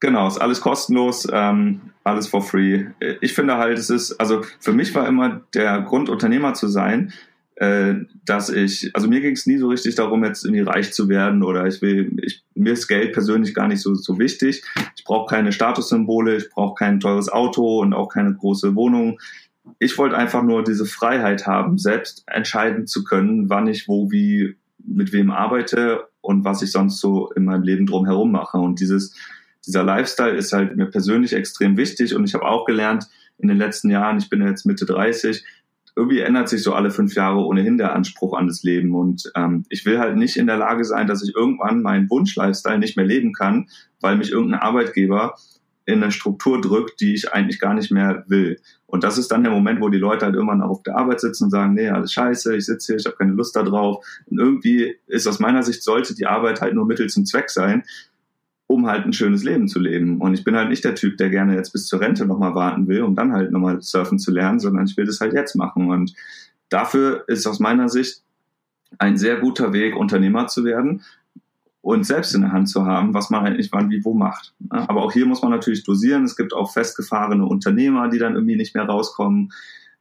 Genau, 0.00 0.26
ist 0.26 0.38
alles 0.38 0.60
kostenlos, 0.60 1.26
ähm, 1.32 1.80
alles 2.02 2.26
for 2.26 2.42
free. 2.42 2.86
Ich 3.20 3.32
finde 3.32 3.56
halt, 3.56 3.78
es 3.78 3.90
ist, 3.90 4.20
also 4.20 4.42
für 4.60 4.72
mich 4.72 4.94
war 4.94 5.08
immer 5.08 5.40
der 5.54 5.80
Grund, 5.82 6.10
Unternehmer 6.10 6.54
zu 6.54 6.68
sein, 6.68 7.12
äh, 7.56 7.94
dass 8.26 8.50
ich, 8.50 8.90
also 8.94 9.08
mir 9.08 9.20
ging 9.20 9.32
es 9.32 9.46
nie 9.46 9.58
so 9.58 9.68
richtig 9.68 9.94
darum, 9.94 10.24
jetzt 10.24 10.44
irgendwie 10.44 10.62
reich 10.62 10.92
zu 10.92 11.08
werden 11.08 11.42
oder 11.42 11.66
ich 11.66 11.80
will, 11.82 12.12
ich, 12.22 12.42
mir 12.54 12.72
ist 12.72 12.88
Geld 12.88 13.12
persönlich 13.12 13.54
gar 13.54 13.68
nicht 13.68 13.80
so, 13.80 13.94
so 13.94 14.18
wichtig. 14.18 14.64
Ich 14.96 15.04
brauche 15.04 15.32
keine 15.32 15.52
Statussymbole, 15.52 16.36
ich 16.36 16.50
brauche 16.50 16.74
kein 16.74 17.00
teures 17.00 17.28
Auto 17.28 17.80
und 17.80 17.94
auch 17.94 18.08
keine 18.08 18.34
große 18.34 18.74
Wohnung. 18.74 19.20
Ich 19.78 19.96
wollte 19.96 20.16
einfach 20.16 20.42
nur 20.42 20.64
diese 20.64 20.84
Freiheit 20.84 21.46
haben, 21.46 21.78
selbst 21.78 22.24
entscheiden 22.26 22.86
zu 22.86 23.04
können, 23.04 23.48
wann 23.48 23.68
ich 23.68 23.88
wo, 23.88 24.10
wie, 24.10 24.56
mit 24.78 25.12
wem 25.12 25.30
arbeite 25.30 26.08
und 26.20 26.44
was 26.44 26.60
ich 26.60 26.72
sonst 26.72 27.00
so 27.00 27.30
in 27.32 27.44
meinem 27.44 27.62
Leben 27.62 27.86
drumherum 27.86 28.32
mache. 28.32 28.58
Und 28.58 28.80
dieses, 28.80 29.14
dieser 29.66 29.84
Lifestyle 29.84 30.36
ist 30.36 30.52
halt 30.52 30.76
mir 30.76 30.86
persönlich 30.86 31.32
extrem 31.32 31.76
wichtig 31.76 32.14
und 32.14 32.24
ich 32.24 32.34
habe 32.34 32.44
auch 32.44 32.64
gelernt 32.64 33.08
in 33.38 33.48
den 33.48 33.58
letzten 33.58 33.90
Jahren, 33.90 34.18
ich 34.18 34.28
bin 34.28 34.46
jetzt 34.46 34.66
Mitte 34.66 34.86
30, 34.86 35.44
irgendwie 35.96 36.20
ändert 36.20 36.48
sich 36.48 36.62
so 36.62 36.74
alle 36.74 36.90
fünf 36.90 37.14
Jahre 37.14 37.44
ohnehin 37.44 37.78
der 37.78 37.94
Anspruch 37.94 38.36
an 38.36 38.48
das 38.48 38.62
Leben 38.62 38.94
und 38.94 39.30
ähm, 39.36 39.64
ich 39.68 39.86
will 39.86 39.98
halt 39.98 40.16
nicht 40.16 40.36
in 40.36 40.46
der 40.46 40.56
Lage 40.56 40.84
sein, 40.84 41.06
dass 41.06 41.22
ich 41.22 41.34
irgendwann 41.34 41.82
meinen 41.82 42.10
Wunsch-Lifestyle 42.10 42.78
nicht 42.78 42.96
mehr 42.96 43.06
leben 43.06 43.32
kann, 43.32 43.68
weil 44.00 44.16
mich 44.16 44.30
irgendein 44.30 44.60
Arbeitgeber 44.60 45.34
in 45.86 46.02
eine 46.02 46.12
Struktur 46.12 46.60
drückt, 46.60 47.00
die 47.00 47.14
ich 47.14 47.32
eigentlich 47.32 47.60
gar 47.60 47.74
nicht 47.74 47.92
mehr 47.92 48.24
will. 48.26 48.58
Und 48.86 49.04
das 49.04 49.18
ist 49.18 49.30
dann 49.30 49.44
der 49.44 49.52
Moment, 49.52 49.80
wo 49.80 49.88
die 49.90 49.98
Leute 49.98 50.24
halt 50.24 50.34
irgendwann 50.34 50.62
auch 50.62 50.70
auf 50.70 50.82
der 50.82 50.96
Arbeit 50.96 51.20
sitzen 51.20 51.44
und 51.44 51.50
sagen, 51.50 51.74
nee, 51.74 51.88
alles 51.88 52.12
scheiße, 52.12 52.56
ich 52.56 52.64
sitze 52.64 52.92
hier, 52.92 52.96
ich 52.96 53.06
habe 53.06 53.16
keine 53.16 53.32
Lust 53.32 53.54
da 53.54 53.62
drauf. 53.62 54.04
Und 54.26 54.38
irgendwie 54.38 54.96
ist 55.06 55.26
aus 55.26 55.40
meiner 55.40 55.62
Sicht, 55.62 55.82
sollte 55.82 56.14
die 56.14 56.26
Arbeit 56.26 56.60
halt 56.60 56.74
nur 56.74 56.86
Mittel 56.86 57.08
zum 57.08 57.26
Zweck 57.26 57.50
sein 57.50 57.84
um 58.66 58.86
halt 58.86 59.04
ein 59.04 59.12
schönes 59.12 59.44
Leben 59.44 59.68
zu 59.68 59.78
leben. 59.78 60.20
Und 60.20 60.34
ich 60.34 60.44
bin 60.44 60.56
halt 60.56 60.68
nicht 60.68 60.84
der 60.84 60.94
Typ, 60.94 61.16
der 61.18 61.30
gerne 61.30 61.54
jetzt 61.54 61.72
bis 61.72 61.86
zur 61.86 62.00
Rente 62.00 62.26
nochmal 62.26 62.54
warten 62.54 62.88
will, 62.88 63.02
um 63.02 63.14
dann 63.14 63.32
halt 63.32 63.52
nochmal 63.52 63.82
surfen 63.82 64.18
zu 64.18 64.30
lernen, 64.32 64.58
sondern 64.58 64.86
ich 64.86 64.96
will 64.96 65.06
das 65.06 65.20
halt 65.20 65.34
jetzt 65.34 65.54
machen. 65.54 65.90
Und 65.90 66.14
dafür 66.70 67.24
ist 67.28 67.46
aus 67.46 67.60
meiner 67.60 67.88
Sicht 67.88 68.22
ein 68.98 69.16
sehr 69.16 69.36
guter 69.38 69.72
Weg, 69.72 69.96
Unternehmer 69.96 70.46
zu 70.46 70.64
werden 70.64 71.02
und 71.84 72.06
selbst 72.06 72.34
in 72.34 72.40
der 72.40 72.52
Hand 72.52 72.68
zu 72.70 72.86
haben, 72.86 73.12
was 73.12 73.28
man 73.28 73.44
eigentlich 73.44 73.70
wann 73.70 73.90
wie 73.90 74.04
wo 74.04 74.14
macht. 74.14 74.54
Aber 74.70 75.02
auch 75.02 75.12
hier 75.12 75.26
muss 75.26 75.42
man 75.42 75.50
natürlich 75.50 75.84
dosieren. 75.84 76.24
Es 76.24 76.36
gibt 76.36 76.54
auch 76.54 76.72
festgefahrene 76.72 77.44
Unternehmer, 77.44 78.08
die 78.08 78.18
dann 78.18 78.34
irgendwie 78.34 78.56
nicht 78.56 78.74
mehr 78.74 78.84
rauskommen. 78.84 79.52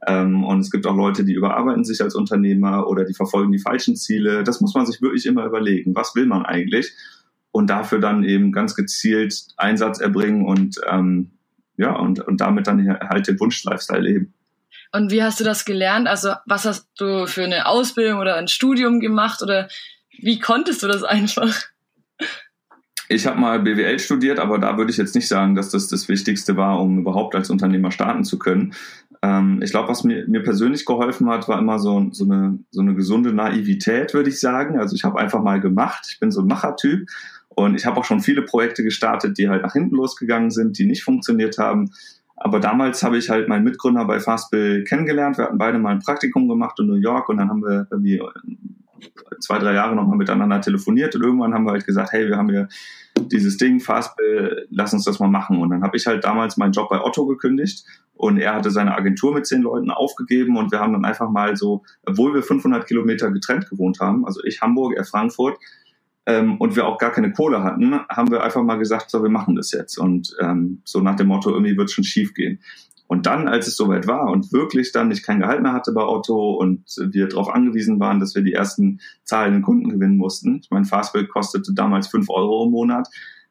Ähm, 0.07 0.43
und 0.45 0.59
es 0.59 0.71
gibt 0.71 0.87
auch 0.87 0.95
Leute, 0.95 1.25
die 1.25 1.33
überarbeiten 1.33 1.83
sich 1.83 2.01
als 2.01 2.15
Unternehmer 2.15 2.87
oder 2.87 3.03
die 3.03 3.13
verfolgen 3.13 3.51
die 3.51 3.59
falschen 3.59 3.97
Ziele. 3.97 4.43
Das 4.43 4.61
muss 4.61 4.73
man 4.73 4.85
sich 4.85 5.01
wirklich 5.01 5.25
immer 5.25 5.45
überlegen. 5.45 5.95
Was 5.95 6.15
will 6.15 6.25
man 6.25 6.45
eigentlich? 6.45 6.93
Und 7.53 7.69
dafür 7.69 7.99
dann 7.99 8.23
eben 8.23 8.51
ganz 8.51 8.75
gezielt 8.75 9.45
Einsatz 9.57 10.01
erbringen 10.01 10.43
und 10.43 10.81
ähm, 10.89 11.29
ja, 11.77 11.95
und, 11.95 12.19
und 12.19 12.41
damit 12.41 12.67
dann 12.67 12.99
halt 12.99 13.27
den 13.27 13.39
Wunsch-Lifestyle 13.39 14.01
leben. 14.01 14.33
Und 14.91 15.11
wie 15.11 15.23
hast 15.23 15.39
du 15.39 15.43
das 15.43 15.63
gelernt? 15.63 16.07
Also 16.07 16.33
was 16.45 16.65
hast 16.65 16.87
du 16.97 17.27
für 17.27 17.43
eine 17.43 17.67
Ausbildung 17.67 18.19
oder 18.19 18.35
ein 18.35 18.47
Studium 18.47 18.99
gemacht 18.99 19.41
oder 19.41 19.67
wie 20.19 20.39
konntest 20.39 20.83
du 20.83 20.87
das 20.87 21.03
einfach? 21.03 21.53
Ich 23.09 23.27
habe 23.27 23.39
mal 23.39 23.59
BWL 23.59 23.99
studiert, 23.99 24.39
aber 24.39 24.57
da 24.57 24.77
würde 24.77 24.91
ich 24.91 24.97
jetzt 24.97 25.13
nicht 25.13 25.27
sagen, 25.27 25.53
dass 25.55 25.69
das 25.69 25.87
das 25.87 26.09
Wichtigste 26.09 26.57
war, 26.57 26.79
um 26.79 26.99
überhaupt 26.99 27.35
als 27.35 27.49
Unternehmer 27.51 27.91
starten 27.91 28.23
zu 28.23 28.39
können. 28.39 28.73
Ähm, 29.21 29.61
ich 29.61 29.71
glaube, 29.71 29.89
was 29.89 30.03
mir, 30.03 30.27
mir 30.27 30.41
persönlich 30.41 30.85
geholfen 30.85 31.29
hat, 31.29 31.47
war 31.47 31.59
immer 31.59 31.79
so, 31.79 32.09
so, 32.11 32.25
eine, 32.25 32.59
so 32.71 32.81
eine 32.81 32.95
gesunde 32.95 33.33
Naivität, 33.33 34.13
würde 34.13 34.29
ich 34.29 34.39
sagen. 34.39 34.79
Also 34.79 34.95
ich 34.95 35.03
habe 35.03 35.19
einfach 35.19 35.41
mal 35.41 35.59
gemacht. 35.59 36.07
Ich 36.09 36.19
bin 36.19 36.31
so 36.31 36.41
ein 36.41 36.47
Machertyp 36.47 37.07
und 37.55 37.75
ich 37.75 37.85
habe 37.85 37.99
auch 37.99 38.05
schon 38.05 38.21
viele 38.21 38.41
Projekte 38.41 38.83
gestartet, 38.83 39.37
die 39.37 39.49
halt 39.49 39.63
nach 39.63 39.73
hinten 39.73 39.95
losgegangen 39.95 40.51
sind, 40.51 40.77
die 40.77 40.85
nicht 40.85 41.03
funktioniert 41.03 41.57
haben. 41.57 41.91
Aber 42.35 42.59
damals 42.59 43.03
habe 43.03 43.17
ich 43.17 43.29
halt 43.29 43.47
meinen 43.47 43.63
Mitgründer 43.63 44.05
bei 44.05 44.19
Fastbill 44.19 44.83
kennengelernt. 44.83 45.37
Wir 45.37 45.45
hatten 45.45 45.57
beide 45.57 45.79
mal 45.79 45.91
ein 45.91 45.99
Praktikum 45.99 46.47
gemacht 46.47 46.79
in 46.79 46.87
New 46.87 46.95
York 46.95 47.29
und 47.29 47.37
dann 47.37 47.49
haben 47.49 47.61
wir 47.61 47.87
irgendwie 47.89 48.21
zwei, 49.39 49.59
drei 49.59 49.73
Jahre 49.73 49.95
nochmal 49.95 50.17
miteinander 50.17 50.61
telefoniert 50.61 51.15
und 51.15 51.23
irgendwann 51.23 51.53
haben 51.53 51.65
wir 51.65 51.71
halt 51.71 51.85
gesagt, 51.85 52.11
hey, 52.11 52.27
wir 52.27 52.37
haben 52.37 52.49
hier 52.49 52.67
dieses 53.19 53.57
Ding, 53.57 53.79
Fastbill, 53.79 54.67
lass 54.69 54.93
uns 54.93 55.05
das 55.05 55.19
mal 55.19 55.27
machen. 55.27 55.59
Und 55.59 55.69
dann 55.69 55.83
habe 55.83 55.97
ich 55.97 56.07
halt 56.07 56.23
damals 56.23 56.57
meinen 56.57 56.71
Job 56.71 56.89
bei 56.89 57.01
Otto 57.01 57.25
gekündigt 57.25 57.85
und 58.15 58.37
er 58.37 58.55
hatte 58.55 58.71
seine 58.71 58.95
Agentur 58.95 59.33
mit 59.33 59.45
zehn 59.45 59.61
Leuten 59.61 59.91
aufgegeben 59.91 60.57
und 60.57 60.71
wir 60.71 60.79
haben 60.79 60.93
dann 60.93 61.05
einfach 61.05 61.29
mal 61.29 61.55
so, 61.55 61.83
obwohl 62.05 62.33
wir 62.33 62.43
500 62.43 62.87
Kilometer 62.87 63.31
getrennt 63.31 63.69
gewohnt 63.69 63.99
haben, 63.99 64.25
also 64.25 64.43
ich 64.43 64.61
Hamburg, 64.61 64.93
er 64.95 65.05
Frankfurt, 65.05 65.57
ähm, 66.25 66.57
und 66.57 66.75
wir 66.75 66.87
auch 66.87 66.97
gar 66.97 67.11
keine 67.11 67.31
Kohle 67.31 67.63
hatten, 67.63 67.99
haben 68.09 68.31
wir 68.31 68.43
einfach 68.43 68.63
mal 68.63 68.77
gesagt, 68.77 69.09
so, 69.11 69.21
wir 69.23 69.29
machen 69.29 69.55
das 69.55 69.71
jetzt. 69.71 69.97
Und 69.97 70.35
ähm, 70.39 70.81
so 70.85 71.01
nach 71.01 71.15
dem 71.15 71.27
Motto, 71.27 71.51
irgendwie 71.51 71.77
wird 71.77 71.91
schon 71.91 72.03
schief 72.03 72.33
gehen. 72.33 72.59
Und 73.07 73.25
dann, 73.25 73.47
als 73.47 73.67
es 73.67 73.75
soweit 73.75 74.07
war 74.07 74.31
und 74.31 74.51
wirklich 74.53 74.91
dann 74.91 75.11
ich 75.11 75.23
kein 75.23 75.39
Gehalt 75.39 75.61
mehr 75.61 75.73
hatte 75.73 75.91
bei 75.91 76.03
Otto 76.03 76.53
und 76.53 76.83
wir 76.97 77.27
darauf 77.27 77.49
angewiesen 77.49 77.99
waren, 77.99 78.19
dass 78.19 78.33
wir 78.33 78.41
die 78.41 78.53
ersten 78.53 79.01
zahlenden 79.23 79.61
Kunden 79.61 79.89
gewinnen 79.89 80.17
mussten. 80.17 80.61
Ich 80.63 80.71
meine, 80.71 80.85
Fastbill 80.85 81.27
kostete 81.27 81.73
damals 81.73 82.07
fünf 82.07 82.29
Euro 82.29 82.65
im 82.65 82.71
Monat. 82.71 83.09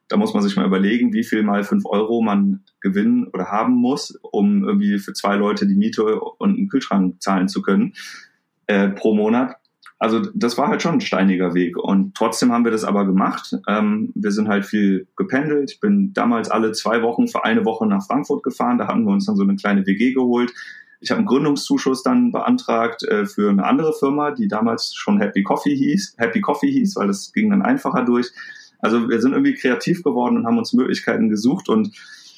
Da 0.08 0.16
muss 0.16 0.34
man 0.34 0.42
sich 0.42 0.56
mal 0.56 0.66
überlegen, 0.66 1.12
wie 1.12 1.22
viel 1.22 1.42
mal 1.42 1.64
fünf 1.64 1.84
Euro 1.86 2.22
man 2.22 2.64
gewinnen 2.80 3.28
oder 3.28 3.52
haben 3.52 3.74
muss, 3.74 4.18
um 4.22 4.64
irgendwie 4.64 4.98
für 4.98 5.12
zwei 5.12 5.36
Leute 5.36 5.66
die 5.66 5.76
Miete 5.76 6.20
und 6.20 6.56
einen 6.56 6.68
Kühlschrank 6.68 7.22
zahlen 7.22 7.48
zu 7.48 7.62
können 7.62 7.94
äh, 8.66 8.88
pro 8.88 9.14
Monat. 9.14 9.56
Also 10.02 10.18
das 10.34 10.58
war 10.58 10.66
halt 10.66 10.82
schon 10.82 10.94
ein 10.94 11.00
steiniger 11.00 11.54
Weg 11.54 11.76
und 11.76 12.16
trotzdem 12.16 12.50
haben 12.50 12.64
wir 12.64 12.72
das 12.72 12.82
aber 12.82 13.06
gemacht. 13.06 13.56
Ähm, 13.68 14.10
wir 14.16 14.32
sind 14.32 14.48
halt 14.48 14.66
viel 14.66 15.06
gependelt. 15.14 15.70
Ich 15.70 15.78
bin 15.78 16.12
damals 16.12 16.50
alle 16.50 16.72
zwei 16.72 17.02
Wochen 17.02 17.28
für 17.28 17.44
eine 17.44 17.64
Woche 17.64 17.86
nach 17.86 18.04
Frankfurt 18.04 18.42
gefahren. 18.42 18.78
Da 18.78 18.88
hatten 18.88 19.04
wir 19.04 19.12
uns 19.12 19.26
dann 19.26 19.36
so 19.36 19.44
eine 19.44 19.54
kleine 19.54 19.86
WG 19.86 20.12
geholt. 20.12 20.52
Ich 20.98 21.12
habe 21.12 21.18
einen 21.18 21.28
Gründungszuschuss 21.28 22.02
dann 22.02 22.32
beantragt 22.32 23.04
äh, 23.04 23.26
für 23.26 23.48
eine 23.48 23.64
andere 23.64 23.92
Firma, 23.92 24.32
die 24.32 24.48
damals 24.48 24.92
schon 24.92 25.20
Happy 25.20 25.44
Coffee 25.44 25.76
hieß. 25.76 26.16
Happy 26.18 26.40
Coffee 26.40 26.72
hieß, 26.72 26.96
weil 26.96 27.06
das 27.06 27.32
ging 27.32 27.50
dann 27.50 27.62
einfacher 27.62 28.04
durch. 28.04 28.32
Also 28.80 29.08
wir 29.08 29.20
sind 29.20 29.34
irgendwie 29.34 29.54
kreativ 29.54 30.02
geworden 30.02 30.36
und 30.36 30.46
haben 30.48 30.58
uns 30.58 30.72
Möglichkeiten 30.72 31.28
gesucht 31.28 31.68
und 31.68 31.94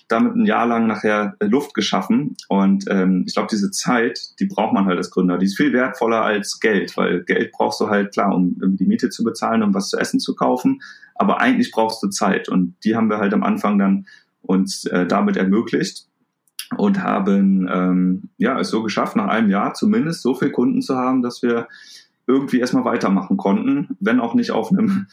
damit 0.08 0.36
ein 0.36 0.46
Jahr 0.46 0.66
lang 0.66 0.86
nachher 0.86 1.34
äh, 1.38 1.46
Luft 1.46 1.74
geschaffen. 1.74 2.36
Und 2.48 2.84
ähm, 2.88 3.24
ich 3.26 3.34
glaube, 3.34 3.48
diese 3.50 3.70
Zeit, 3.70 4.20
die 4.38 4.46
braucht 4.46 4.72
man 4.72 4.86
halt 4.86 4.98
als 4.98 5.10
Gründer. 5.10 5.38
Die 5.38 5.46
ist 5.46 5.56
viel 5.56 5.72
wertvoller 5.72 6.22
als 6.22 6.60
Geld, 6.60 6.96
weil 6.96 7.24
Geld 7.24 7.52
brauchst 7.52 7.80
du 7.80 7.88
halt 7.88 8.12
klar, 8.12 8.34
um 8.34 8.76
die 8.76 8.86
Miete 8.86 9.10
zu 9.10 9.24
bezahlen, 9.24 9.62
um 9.62 9.74
was 9.74 9.88
zu 9.88 9.98
essen 9.98 10.20
zu 10.20 10.34
kaufen. 10.34 10.80
Aber 11.14 11.40
eigentlich 11.40 11.70
brauchst 11.70 12.02
du 12.02 12.08
Zeit. 12.08 12.48
Und 12.48 12.76
die 12.84 12.96
haben 12.96 13.08
wir 13.08 13.18
halt 13.18 13.32
am 13.32 13.42
Anfang 13.42 13.78
dann 13.78 14.06
uns 14.42 14.84
äh, 14.86 15.06
damit 15.06 15.36
ermöglicht 15.36 16.06
und 16.76 17.02
haben 17.02 17.68
ähm, 17.72 18.30
ja 18.36 18.58
es 18.58 18.70
so 18.70 18.82
geschafft, 18.82 19.16
nach 19.16 19.28
einem 19.28 19.50
Jahr 19.50 19.74
zumindest 19.74 20.22
so 20.22 20.34
viel 20.34 20.50
Kunden 20.50 20.82
zu 20.82 20.96
haben, 20.96 21.22
dass 21.22 21.42
wir 21.42 21.68
irgendwie 22.26 22.60
erstmal 22.60 22.84
weitermachen 22.84 23.36
konnten, 23.36 23.96
wenn 24.00 24.20
auch 24.20 24.34
nicht 24.34 24.50
auf 24.50 24.70
einem, 24.70 25.06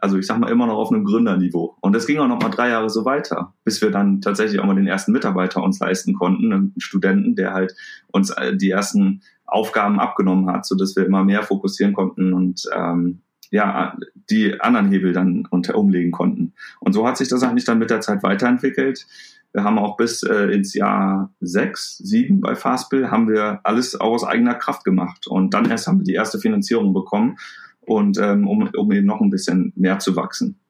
also 0.00 0.18
ich 0.18 0.26
sag 0.26 0.38
mal 0.38 0.50
immer 0.50 0.66
noch 0.66 0.76
auf 0.76 0.90
einem 0.90 1.04
Gründerniveau. 1.04 1.76
Und 1.80 1.94
das 1.94 2.06
ging 2.06 2.18
auch 2.18 2.28
noch 2.28 2.40
mal 2.40 2.50
drei 2.50 2.70
Jahre 2.70 2.90
so 2.90 3.04
weiter, 3.04 3.54
bis 3.64 3.80
wir 3.80 3.90
dann 3.90 4.20
tatsächlich 4.20 4.60
auch 4.60 4.66
mal 4.66 4.74
den 4.74 4.86
ersten 4.86 5.12
Mitarbeiter 5.12 5.62
uns 5.62 5.78
leisten 5.78 6.14
konnten, 6.14 6.52
einen 6.52 6.74
Studenten, 6.78 7.36
der 7.36 7.54
halt 7.54 7.74
uns 8.12 8.30
äh, 8.30 8.56
die 8.56 8.70
ersten 8.70 9.22
Aufgaben 9.46 9.98
abgenommen 10.00 10.50
hat, 10.50 10.66
so 10.66 10.76
dass 10.76 10.96
wir 10.96 11.06
immer 11.06 11.24
mehr 11.24 11.42
fokussieren 11.42 11.94
konnten 11.94 12.34
und 12.34 12.64
ähm, 12.74 13.22
ja, 13.50 13.96
die 14.28 14.60
anderen 14.60 14.90
Hebel 14.90 15.12
dann 15.12 15.46
unter 15.50 15.76
umlegen 15.76 16.12
konnten. 16.12 16.52
Und 16.80 16.92
so 16.92 17.06
hat 17.06 17.16
sich 17.16 17.28
das 17.28 17.42
eigentlich 17.42 17.64
dann 17.64 17.78
mit 17.78 17.90
der 17.90 18.00
Zeit 18.00 18.22
weiterentwickelt. 18.22 19.06
Wir 19.52 19.64
haben 19.64 19.78
auch 19.78 19.96
bis 19.96 20.22
äh, 20.22 20.52
ins 20.52 20.74
Jahr 20.74 21.32
sechs, 21.40 21.98
sieben 21.98 22.40
bei 22.40 22.54
Fastbill 22.54 23.10
haben 23.10 23.28
wir 23.28 23.60
alles 23.64 23.94
aus 23.96 24.24
eigener 24.24 24.54
Kraft 24.54 24.84
gemacht. 24.84 25.26
Und 25.26 25.54
dann 25.54 25.70
erst 25.70 25.86
haben 25.86 26.00
wir 26.00 26.04
die 26.04 26.14
erste 26.14 26.38
Finanzierung 26.38 26.92
bekommen. 26.92 27.36
und 27.88 28.18
ähm, 28.18 28.46
um, 28.46 28.68
um 28.76 28.92
eben 28.92 29.06
noch 29.06 29.20
ein 29.20 29.30
bisschen 29.30 29.72
mehr 29.74 29.98
zu 29.98 30.14
wachsen. 30.14 30.60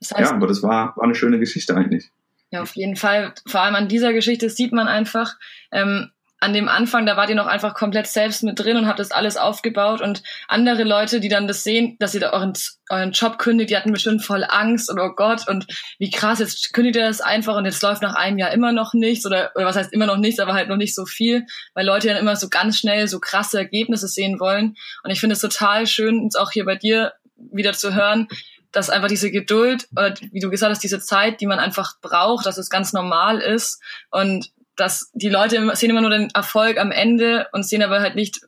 Das 0.00 0.12
heißt, 0.12 0.30
ja, 0.30 0.36
aber 0.36 0.46
das 0.46 0.62
war, 0.62 0.94
war 0.96 1.04
eine 1.04 1.14
schöne 1.14 1.38
Geschichte 1.38 1.74
eigentlich. 1.74 2.10
Ja, 2.50 2.62
auf 2.62 2.74
jeden 2.74 2.96
Fall. 2.96 3.34
Vor 3.46 3.60
allem 3.60 3.74
an 3.74 3.88
dieser 3.88 4.12
Geschichte 4.12 4.50
sieht 4.50 4.72
man 4.72 4.88
einfach, 4.88 5.36
ähm, 5.72 6.10
an 6.42 6.54
dem 6.54 6.70
Anfang, 6.70 7.04
da 7.04 7.18
wart 7.18 7.28
ihr 7.28 7.36
noch 7.36 7.46
einfach 7.46 7.74
komplett 7.74 8.06
selbst 8.06 8.42
mit 8.42 8.58
drin 8.58 8.78
und 8.78 8.86
habt 8.86 8.98
das 8.98 9.10
alles 9.10 9.36
aufgebaut. 9.36 10.00
Und 10.00 10.22
andere 10.48 10.84
Leute, 10.84 11.20
die 11.20 11.28
dann 11.28 11.46
das 11.46 11.64
sehen, 11.64 11.96
dass 11.98 12.14
ihr 12.14 12.20
da 12.20 12.32
euren, 12.32 12.54
euren 12.88 13.12
Job 13.12 13.38
kündigt, 13.38 13.68
die 13.68 13.76
hatten 13.76 13.92
bestimmt 13.92 14.24
voll 14.24 14.44
Angst 14.48 14.90
und 14.90 14.98
oh 14.98 15.10
Gott 15.14 15.46
und 15.46 15.66
wie 15.98 16.10
krass, 16.10 16.38
jetzt 16.38 16.72
kündigt 16.72 16.96
ihr 16.96 17.06
das 17.06 17.20
einfach 17.20 17.56
und 17.56 17.66
jetzt 17.66 17.82
läuft 17.82 18.00
nach 18.00 18.14
einem 18.14 18.38
Jahr 18.38 18.52
immer 18.52 18.72
noch 18.72 18.94
nichts 18.94 19.26
oder, 19.26 19.52
oder 19.54 19.66
was 19.66 19.76
heißt 19.76 19.92
immer 19.92 20.06
noch 20.06 20.16
nichts, 20.16 20.40
aber 20.40 20.54
halt 20.54 20.70
noch 20.70 20.78
nicht 20.78 20.94
so 20.94 21.04
viel, 21.04 21.44
weil 21.74 21.84
Leute 21.84 22.08
dann 22.08 22.16
immer 22.16 22.36
so 22.36 22.48
ganz 22.48 22.78
schnell 22.78 23.06
so 23.06 23.20
krasse 23.20 23.58
Ergebnisse 23.58 24.08
sehen 24.08 24.40
wollen. 24.40 24.76
Und 25.04 25.10
ich 25.10 25.20
finde 25.20 25.34
es 25.34 25.40
total 25.40 25.86
schön, 25.86 26.22
jetzt 26.24 26.40
auch 26.40 26.52
hier 26.52 26.64
bei 26.64 26.76
dir 26.76 27.12
wieder 27.36 27.74
zu 27.74 27.94
hören, 27.94 28.28
dass 28.72 28.88
einfach 28.88 29.08
diese 29.08 29.30
Geduld 29.30 29.88
oder 29.92 30.14
wie 30.32 30.40
du 30.40 30.48
gesagt 30.48 30.70
hast, 30.70 30.82
diese 30.82 31.00
Zeit, 31.00 31.42
die 31.42 31.46
man 31.46 31.58
einfach 31.58 32.00
braucht, 32.00 32.46
dass 32.46 32.56
es 32.56 32.70
ganz 32.70 32.94
normal 32.94 33.40
ist. 33.40 33.82
Und 34.10 34.52
dass 34.80 35.10
die 35.14 35.28
Leute 35.28 35.70
sehen 35.74 35.90
immer 35.90 36.00
nur 36.00 36.10
den 36.10 36.30
Erfolg 36.34 36.78
am 36.78 36.90
Ende 36.90 37.46
und 37.52 37.64
sehen 37.64 37.82
aber 37.82 38.00
halt 38.00 38.16
nicht 38.16 38.40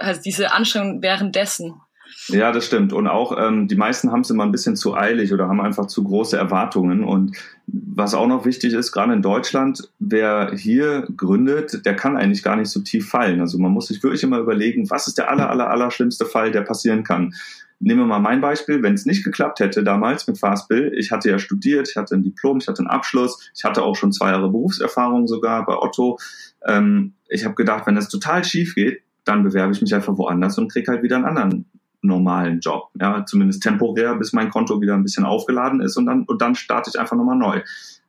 halt 0.00 0.24
diese 0.24 0.52
Anstrengung 0.52 1.02
währenddessen. 1.02 1.74
Ja, 2.28 2.52
das 2.52 2.66
stimmt. 2.66 2.92
Und 2.92 3.06
auch 3.06 3.36
ähm, 3.38 3.68
die 3.68 3.76
meisten 3.76 4.10
haben 4.10 4.20
es 4.20 4.30
immer 4.30 4.44
ein 4.44 4.52
bisschen 4.52 4.76
zu 4.76 4.94
eilig 4.94 5.32
oder 5.32 5.48
haben 5.48 5.60
einfach 5.60 5.86
zu 5.86 6.04
große 6.04 6.36
Erwartungen. 6.36 7.04
Und 7.04 7.36
was 7.66 8.14
auch 8.14 8.26
noch 8.26 8.44
wichtig 8.44 8.72
ist, 8.72 8.92
gerade 8.92 9.12
in 9.12 9.22
Deutschland, 9.22 9.88
wer 9.98 10.52
hier 10.54 11.06
gründet, 11.16 11.84
der 11.84 11.94
kann 11.94 12.16
eigentlich 12.16 12.42
gar 12.42 12.56
nicht 12.56 12.70
so 12.70 12.80
tief 12.80 13.08
fallen. 13.08 13.40
Also 13.40 13.58
man 13.58 13.72
muss 13.72 13.88
sich 13.88 14.02
wirklich 14.02 14.22
immer 14.22 14.38
überlegen, 14.38 14.90
was 14.90 15.06
ist 15.06 15.18
der 15.18 15.30
aller, 15.30 15.50
aller, 15.50 15.70
aller 15.70 15.90
schlimmste 15.90 16.26
Fall, 16.26 16.50
der 16.50 16.62
passieren 16.62 17.04
kann. 17.04 17.34
Nehmen 17.82 18.00
wir 18.00 18.06
mal 18.06 18.20
mein 18.20 18.42
Beispiel, 18.42 18.82
wenn 18.82 18.92
es 18.92 19.06
nicht 19.06 19.24
geklappt 19.24 19.58
hätte 19.60 19.82
damals 19.82 20.26
mit 20.26 20.38
Fastbill, 20.38 20.92
ich 20.96 21.10
hatte 21.10 21.30
ja 21.30 21.38
studiert, 21.38 21.88
ich 21.88 21.96
hatte 21.96 22.14
ein 22.14 22.22
Diplom, 22.22 22.58
ich 22.58 22.68
hatte 22.68 22.80
einen 22.80 22.88
Abschluss, 22.88 23.50
ich 23.54 23.64
hatte 23.64 23.82
auch 23.82 23.96
schon 23.96 24.12
zwei 24.12 24.30
Jahre 24.30 24.50
Berufserfahrung 24.50 25.26
sogar 25.26 25.64
bei 25.64 25.76
Otto. 25.76 26.18
Ähm, 26.66 27.14
ich 27.28 27.44
habe 27.44 27.54
gedacht, 27.54 27.86
wenn 27.86 27.94
das 27.94 28.08
total 28.08 28.44
schief 28.44 28.74
geht, 28.74 29.02
dann 29.24 29.42
bewerbe 29.44 29.72
ich 29.72 29.80
mich 29.80 29.94
einfach 29.94 30.16
woanders 30.18 30.58
und 30.58 30.70
kriege 30.70 30.92
halt 30.92 31.02
wieder 31.02 31.16
einen 31.16 31.24
anderen 31.24 31.64
normalen 32.02 32.60
Job. 32.60 32.90
Ja, 33.00 33.24
zumindest 33.24 33.62
temporär, 33.62 34.14
bis 34.14 34.32
mein 34.32 34.50
Konto 34.50 34.80
wieder 34.80 34.94
ein 34.94 35.02
bisschen 35.02 35.24
aufgeladen 35.24 35.80
ist 35.80 35.96
und 35.96 36.06
dann, 36.06 36.24
und 36.24 36.42
dann 36.42 36.54
starte 36.54 36.90
ich 36.92 37.00
einfach 37.00 37.16
nochmal 37.16 37.36
neu. 37.36 37.62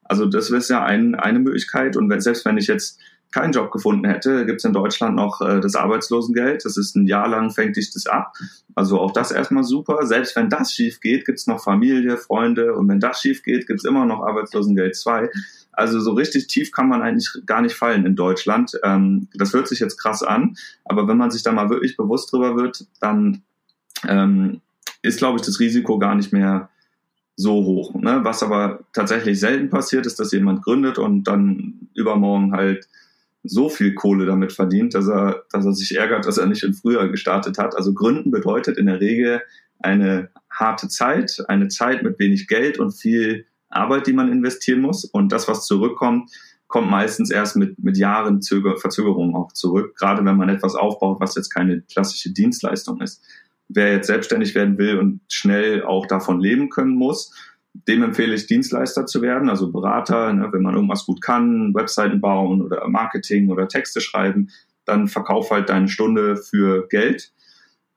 Also 0.03 0.25
das 0.25 0.49
ist 0.49 0.69
ja 0.69 0.83
ein, 0.83 1.15
eine 1.15 1.39
Möglichkeit. 1.39 1.95
Und 1.95 2.09
wenn, 2.09 2.19
selbst 2.19 2.43
wenn 2.43 2.57
ich 2.57 2.67
jetzt 2.67 2.99
keinen 3.31 3.53
Job 3.53 3.71
gefunden 3.71 4.05
hätte, 4.05 4.45
gibt 4.45 4.59
es 4.59 4.65
in 4.65 4.73
Deutschland 4.73 5.15
noch 5.15 5.41
äh, 5.41 5.59
das 5.59 5.75
Arbeitslosengeld. 5.75 6.65
Das 6.65 6.77
ist 6.77 6.95
ein 6.95 7.07
Jahr 7.07 7.27
lang, 7.27 7.51
fängt 7.51 7.77
dich 7.77 7.91
das 7.91 8.05
ab. 8.07 8.33
Also 8.75 8.99
auch 8.99 9.11
das 9.11 9.31
erstmal 9.31 9.63
super. 9.63 10.05
Selbst 10.05 10.35
wenn 10.35 10.49
das 10.49 10.73
schief 10.73 10.99
geht, 10.99 11.25
gibt 11.25 11.39
es 11.39 11.47
noch 11.47 11.63
Familie, 11.63 12.17
Freunde. 12.17 12.73
Und 12.75 12.89
wenn 12.89 12.99
das 12.99 13.21
schief 13.21 13.43
geht, 13.43 13.67
gibt 13.67 13.79
es 13.79 13.85
immer 13.85 14.05
noch 14.05 14.21
Arbeitslosengeld 14.21 14.95
2. 14.95 15.29
Also 15.71 15.99
so 15.99 16.13
richtig 16.13 16.47
tief 16.47 16.71
kann 16.71 16.89
man 16.89 17.01
eigentlich 17.01 17.29
gar 17.45 17.61
nicht 17.61 17.75
fallen 17.75 18.05
in 18.05 18.15
Deutschland. 18.15 18.77
Ähm, 18.83 19.27
das 19.33 19.53
hört 19.53 19.67
sich 19.67 19.79
jetzt 19.79 19.97
krass 19.97 20.21
an, 20.21 20.57
aber 20.85 21.07
wenn 21.07 21.17
man 21.17 21.31
sich 21.31 21.43
da 21.43 21.51
mal 21.51 21.69
wirklich 21.69 21.95
bewusst 21.95 22.31
drüber 22.31 22.55
wird, 22.57 22.85
dann 22.99 23.43
ähm, 24.07 24.61
ist, 25.01 25.19
glaube 25.19 25.39
ich, 25.39 25.45
das 25.45 25.59
Risiko 25.59 25.97
gar 25.97 26.15
nicht 26.15 26.33
mehr 26.33 26.69
so 27.35 27.53
hoch. 27.53 27.95
Ne? 27.95 28.19
Was 28.23 28.43
aber 28.43 28.81
tatsächlich 28.93 29.39
selten 29.39 29.69
passiert, 29.69 30.05
ist, 30.05 30.19
dass 30.19 30.31
jemand 30.31 30.61
gründet 30.61 30.99
und 30.99 31.23
dann 31.23 31.87
übermorgen 31.95 32.53
halt 32.53 32.87
so 33.43 33.69
viel 33.69 33.93
Kohle 33.93 34.25
damit 34.25 34.53
verdient, 34.53 34.93
dass 34.93 35.07
er, 35.07 35.43
dass 35.51 35.65
er 35.65 35.73
sich 35.73 35.97
ärgert, 35.97 36.25
dass 36.25 36.37
er 36.37 36.45
nicht 36.45 36.63
in 36.63 36.73
früher 36.73 37.09
gestartet 37.09 37.57
hat. 37.57 37.75
Also 37.75 37.93
Gründen 37.93 38.31
bedeutet 38.31 38.77
in 38.77 38.85
der 38.85 38.99
Regel 38.99 39.41
eine 39.79 40.29
harte 40.49 40.87
Zeit, 40.87 41.43
eine 41.47 41.67
Zeit 41.67 42.03
mit 42.03 42.19
wenig 42.19 42.47
Geld 42.47 42.79
und 42.79 42.91
viel 42.91 43.45
Arbeit, 43.69 44.05
die 44.05 44.13
man 44.13 44.31
investieren 44.31 44.81
muss. 44.81 45.05
Und 45.05 45.31
das, 45.31 45.47
was 45.47 45.65
zurückkommt, 45.65 46.29
kommt 46.67 46.89
meistens 46.89 47.31
erst 47.31 47.57
mit, 47.57 47.79
mit 47.79 47.97
Jahren 47.97 48.41
Zöger, 48.41 48.77
Verzögerung 48.77 49.35
auch 49.35 49.51
zurück, 49.51 49.95
gerade 49.97 50.23
wenn 50.23 50.37
man 50.37 50.49
etwas 50.49 50.75
aufbaut, 50.75 51.19
was 51.19 51.35
jetzt 51.35 51.49
keine 51.49 51.81
klassische 51.81 52.31
Dienstleistung 52.31 53.01
ist. 53.01 53.23
Wer 53.67 53.91
jetzt 53.91 54.07
selbstständig 54.07 54.55
werden 54.55 54.77
will 54.77 54.97
und 54.97 55.21
schnell 55.29 55.83
auch 55.83 56.05
davon 56.05 56.39
leben 56.39 56.69
können 56.69 56.95
muss, 56.95 57.33
dem 57.73 58.03
empfehle 58.03 58.35
ich, 58.35 58.47
Dienstleister 58.47 59.05
zu 59.05 59.21
werden, 59.21 59.49
also 59.49 59.71
Berater, 59.71 60.33
ne, 60.33 60.49
wenn 60.51 60.61
man 60.61 60.75
irgendwas 60.75 61.05
gut 61.05 61.21
kann, 61.21 61.73
Webseiten 61.73 62.19
bauen 62.19 62.61
oder 62.61 62.87
Marketing 62.87 63.49
oder 63.49 63.67
Texte 63.67 64.01
schreiben, 64.01 64.49
dann 64.85 65.07
verkauf 65.07 65.51
halt 65.51 65.69
deine 65.69 65.87
Stunde 65.87 66.35
für 66.35 66.87
Geld. 66.87 67.31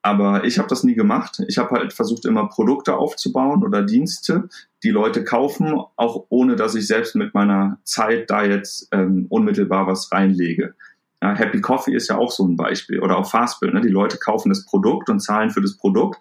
Aber 0.03 0.45
ich 0.45 0.59
habe 0.59 0.69
das 0.69 0.85
nie 0.85 0.95
gemacht. 0.95 1.43
Ich 1.49 1.57
habe 1.57 1.71
halt 1.71 1.95
versucht, 1.95 2.27
immer 2.27 2.49
Produkte 2.49 2.95
aufzubauen 2.97 3.65
oder 3.65 3.83
Dienste, 3.83 4.49
die 4.83 4.91
Leute 4.91 5.25
kaufen, 5.25 5.81
auch 5.97 6.27
ohne 6.29 6.57
dass 6.57 6.75
ich 6.75 6.87
selbst 6.87 7.17
mit 7.17 7.33
meiner 7.33 7.79
Zeit 7.85 8.29
da 8.29 8.45
jetzt 8.45 8.89
ähm, 8.93 9.27
unmittelbar 9.31 9.87
was 9.87 10.13
reinlege. 10.13 10.75
Ja, 11.23 11.35
Happy 11.35 11.63
Coffee 11.63 11.95
ist 11.95 12.09
ja 12.09 12.19
auch 12.19 12.31
so 12.31 12.47
ein 12.47 12.57
Beispiel 12.57 13.01
oder 13.01 13.17
auch 13.17 13.31
Fastbill. 13.31 13.73
Ne? 13.73 13.81
Die 13.81 13.89
Leute 13.89 14.19
kaufen 14.19 14.51
das 14.51 14.67
Produkt 14.67 15.09
und 15.09 15.21
zahlen 15.21 15.51
für 15.51 15.63
das 15.63 15.79
Produkt, 15.79 16.21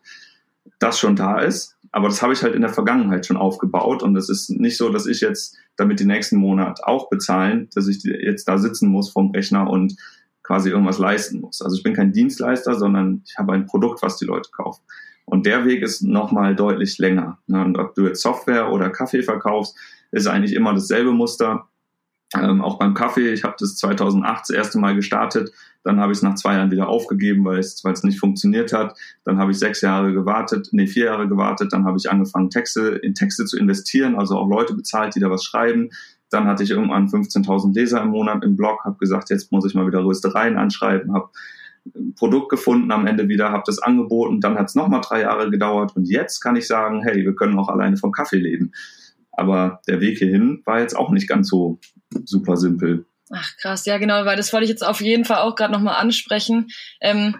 das 0.80 0.98
schon 0.98 1.18
da 1.18 1.39
ist 1.39 1.72
aber 1.93 2.10
das 2.10 2.23
habe 2.23 2.34
ich 2.34 2.41
halt 2.41 2.56
in 2.56 2.62
der 2.62 2.73
Vergangenheit 2.73 3.27
schon 3.27 3.38
aufgebaut 3.38 4.01
und 4.01 4.15
es 4.17 4.27
ist 4.27 4.49
nicht 4.49 4.77
so, 4.77 4.89
dass 4.89 5.06
ich 5.06 5.21
jetzt 5.21 5.56
damit 5.77 5.99
die 5.99 6.06
nächsten 6.06 6.38
Monat 6.38 6.84
auch 6.84 7.08
bezahlen, 7.08 7.69
dass 7.75 7.88
ich 7.88 8.03
jetzt 8.03 8.47
da 8.47 8.58
sitzen 8.58 8.89
muss 8.89 9.12
vom 9.12 9.29
Rechner 9.29 9.69
und 9.69 9.95
quasi 10.41 10.71
irgendwas 10.71 10.97
leisten 10.97 11.39
muss. 11.39 11.62
Also 11.62 11.77
ich 11.77 11.84
bin 11.84 11.93
kein 11.93 12.12
Dienstleister, 12.12 12.73
sondern 12.73 13.21
ich 13.27 13.38
habe 13.38 13.53
ein 13.53 13.67
Produkt, 13.67 14.01
was 14.01 14.17
die 14.17 14.25
Leute 14.25 14.49
kaufen. 14.51 14.82
Und 15.25 15.45
der 15.45 15.65
Weg 15.65 15.84
ist 15.84 16.01
nochmal 16.01 16.56
deutlich 16.56 16.97
länger. 16.97 17.38
Und 17.47 17.77
ob 17.77 17.93
du 17.93 18.08
jetzt 18.08 18.23
Software 18.23 18.71
oder 18.71 18.89
Kaffee 18.89 19.21
verkaufst, 19.21 19.77
ist 20.12 20.25
eigentlich 20.25 20.53
immer 20.53 20.73
dasselbe 20.73 21.12
Muster. 21.12 21.67
Ähm, 22.39 22.62
auch 22.62 22.80
beim 22.80 22.93
Kaffee, 22.93 23.32
ich 23.32 23.43
habe 23.43 23.56
das 23.60 23.76
2008 23.76 24.41
das 24.41 24.50
erste 24.50 24.80
Mal 24.80 24.96
gestartet, 24.96 25.52
dann 25.84 26.00
habe 26.00 26.12
ich 26.12 26.19
es 26.19 26.24
nach 26.24 26.36
zwei 26.36 26.56
Jahren 26.56 26.72
wieder 26.72 26.88
aufgegeben, 26.88 27.43
weil 27.46 27.60
es, 27.60 27.84
nicht 28.04 28.19
funktioniert 28.19 28.74
hat. 28.74 28.98
Dann 29.26 29.38
habe 29.38 29.52
ich 29.52 29.60
sechs 29.60 29.82
Jahre 29.82 30.13
gewartet, 30.13 30.69
nee, 30.72 30.88
vier 30.88 31.06
Jahre 31.06 31.28
gewartet, 31.28 31.74
dann 31.74 31.86
habe 31.86 31.98
ich 31.98 32.10
angefangen, 32.10 32.50
Texte, 32.50 33.00
in 33.04 33.13
Texte 33.13 33.46
zu 33.46 33.58
investieren, 33.58 34.15
also 34.15 34.38
auch 34.38 34.48
Leute 34.48 34.74
bezahlt, 34.74 35.15
die 35.15 35.19
da 35.19 35.30
was 35.30 35.43
schreiben. 35.43 35.89
Dann 36.30 36.48
hatte 36.48 36.63
ich 36.63 36.72
irgendwann 36.72 37.08
15.000 37.08 37.76
Leser 37.76 38.02
im 38.02 38.10
Monat 38.10 38.43
im 38.43 38.56
Blog, 38.56 38.86
habe 38.86 38.98
gesagt, 38.98 39.30
jetzt 39.30 39.52
muss 39.52 39.65
ich 39.65 39.76
mal 39.76 39.86
wieder 39.86 40.04
Röstereien 40.04 40.58
anschreiben, 40.58 41.13
habe 41.13 41.30
Produkt 42.15 42.50
gefunden 42.50 42.91
am 42.91 43.06
Ende 43.06 43.28
wieder, 43.28 43.52
habe 43.52 43.63
das 43.65 43.80
angeboten, 43.80 44.39
dann 44.39 44.58
hat 44.58 44.69
es 44.69 44.76
nochmal 44.76 45.02
drei 45.02 45.22
Jahre 45.22 45.52
gedauert 45.52 45.96
und 45.98 46.06
jetzt 46.06 46.39
kann 46.39 46.56
ich 46.56 46.65
sagen, 46.65 47.04
hey, 47.04 47.26
wir 47.26 47.36
können 47.36 47.60
auch 47.60 47.67
alleine 47.67 47.98
vom 47.98 48.13
Kaffee 48.13 48.38
leben. 48.38 48.72
Aber 49.34 49.82
der 49.88 50.00
Weg 50.00 50.19
hierhin 50.19 50.62
war 50.65 50.80
jetzt 50.80 50.96
auch 50.96 51.10
nicht 51.10 51.28
ganz 51.28 51.50
so 51.50 51.80
super 52.26 52.56
simpel. 52.58 53.06
Ach 53.32 53.52
krass, 53.58 53.86
ja 53.86 53.98
genau, 53.98 54.26
weil 54.26 54.38
das 54.38 54.54
wollte 54.54 54.65
ich 54.65 54.69
jetzt 54.69 54.86
auf 54.86 55.02
jeden 55.02 55.26
Fall 55.26 55.39
auch 55.39 55.56
gerade 55.56 55.74
nochmal 55.74 55.96
ansprechen. 55.96 56.69
Ähm, 57.02 57.36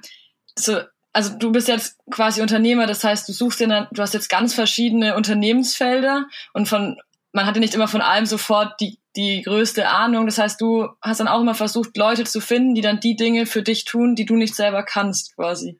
so, 0.58 0.80
also 1.14 1.38
du 1.38 1.52
bist 1.52 1.68
jetzt 1.68 2.00
quasi 2.10 2.42
Unternehmer, 2.42 2.88
das 2.88 3.04
heißt, 3.04 3.30
du 3.30 3.34
suchst 3.34 3.60
dir, 3.60 3.88
du 3.92 4.02
hast 4.02 4.16
jetzt 4.16 4.30
ganz 4.30 4.54
verschiedene 4.54 5.16
Unternehmensfelder 5.16 6.26
und 6.54 6.68
von, 6.68 6.98
man 7.32 7.46
hatte 7.46 7.60
nicht 7.60 7.76
immer 7.76 7.88
von 7.88 8.02
allem 8.02 8.26
sofort 8.26 8.80
die, 8.82 8.98
die 9.16 9.44
größte 9.44 9.88
Ahnung. 9.88 10.26
Das 10.26 10.40
heißt, 10.40 10.60
du 10.60 10.90
hast 11.02 11.20
dann 11.20 11.28
auch 11.28 11.42
immer 11.42 11.54
versucht, 11.54 11.96
Leute 11.98 12.24
zu 12.24 12.42
finden, 12.42 12.74
die 12.74 12.82
dann 12.82 13.00
die 13.00 13.16
Dinge 13.16 13.46
für 13.46 13.62
dich 13.62 13.86
tun, 13.86 14.16
die 14.16 14.26
du 14.26 14.36
nicht 14.36 14.56
selber 14.56 14.84
kannst, 14.84 15.36
quasi. 15.36 15.80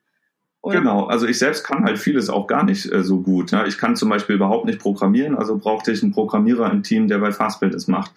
Oder? 0.64 0.78
Genau, 0.78 1.04
also 1.04 1.26
ich 1.26 1.38
selbst 1.38 1.62
kann 1.62 1.84
halt 1.84 1.98
vieles 1.98 2.30
auch 2.30 2.46
gar 2.46 2.64
nicht 2.64 2.90
äh, 2.90 3.02
so 3.04 3.20
gut. 3.20 3.50
Ja. 3.50 3.66
Ich 3.66 3.76
kann 3.76 3.96
zum 3.96 4.08
Beispiel 4.08 4.36
überhaupt 4.36 4.64
nicht 4.64 4.78
programmieren, 4.78 5.36
also 5.36 5.58
brauchte 5.58 5.92
ich 5.92 6.02
einen 6.02 6.12
Programmierer 6.12 6.70
im 6.72 6.82
Team, 6.82 7.06
der 7.06 7.18
bei 7.18 7.32
Fastbill 7.32 7.68
das 7.68 7.86
macht. 7.86 8.12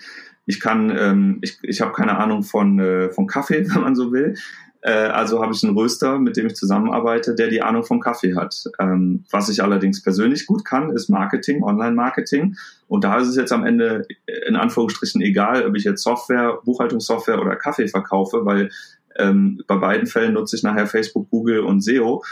Ich 0.45 0.61
kann, 0.61 0.89
ähm, 0.97 1.39
ich, 1.41 1.57
ich 1.61 1.81
habe 1.81 1.91
keine 1.91 2.17
Ahnung 2.17 2.43
von, 2.43 2.79
äh, 2.79 3.09
von 3.09 3.27
Kaffee, 3.27 3.69
wenn 3.73 3.81
man 3.81 3.95
so 3.95 4.13
will. 4.13 4.35
Äh, 4.79 4.91
also 4.91 5.41
habe 5.41 5.53
ich 5.53 5.61
einen 5.61 5.77
Röster, 5.77 6.19
mit 6.19 6.37
dem 6.37 6.47
ich 6.47 6.55
zusammenarbeite, 6.55 7.35
der 7.35 7.49
die 7.49 7.61
Ahnung 7.61 7.83
vom 7.83 7.99
Kaffee 7.99 8.35
hat. 8.35 8.63
Ähm, 8.79 9.25
was 9.29 9.49
ich 9.49 9.61
allerdings 9.61 10.01
persönlich 10.01 10.45
gut 10.45 10.63
kann, 10.63 10.91
ist 10.91 11.09
Marketing, 11.09 11.63
Online-Marketing. 11.63 12.55
Und 12.87 13.03
da 13.03 13.17
ist 13.17 13.27
es 13.27 13.35
jetzt 13.35 13.51
am 13.51 13.65
Ende 13.65 14.07
in 14.47 14.55
Anführungsstrichen 14.55 15.19
egal, 15.19 15.65
ob 15.65 15.75
ich 15.75 15.83
jetzt 15.83 16.01
Software, 16.01 16.59
Buchhaltungssoftware 16.63 17.41
oder 17.41 17.57
Kaffee 17.57 17.89
verkaufe, 17.89 18.45
weil 18.45 18.69
ähm, 19.17 19.61
bei 19.67 19.77
beiden 19.77 20.07
Fällen 20.07 20.33
nutze 20.33 20.55
ich 20.55 20.63
nachher 20.63 20.87
Facebook, 20.87 21.29
Google 21.29 21.61
und 21.61 21.81
SEO. 21.81 22.23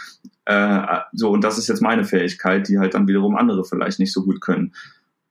Äh, 0.45 1.00
so, 1.13 1.32
und 1.32 1.43
das 1.43 1.58
ist 1.58 1.67
jetzt 1.67 1.81
meine 1.81 2.06
Fähigkeit, 2.06 2.67
die 2.67 2.79
halt 2.79 2.94
dann 2.94 3.08
wiederum 3.08 3.36
andere 3.36 3.63
vielleicht 3.65 4.00
nicht 4.00 4.13
so 4.13 4.23
gut 4.23 4.42
können. 4.42 4.73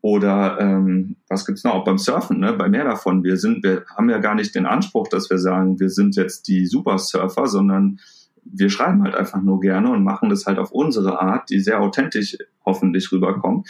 Oder 0.00 0.58
ähm, 0.60 1.16
was 1.28 1.46
gibt's 1.46 1.64
noch? 1.64 1.72
Auch 1.72 1.84
beim 1.84 1.96
Surfen, 1.96 2.38
ne? 2.38 2.52
bei 2.52 2.68
mehr 2.68 2.84
davon. 2.84 3.24
Wir 3.24 3.38
sind, 3.38 3.62
wir 3.62 3.86
haben 3.96 4.10
ja 4.10 4.18
gar 4.18 4.34
nicht 4.34 4.54
den 4.54 4.66
Anspruch, 4.66 5.08
dass 5.08 5.30
wir 5.30 5.38
sagen, 5.38 5.80
wir 5.80 5.88
sind 5.88 6.16
jetzt 6.16 6.46
die 6.46 6.66
Supersurfer, 6.66 7.46
sondern 7.46 8.00
wir 8.44 8.68
schreiben 8.68 9.02
halt 9.02 9.14
einfach 9.14 9.40
nur 9.40 9.60
gerne 9.60 9.90
und 9.90 10.04
machen 10.04 10.28
das 10.28 10.44
halt 10.44 10.58
auf 10.58 10.72
unsere 10.72 11.22
Art, 11.22 11.48
die 11.48 11.60
sehr 11.60 11.80
authentisch 11.80 12.36
hoffentlich 12.66 13.10
rüberkommt. 13.12 13.66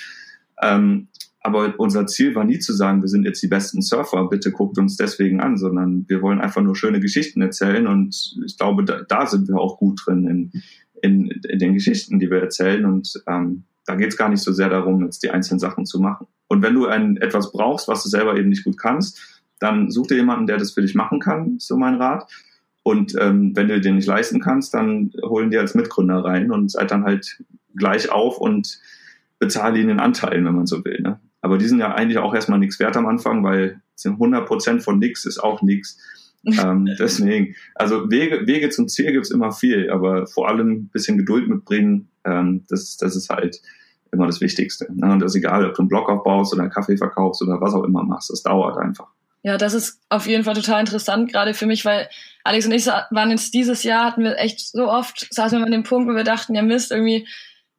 Ähm, 0.60 1.06
aber 1.44 1.74
unser 1.78 2.06
Ziel 2.06 2.34
war 2.34 2.44
nie 2.44 2.58
zu 2.58 2.72
sagen, 2.72 3.02
wir 3.02 3.08
sind 3.08 3.24
jetzt 3.24 3.42
die 3.42 3.48
besten 3.48 3.82
Surfer, 3.82 4.28
bitte 4.28 4.50
guckt 4.50 4.78
uns 4.78 4.96
deswegen 4.96 5.40
an, 5.40 5.58
sondern 5.58 6.04
wir 6.08 6.22
wollen 6.22 6.40
einfach 6.40 6.62
nur 6.62 6.74
schöne 6.74 7.00
Geschichten 7.00 7.42
erzählen 7.42 7.86
und 7.86 8.36
ich 8.44 8.56
glaube, 8.58 8.82
da, 8.84 9.02
da 9.02 9.26
sind 9.26 9.48
wir 9.48 9.60
auch 9.60 9.78
gut 9.78 10.00
drin 10.04 10.26
in, 10.26 10.62
in, 11.04 11.28
in 11.46 11.58
den 11.58 11.74
Geschichten, 11.74 12.18
die 12.18 12.30
wir 12.30 12.40
erzählen. 12.40 12.86
Und 12.86 13.22
ähm, 13.26 13.64
da 13.84 13.94
geht 13.94 14.08
es 14.08 14.16
gar 14.16 14.30
nicht 14.30 14.40
so 14.40 14.52
sehr 14.52 14.70
darum, 14.70 15.04
jetzt 15.04 15.22
die 15.22 15.30
einzelnen 15.30 15.60
Sachen 15.60 15.84
zu 15.84 16.00
machen. 16.00 16.26
Und 16.48 16.62
wenn 16.62 16.74
du 16.74 16.86
ein, 16.86 17.18
etwas 17.18 17.52
brauchst, 17.52 17.88
was 17.88 18.02
du 18.02 18.08
selber 18.08 18.36
eben 18.36 18.48
nicht 18.48 18.64
gut 18.64 18.78
kannst, 18.78 19.42
dann 19.60 19.90
such 19.90 20.06
dir 20.06 20.16
jemanden, 20.16 20.46
der 20.46 20.56
das 20.56 20.72
für 20.72 20.80
dich 20.80 20.94
machen 20.94 21.20
kann, 21.20 21.56
so 21.58 21.76
mein 21.76 21.96
Rat. 21.96 22.26
Und 22.82 23.14
ähm, 23.20 23.54
wenn 23.54 23.68
du 23.68 23.80
den 23.80 23.96
nicht 23.96 24.08
leisten 24.08 24.40
kannst, 24.40 24.72
dann 24.72 25.12
holen 25.22 25.50
die 25.50 25.58
als 25.58 25.74
Mitgründer 25.74 26.24
rein 26.24 26.50
und 26.50 26.70
seid 26.70 26.90
dann 26.90 27.04
halt 27.04 27.42
gleich 27.76 28.10
auf 28.10 28.38
und 28.38 28.80
bezahle 29.38 29.78
ihnen 29.78 30.00
Anteilen, 30.00 30.44
wenn 30.46 30.54
man 30.54 30.66
so 30.66 30.84
will. 30.84 31.00
Ne? 31.02 31.20
Aber 31.44 31.58
die 31.58 31.68
sind 31.68 31.78
ja 31.78 31.94
eigentlich 31.94 32.16
auch 32.16 32.34
erstmal 32.34 32.58
nichts 32.58 32.80
wert 32.80 32.96
am 32.96 33.06
Anfang, 33.06 33.44
weil 33.44 33.82
100 34.02 34.46
Prozent 34.46 34.82
von 34.82 34.98
nichts 34.98 35.26
ist 35.26 35.38
auch 35.38 35.60
nichts. 35.60 35.98
ähm, 36.46 36.88
deswegen, 36.98 37.54
also 37.74 38.10
Wege, 38.10 38.46
Wege 38.46 38.70
zum 38.70 38.88
Ziel 38.88 39.12
gibt's 39.12 39.30
immer 39.30 39.52
viel, 39.52 39.90
aber 39.90 40.26
vor 40.26 40.48
allem 40.48 40.70
ein 40.70 40.88
bisschen 40.88 41.18
Geduld 41.18 41.46
mitbringen, 41.46 42.08
ähm, 42.24 42.64
das, 42.70 42.96
das 42.96 43.14
ist 43.14 43.28
halt 43.28 43.60
immer 44.10 44.26
das 44.26 44.40
Wichtigste. 44.40 44.86
Ne? 44.90 45.12
Und 45.12 45.20
das 45.20 45.32
ist 45.32 45.36
egal, 45.36 45.66
ob 45.66 45.74
du 45.74 45.82
einen 45.82 45.88
Blog 45.90 46.08
aufbaust 46.08 46.54
oder 46.54 46.62
einen 46.62 46.72
Kaffee 46.72 46.96
verkaufst 46.96 47.42
oder 47.42 47.60
was 47.60 47.74
auch 47.74 47.84
immer 47.84 48.04
machst, 48.04 48.30
das 48.30 48.42
dauert 48.42 48.78
einfach. 48.78 49.08
Ja, 49.42 49.58
das 49.58 49.74
ist 49.74 50.00
auf 50.08 50.26
jeden 50.26 50.44
Fall 50.44 50.54
total 50.54 50.80
interessant, 50.80 51.30
gerade 51.30 51.52
für 51.52 51.66
mich, 51.66 51.84
weil 51.84 52.08
Alex 52.42 52.64
und 52.64 52.72
ich 52.72 52.86
waren 52.86 53.30
jetzt 53.30 53.52
dieses 53.52 53.82
Jahr, 53.82 54.06
hatten 54.06 54.24
wir 54.24 54.38
echt 54.38 54.60
so 54.60 54.90
oft, 54.90 55.28
saßen 55.30 55.58
wir 55.58 55.66
an 55.66 55.72
dem 55.72 55.82
Punkt, 55.82 56.10
wo 56.10 56.16
wir 56.16 56.24
dachten, 56.24 56.54
ja 56.54 56.62
Mist, 56.62 56.90
irgendwie, 56.90 57.26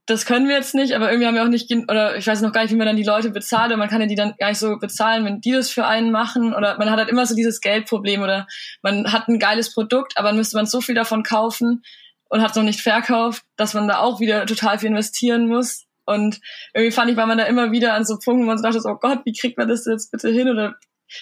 das 0.07 0.25
können 0.25 0.47
wir 0.47 0.55
jetzt 0.55 0.75
nicht, 0.75 0.93
aber 0.93 1.09
irgendwie 1.09 1.27
haben 1.27 1.35
wir 1.35 1.43
auch 1.43 1.47
nicht, 1.47 1.71
oder 1.71 2.15
ich 2.15 2.27
weiß 2.27 2.41
noch 2.41 2.51
gar 2.51 2.61
nicht, 2.61 2.71
wie 2.71 2.77
man 2.77 2.85
dann 2.85 2.95
die 2.95 3.03
Leute 3.03 3.31
bezahlt, 3.31 3.67
oder 3.67 3.77
man 3.77 3.89
kann 3.89 4.01
ja 4.01 4.07
die 4.07 4.15
dann 4.15 4.35
gar 4.37 4.49
nicht 4.49 4.59
so 4.59 4.77
bezahlen, 4.77 5.25
wenn 5.25 5.41
die 5.41 5.51
das 5.51 5.71
für 5.71 5.85
einen 5.85 6.11
machen, 6.11 6.53
oder 6.53 6.77
man 6.77 6.91
hat 6.91 6.99
halt 6.99 7.09
immer 7.09 7.25
so 7.25 7.35
dieses 7.35 7.59
Geldproblem, 7.59 8.21
oder 8.21 8.47
man 8.83 9.11
hat 9.11 9.27
ein 9.27 9.39
geiles 9.39 9.73
Produkt, 9.73 10.17
aber 10.17 10.29
dann 10.29 10.37
müsste 10.37 10.57
man 10.57 10.67
so 10.67 10.79
viel 10.81 10.93
davon 10.93 11.23
kaufen 11.23 11.83
und 12.29 12.41
hat 12.41 12.51
es 12.51 12.55
noch 12.55 12.63
nicht 12.63 12.81
verkauft, 12.81 13.43
dass 13.55 13.73
man 13.73 13.87
da 13.87 13.99
auch 13.99 14.19
wieder 14.19 14.45
total 14.45 14.77
viel 14.77 14.89
investieren 14.89 15.47
muss. 15.47 15.85
Und 16.05 16.39
irgendwie 16.73 16.91
fand 16.91 17.09
ich, 17.09 17.17
war 17.17 17.25
man 17.25 17.37
da 17.37 17.45
immer 17.45 17.71
wieder 17.71 17.93
an 17.93 18.05
so 18.05 18.19
Punkten, 18.19 18.43
wo 18.43 18.47
man 18.47 18.57
so 18.57 18.63
dachte, 18.63 18.81
oh 18.85 18.97
Gott, 18.99 19.21
wie 19.25 19.33
kriegt 19.33 19.57
man 19.57 19.67
das 19.67 19.85
jetzt 19.85 20.11
bitte 20.11 20.29
hin? 20.29 20.49
Oder 20.49 20.75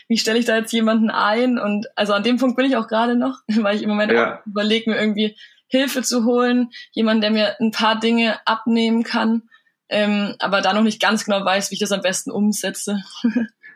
wie 0.07 0.17
stelle 0.17 0.39
ich 0.39 0.45
da 0.45 0.57
jetzt 0.57 0.73
jemanden 0.73 1.09
ein? 1.09 1.57
Und 1.57 1.87
also 1.95 2.13
an 2.13 2.23
dem 2.23 2.37
Punkt 2.37 2.57
bin 2.57 2.65
ich 2.65 2.75
auch 2.75 2.87
gerade 2.87 3.15
noch, 3.15 3.39
weil 3.47 3.75
ich 3.75 3.83
im 3.83 3.89
Moment 3.89 4.11
ja. 4.11 4.41
überlege, 4.45 4.89
mir 4.89 4.99
irgendwie 4.99 5.37
Hilfe 5.73 6.03
zu 6.03 6.23
holen, 6.23 6.69
jemanden, 6.91 7.21
der 7.21 7.31
mir 7.31 7.55
ein 7.59 7.71
paar 7.71 7.99
Dinge 7.99 8.37
abnehmen 8.45 9.03
kann, 9.03 9.41
ähm, 9.89 10.35
aber 10.37 10.61
da 10.61 10.73
noch 10.73 10.83
nicht 10.83 11.01
ganz 11.01 11.25
genau 11.25 11.43
weiß, 11.43 11.71
wie 11.71 11.75
ich 11.75 11.79
das 11.79 11.91
am 11.91 12.01
besten 12.01 12.31
umsetze. 12.31 13.03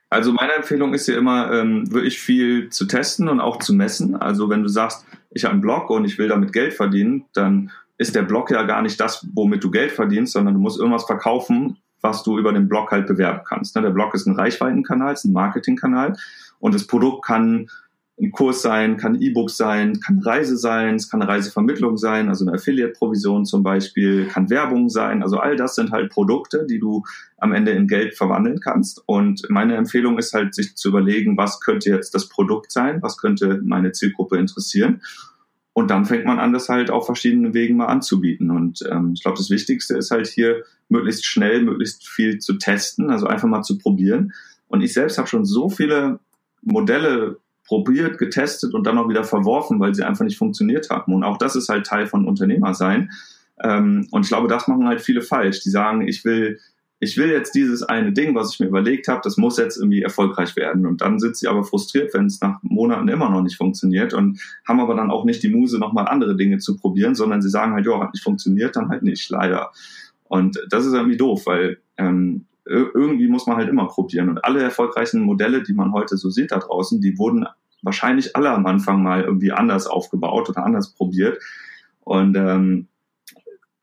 Also 0.10 0.32
meine 0.32 0.54
Empfehlung 0.54 0.93
ist 0.93 1.06
ja 1.08 1.18
immer, 1.18 1.52
ähm, 1.52 1.91
wirklich 1.91 2.18
viel 2.18 2.70
zu 2.70 2.86
testen 2.86 3.28
und 3.28 3.41
auch 3.41 3.60
zu 3.60 3.74
messen. 3.74 4.16
Also 4.16 4.50
wenn 4.50 4.64
du 4.64 4.70
sagst, 4.70 5.06
ich 5.32 5.43
habe 5.43 5.52
einen 5.52 5.62
Blog 5.62 5.89
und 5.89 6.06
ich 6.06 6.18
will 6.18 6.30
damit 6.30 6.54
Geld 6.54 6.74
verdienen, 6.74 7.26
dann 7.34 7.72
ist 7.98 8.16
der 8.16 8.22
Blog 8.22 8.50
ja 8.50 8.64
gar 8.64 8.82
nicht 8.82 9.02
das, 9.02 9.28
womit 9.34 9.66
du 9.66 9.70
Geld 9.70 9.91
verdienst, 9.91 10.32
sondern 10.32 10.54
du 10.54 10.62
musst 10.62 10.80
irgendwas 10.80 11.04
verkaufen, 11.04 11.76
was 12.00 12.24
du 12.24 12.39
über 12.39 12.54
den 12.54 12.70
Blog 12.70 12.91
halt 12.91 13.06
bewerben 13.06 13.41
kannst. 13.45 13.76
Ne? 13.76 13.82
Der 13.82 13.89
Blog 13.89 14.14
ist 14.14 14.28
ein 14.28 14.36
Reichweitenkanal, 14.36 15.12
ist 15.12 15.26
ein 15.26 15.34
Marketingkanal 15.34 16.16
und 16.60 16.74
das 16.74 16.88
Produkt 16.88 17.26
kann 17.26 17.70
ein 18.20 18.32
Kurs 18.32 18.63
sein, 18.63 18.97
kann 18.97 19.22
E-Book 19.22 19.51
sein, 19.51 19.99
kann 19.99 20.20
Reise 20.20 20.57
sein, 20.57 20.95
es 20.95 21.09
kann 21.09 21.22
eine 21.22 21.30
Reisevermittlung 21.30 21.97
sein, 21.97 22.30
also 22.30 22.45
eine 22.45 22.55
Affiliate-Provision 22.55 23.45
zum 23.45 23.61
Beispiel, 23.61 24.26
kann 24.28 24.49
Werbung 24.49 24.89
sein. 24.89 25.22
Also 25.22 25.38
all 25.38 25.55
das 25.55 25.76
sind 25.76 25.91
halt 25.91 26.11
Produkte, 26.11 26.65
die 26.68 26.80
du 26.80 27.03
am 27.38 27.53
Ende 27.53 27.72
in 27.72 27.88
Geld 27.88 28.15
verwandeln 28.15 28.59
kannst. 28.59 29.03
Und 29.05 29.47
meine 29.49 29.76
Empfehlung 29.76 30.18
ist 30.18 30.34
halt, 30.34 30.55
sich 30.55 30.76
zu 30.76 30.89
überlegen, 30.89 31.38
was 31.38 31.59
könnte 31.59 31.91
jetzt 31.91 32.15
das 32.15 32.28
Produkt 32.28 32.72
sein, 32.72 33.03
was 33.03 33.18
könnte 33.18 33.61
meine 33.63 33.91
Zielgruppe 33.91 34.38
interessieren. 34.38 35.01
Und 35.74 35.91
dann 35.91 36.05
fängt 36.05 36.26
man 36.26 36.39
an, 36.39 36.53
das 36.53 36.70
halt 36.70 36.89
auf 36.89 37.05
verschiedenen 37.05 37.53
Wegen 37.53 37.78
mal 37.78 37.86
anzubieten. 37.86 38.49
Und 38.49 38.84
ähm, 38.89 39.11
ich 39.13 39.22
glaube, 39.22 39.38
das 39.38 39.51
Wichtigste 39.51 39.95
ist 39.95 40.09
halt 40.09 40.26
hier, 40.26 40.63
möglichst 40.89 41.26
schnell, 41.26 41.61
möglichst 41.61 42.07
viel 42.07 42.39
zu 42.39 42.53
testen, 42.57 43.11
also 43.11 43.28
einfach 43.28 43.47
mal 43.47 43.61
zu 43.61 43.78
probieren. 43.78 44.34
Und 44.68 44.82
ich 44.82 44.93
selbst 44.93 45.20
habe 45.20 45.28
schon 45.28 45.45
so 45.45 45.70
viele 45.70 46.20
Modelle 46.63 47.38
probiert, 47.68 48.18
getestet 48.18 48.74
und 48.74 48.88
dann 48.88 48.97
auch 48.97 49.09
wieder 49.09 49.24
verworfen, 49.24 49.80
weil 49.80 49.93
sie 49.93 50.03
einfach 50.03 50.26
nicht 50.26 50.38
funktioniert 50.38 50.89
haben. 50.89 51.13
Und 51.13 51.24
auch 51.24 51.38
das 51.38 51.55
ist 51.55 51.70
halt 51.70 51.86
Teil 51.86 52.07
von 52.07 52.26
Unternehmer 52.26 52.74
sein. 52.74 53.11
Ähm, 53.61 54.07
und 54.11 54.24
ich 54.24 54.30
glaube, 54.30 54.47
das 54.47 54.68
machen 54.68 54.88
halt 54.88 55.01
viele 55.01 55.22
falsch. 55.22 55.61
Die 55.61 55.70
sagen, 55.70 56.07
ich 56.07 56.24
will, 56.24 56.59
ich 56.99 57.18
will 57.18 57.30
jetzt 57.30 57.53
dieses 57.53 57.84
eine 57.84 58.13
Ding, 58.13 58.34
was 58.36 58.53
ich 58.53 58.59
mir 58.59 58.68
überlegt 58.68 59.07
habe, 59.07 59.22
das 59.24 59.38
muss 59.38 59.57
jetzt 59.57 59.78
irgendwie 59.78 60.01
erfolgreich 60.01 60.55
werden. 60.55 60.86
Und 60.86 61.01
dann 61.01 61.20
sind 61.20 61.36
sie 61.36 61.47
aber 61.47 61.63
frustriert, 61.63 62.13
wenn 62.13 62.28
es 62.28 62.39
nach 62.41 62.59
Monaten 62.63 63.09
immer 63.09 63.30
noch 63.30 63.43
nicht 63.43 63.57
funktioniert 63.57 64.13
und 64.13 64.39
haben 64.68 64.80
aber 64.80 64.95
dann 64.95 65.11
auch 65.11 65.26
nicht 65.26 65.43
die 65.43 65.49
Muse, 65.49 65.78
nochmal 65.78 66.07
andere 66.07 66.38
Dinge 66.38 66.59
zu 66.59 66.78
probieren, 66.78 67.15
sondern 67.15 67.41
sie 67.41 67.49
sagen 67.49 67.74
halt, 67.74 67.86
ja, 67.86 67.99
hat 67.99 68.13
nicht 68.13 68.24
funktioniert, 68.24 68.76
dann 68.78 68.89
halt 68.89 69.03
nicht, 69.03 69.30
leider. 69.30 69.72
Und 70.24 70.59
das 70.70 70.86
ist 70.86 70.93
irgendwie 70.93 71.18
doof, 71.18 71.45
weil 71.45 71.80
ähm, 71.97 72.45
irgendwie 72.70 73.28
muss 73.28 73.47
man 73.47 73.57
halt 73.57 73.70
immer 73.70 73.88
probieren. 73.88 74.30
Und 74.30 74.43
alle 74.43 74.61
erfolgreichen 74.61 75.22
Modelle, 75.22 75.63
die 75.63 75.74
man 75.74 75.93
heute 75.93 76.18
so 76.18 76.30
sieht 76.30 76.51
da 76.51 76.59
draußen, 76.59 77.01
die 77.01 77.18
wurden 77.18 77.45
wahrscheinlich 77.82 78.36
alle 78.36 78.51
am 78.51 78.65
Anfang 78.65 79.01
mal 79.01 79.24
irgendwie 79.24 79.51
anders 79.51 79.88
aufgebaut 79.88 80.49
oder 80.49 80.65
anders 80.65 80.93
probiert. 80.93 81.41
Und 82.01 82.36
ähm, 82.36 82.88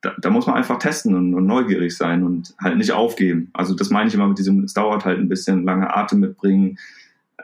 da, 0.00 0.14
da 0.20 0.30
muss 0.30 0.46
man 0.46 0.56
einfach 0.56 0.78
testen 0.78 1.14
und, 1.14 1.34
und, 1.34 1.46
neugierig 1.46 1.96
sein 1.96 2.22
und 2.22 2.54
halt 2.60 2.76
nicht 2.76 2.92
aufgeben. 2.92 3.50
Also 3.54 3.74
das 3.74 3.90
meine 3.90 4.08
ich 4.08 4.14
immer 4.14 4.28
mit 4.28 4.38
diesem, 4.38 4.64
es 4.64 4.74
dauert 4.74 5.04
halt 5.04 5.18
ein 5.18 5.28
bisschen 5.28 5.64
lange 5.64 5.94
Atem 5.94 6.20
mitbringen, 6.20 6.78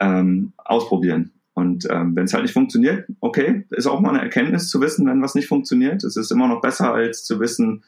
ähm, 0.01 0.53
ausprobieren. 0.59 1.33
Und 1.55 1.87
ähm, 1.91 2.15
wenn 2.17 2.25
es 2.25 2.33
halt 2.33 2.45
nicht 2.45 2.53
funktioniert, 2.53 3.07
okay, 3.21 3.65
ist 3.71 3.87
auch 3.87 4.01
mal 4.01 4.11
eine 4.11 4.23
Erkenntnis 4.23 4.69
zu 4.69 4.81
wissen, 4.81 5.07
wenn 5.07 5.23
was 5.23 5.35
nicht 5.35 5.49
funktioniert. 5.49 6.05
Es 6.05 6.17
ist 6.17 6.31
immer 6.31 6.49
noch 6.49 6.61
besser 6.61 6.93
als 6.93 7.25
zu 7.25 7.41
wissen, 7.41 7.83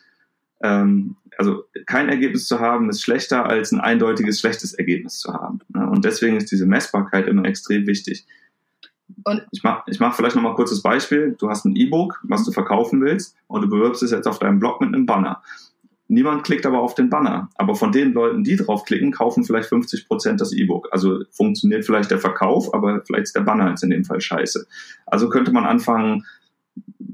ähm, 0.63 1.17
also 1.39 1.65
kein 1.87 2.09
Ergebnis 2.09 2.47
zu 2.47 2.61
haben, 2.61 2.89
ist 2.91 3.03
schlechter 3.03 3.47
als 3.47 3.73
ein 3.73 3.81
eindeutiges 3.81 4.41
schlechtes 4.41 4.75
Ergebnis 4.75 5.19
zu 5.19 5.33
haben. 5.33 5.61
Ne? 5.69 5.89
Und 5.89 6.05
deswegen 6.05 6.37
ist 6.37 6.51
diese 6.51 6.67
Messbarkeit 6.67 7.27
immer 7.27 7.45
extrem 7.45 7.87
wichtig. 7.87 8.27
Und 9.25 9.43
ich 9.51 9.63
mache 9.63 9.83
ich 9.87 10.01
mach 10.01 10.15
vielleicht 10.15 10.37
nochmal 10.37 10.53
ein 10.53 10.57
kurzes 10.57 10.83
Beispiel. 10.83 11.37
Du 11.39 11.49
hast 11.49 11.65
ein 11.65 11.77
E-Book, 11.77 12.21
was 12.25 12.45
du 12.45 12.53
verkaufen 12.53 13.01
willst, 13.03 13.37
und 13.47 13.63
du 13.63 13.69
bewirbst 13.69 14.03
es 14.03 14.11
jetzt 14.11 14.27
auf 14.27 14.39
deinem 14.39 14.59
Blog 14.59 14.81
mit 14.81 14.95
einem 14.95 15.07
Banner. 15.07 15.43
Niemand 16.09 16.45
klickt 16.45 16.67
aber 16.67 16.81
auf 16.81 16.95
den 16.95 17.09
Banner. 17.09 17.49
Aber 17.55 17.75
von 17.75 17.91
den 17.91 18.13
Leuten, 18.13 18.45
die 18.45 18.57
draufklicken, 18.57 19.13
kaufen 19.13 19.45
vielleicht 19.45 19.69
50 19.69 20.09
Prozent 20.09 20.41
das 20.41 20.53
E-Book. 20.53 20.89
Also 20.93 21.21
funktioniert 21.31 21.85
vielleicht 21.85 22.11
der 22.11 22.19
Verkauf, 22.19 22.75
aber 22.75 23.03
vielleicht 23.07 23.25
ist 23.25 23.37
der 23.37 23.41
Banner 23.41 23.71
jetzt 23.71 23.83
in 23.83 23.91
dem 23.91 24.05
Fall 24.05 24.21
scheiße. 24.21 24.67
Also 25.07 25.29
könnte 25.29 25.53
man 25.53 25.65
anfangen, 25.65 26.27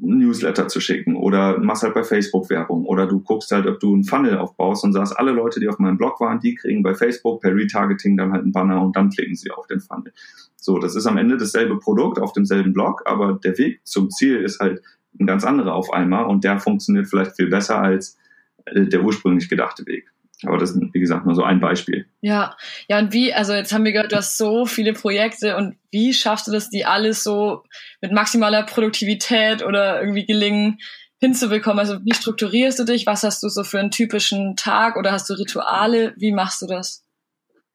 Newsletter 0.01 0.68
zu 0.68 0.80
schicken 0.80 1.16
oder 1.16 1.59
machst 1.59 1.82
halt 1.82 1.94
bei 1.94 2.05
Facebook 2.05 2.51
Werbung 2.51 2.84
oder 2.84 3.07
du 3.07 3.20
guckst 3.20 3.51
halt, 3.51 3.66
ob 3.66 3.80
du 3.80 3.94
einen 3.94 4.05
Funnel 4.05 4.38
aufbaust 4.38 4.84
und 4.84 4.92
sagst, 4.92 5.18
alle 5.18 5.32
Leute, 5.32 5.61
die 5.61 5.68
auf 5.68 5.78
meinem 5.78 5.99
Blog 5.99 6.20
waren, 6.20 6.40
die 6.40 6.55
kriegen 6.55 6.82
bei 6.82 6.94
Facebook 6.94 7.40
per 7.40 7.55
Retargeting 7.55 8.16
dann 8.16 8.32
halt 8.32 8.42
einen 8.42 8.53
Banner 8.53 8.80
und 8.82 8.96
dann 8.96 9.11
klicken 9.11 9.34
sie 9.34 9.51
auf 9.51 9.66
den 9.66 9.80
Funnel. 9.80 10.12
So, 10.57 10.78
das 10.78 10.94
ist 10.94 11.07
am 11.07 11.16
Ende 11.16 11.36
dasselbe 11.36 11.78
Produkt 11.78 12.18
auf 12.18 12.32
demselben 12.32 12.72
Blog, 12.72 13.03
aber 13.07 13.38
der 13.42 13.57
Weg 13.59 13.80
zum 13.84 14.11
Ziel 14.11 14.38
ist 14.38 14.61
halt 14.61 14.82
ein 15.18 15.26
ganz 15.26 15.44
anderer 15.44 15.74
auf 15.74 15.92
einmal 15.92 16.26
und 16.26 16.44
der 16.44 16.59
funktioniert 16.59 17.07
vielleicht 17.07 17.36
viel 17.36 17.49
besser 17.49 17.80
als 17.80 18.18
äh, 18.66 18.86
der 18.86 19.03
ursprünglich 19.03 19.49
gedachte 19.49 19.86
Weg. 19.86 20.11
Aber 20.45 20.59
das 20.59 20.70
ist, 20.70 20.80
wie 20.93 21.01
gesagt, 21.01 21.26
nur 21.26 21.34
so 21.34 21.43
ein 21.43 21.61
Beispiel. 21.61 22.07
Ja, 22.20 22.57
ja, 22.89 22.99
und 22.99 23.12
wie, 23.12 23.34
also 23.34 23.53
jetzt 23.55 23.72
haben 23.72 23.84
wir 23.84 23.93
gehört, 23.93 24.12
du 24.12 24.16
hast 24.16 24.36
so 24.36 24.66
viele 24.66 24.93
Projekte 24.93 25.57
und 25.57 25.76
wie 25.91 26.14
schaffst 26.14 26.47
du 26.47 26.53
das, 26.53 26.70
die 26.70 26.84
alles 26.84 27.24
so 27.24 27.64
mit 28.01 28.12
maximaler 28.12 28.62
Produktivität 28.62 29.64
oder 29.64 30.01
irgendwie 30.01 30.26
gelingen 30.26 30.78
hinzubekommen? 31.20 31.80
Also 31.80 31.99
wie 32.05 32.14
strukturierst 32.14 32.78
du 32.78 32.84
dich? 32.84 33.07
Was 33.07 33.24
hast 33.24 33.43
du 33.43 33.49
so 33.49 33.64
für 33.64 33.80
einen 33.80 33.91
typischen 33.91 34.55
Tag 34.55 34.97
oder 34.97 35.12
hast 35.12 35.28
du 35.28 35.34
Rituale? 35.34 36.14
Wie 36.16 36.32
machst 36.32 36.62
du 36.62 36.66
das? 36.66 37.05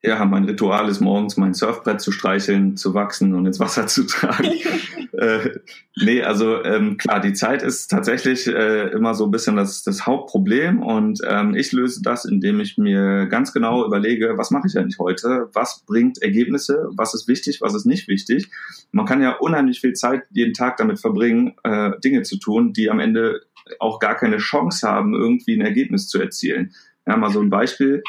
Ja, 0.05 0.25
mein 0.25 0.43
Ritual 0.43 0.89
ist 0.89 0.99
morgens 0.99 1.37
mein 1.37 1.53
Surfbrett 1.53 2.01
zu 2.01 2.11
streicheln, 2.11 2.75
zu 2.75 2.93
wachsen 2.93 3.33
und 3.33 3.45
ins 3.45 3.61
Wasser 3.61 3.87
zu 3.87 4.05
tragen. 4.05 4.51
äh, 5.13 5.49
nee, 5.95 6.21
also 6.21 6.61
ähm, 6.61 6.97
klar, 6.97 7.21
die 7.21 7.31
Zeit 7.31 7.63
ist 7.63 7.87
tatsächlich 7.87 8.45
äh, 8.47 8.89
immer 8.89 9.13
so 9.13 9.23
ein 9.23 9.31
bisschen 9.31 9.55
das, 9.55 9.81
das 9.83 10.05
Hauptproblem 10.05 10.83
und 10.83 11.21
ähm, 11.25 11.55
ich 11.55 11.71
löse 11.71 12.01
das, 12.01 12.25
indem 12.25 12.59
ich 12.59 12.77
mir 12.77 13.27
ganz 13.27 13.53
genau 13.53 13.85
überlege, 13.85 14.37
was 14.37 14.51
mache 14.51 14.67
ich 14.67 14.77
eigentlich 14.77 14.99
heute, 14.99 15.49
was 15.53 15.85
bringt 15.85 16.21
Ergebnisse, 16.21 16.89
was 16.97 17.13
ist 17.13 17.29
wichtig, 17.29 17.61
was 17.61 17.73
ist 17.73 17.85
nicht 17.85 18.09
wichtig. 18.09 18.49
Man 18.91 19.05
kann 19.05 19.21
ja 19.21 19.37
unheimlich 19.37 19.79
viel 19.79 19.93
Zeit 19.93 20.23
jeden 20.31 20.53
Tag 20.53 20.75
damit 20.75 20.99
verbringen, 20.99 21.55
äh, 21.63 21.91
Dinge 22.03 22.23
zu 22.23 22.37
tun, 22.37 22.73
die 22.73 22.89
am 22.89 22.99
Ende 22.99 23.43
auch 23.79 23.99
gar 23.99 24.15
keine 24.15 24.37
Chance 24.39 24.85
haben, 24.85 25.13
irgendwie 25.13 25.55
ein 25.55 25.61
Ergebnis 25.61 26.09
zu 26.09 26.19
erzielen. 26.19 26.73
Ja, 27.07 27.15
mal 27.15 27.31
so 27.31 27.39
ein 27.39 27.49
Beispiel 27.49 28.03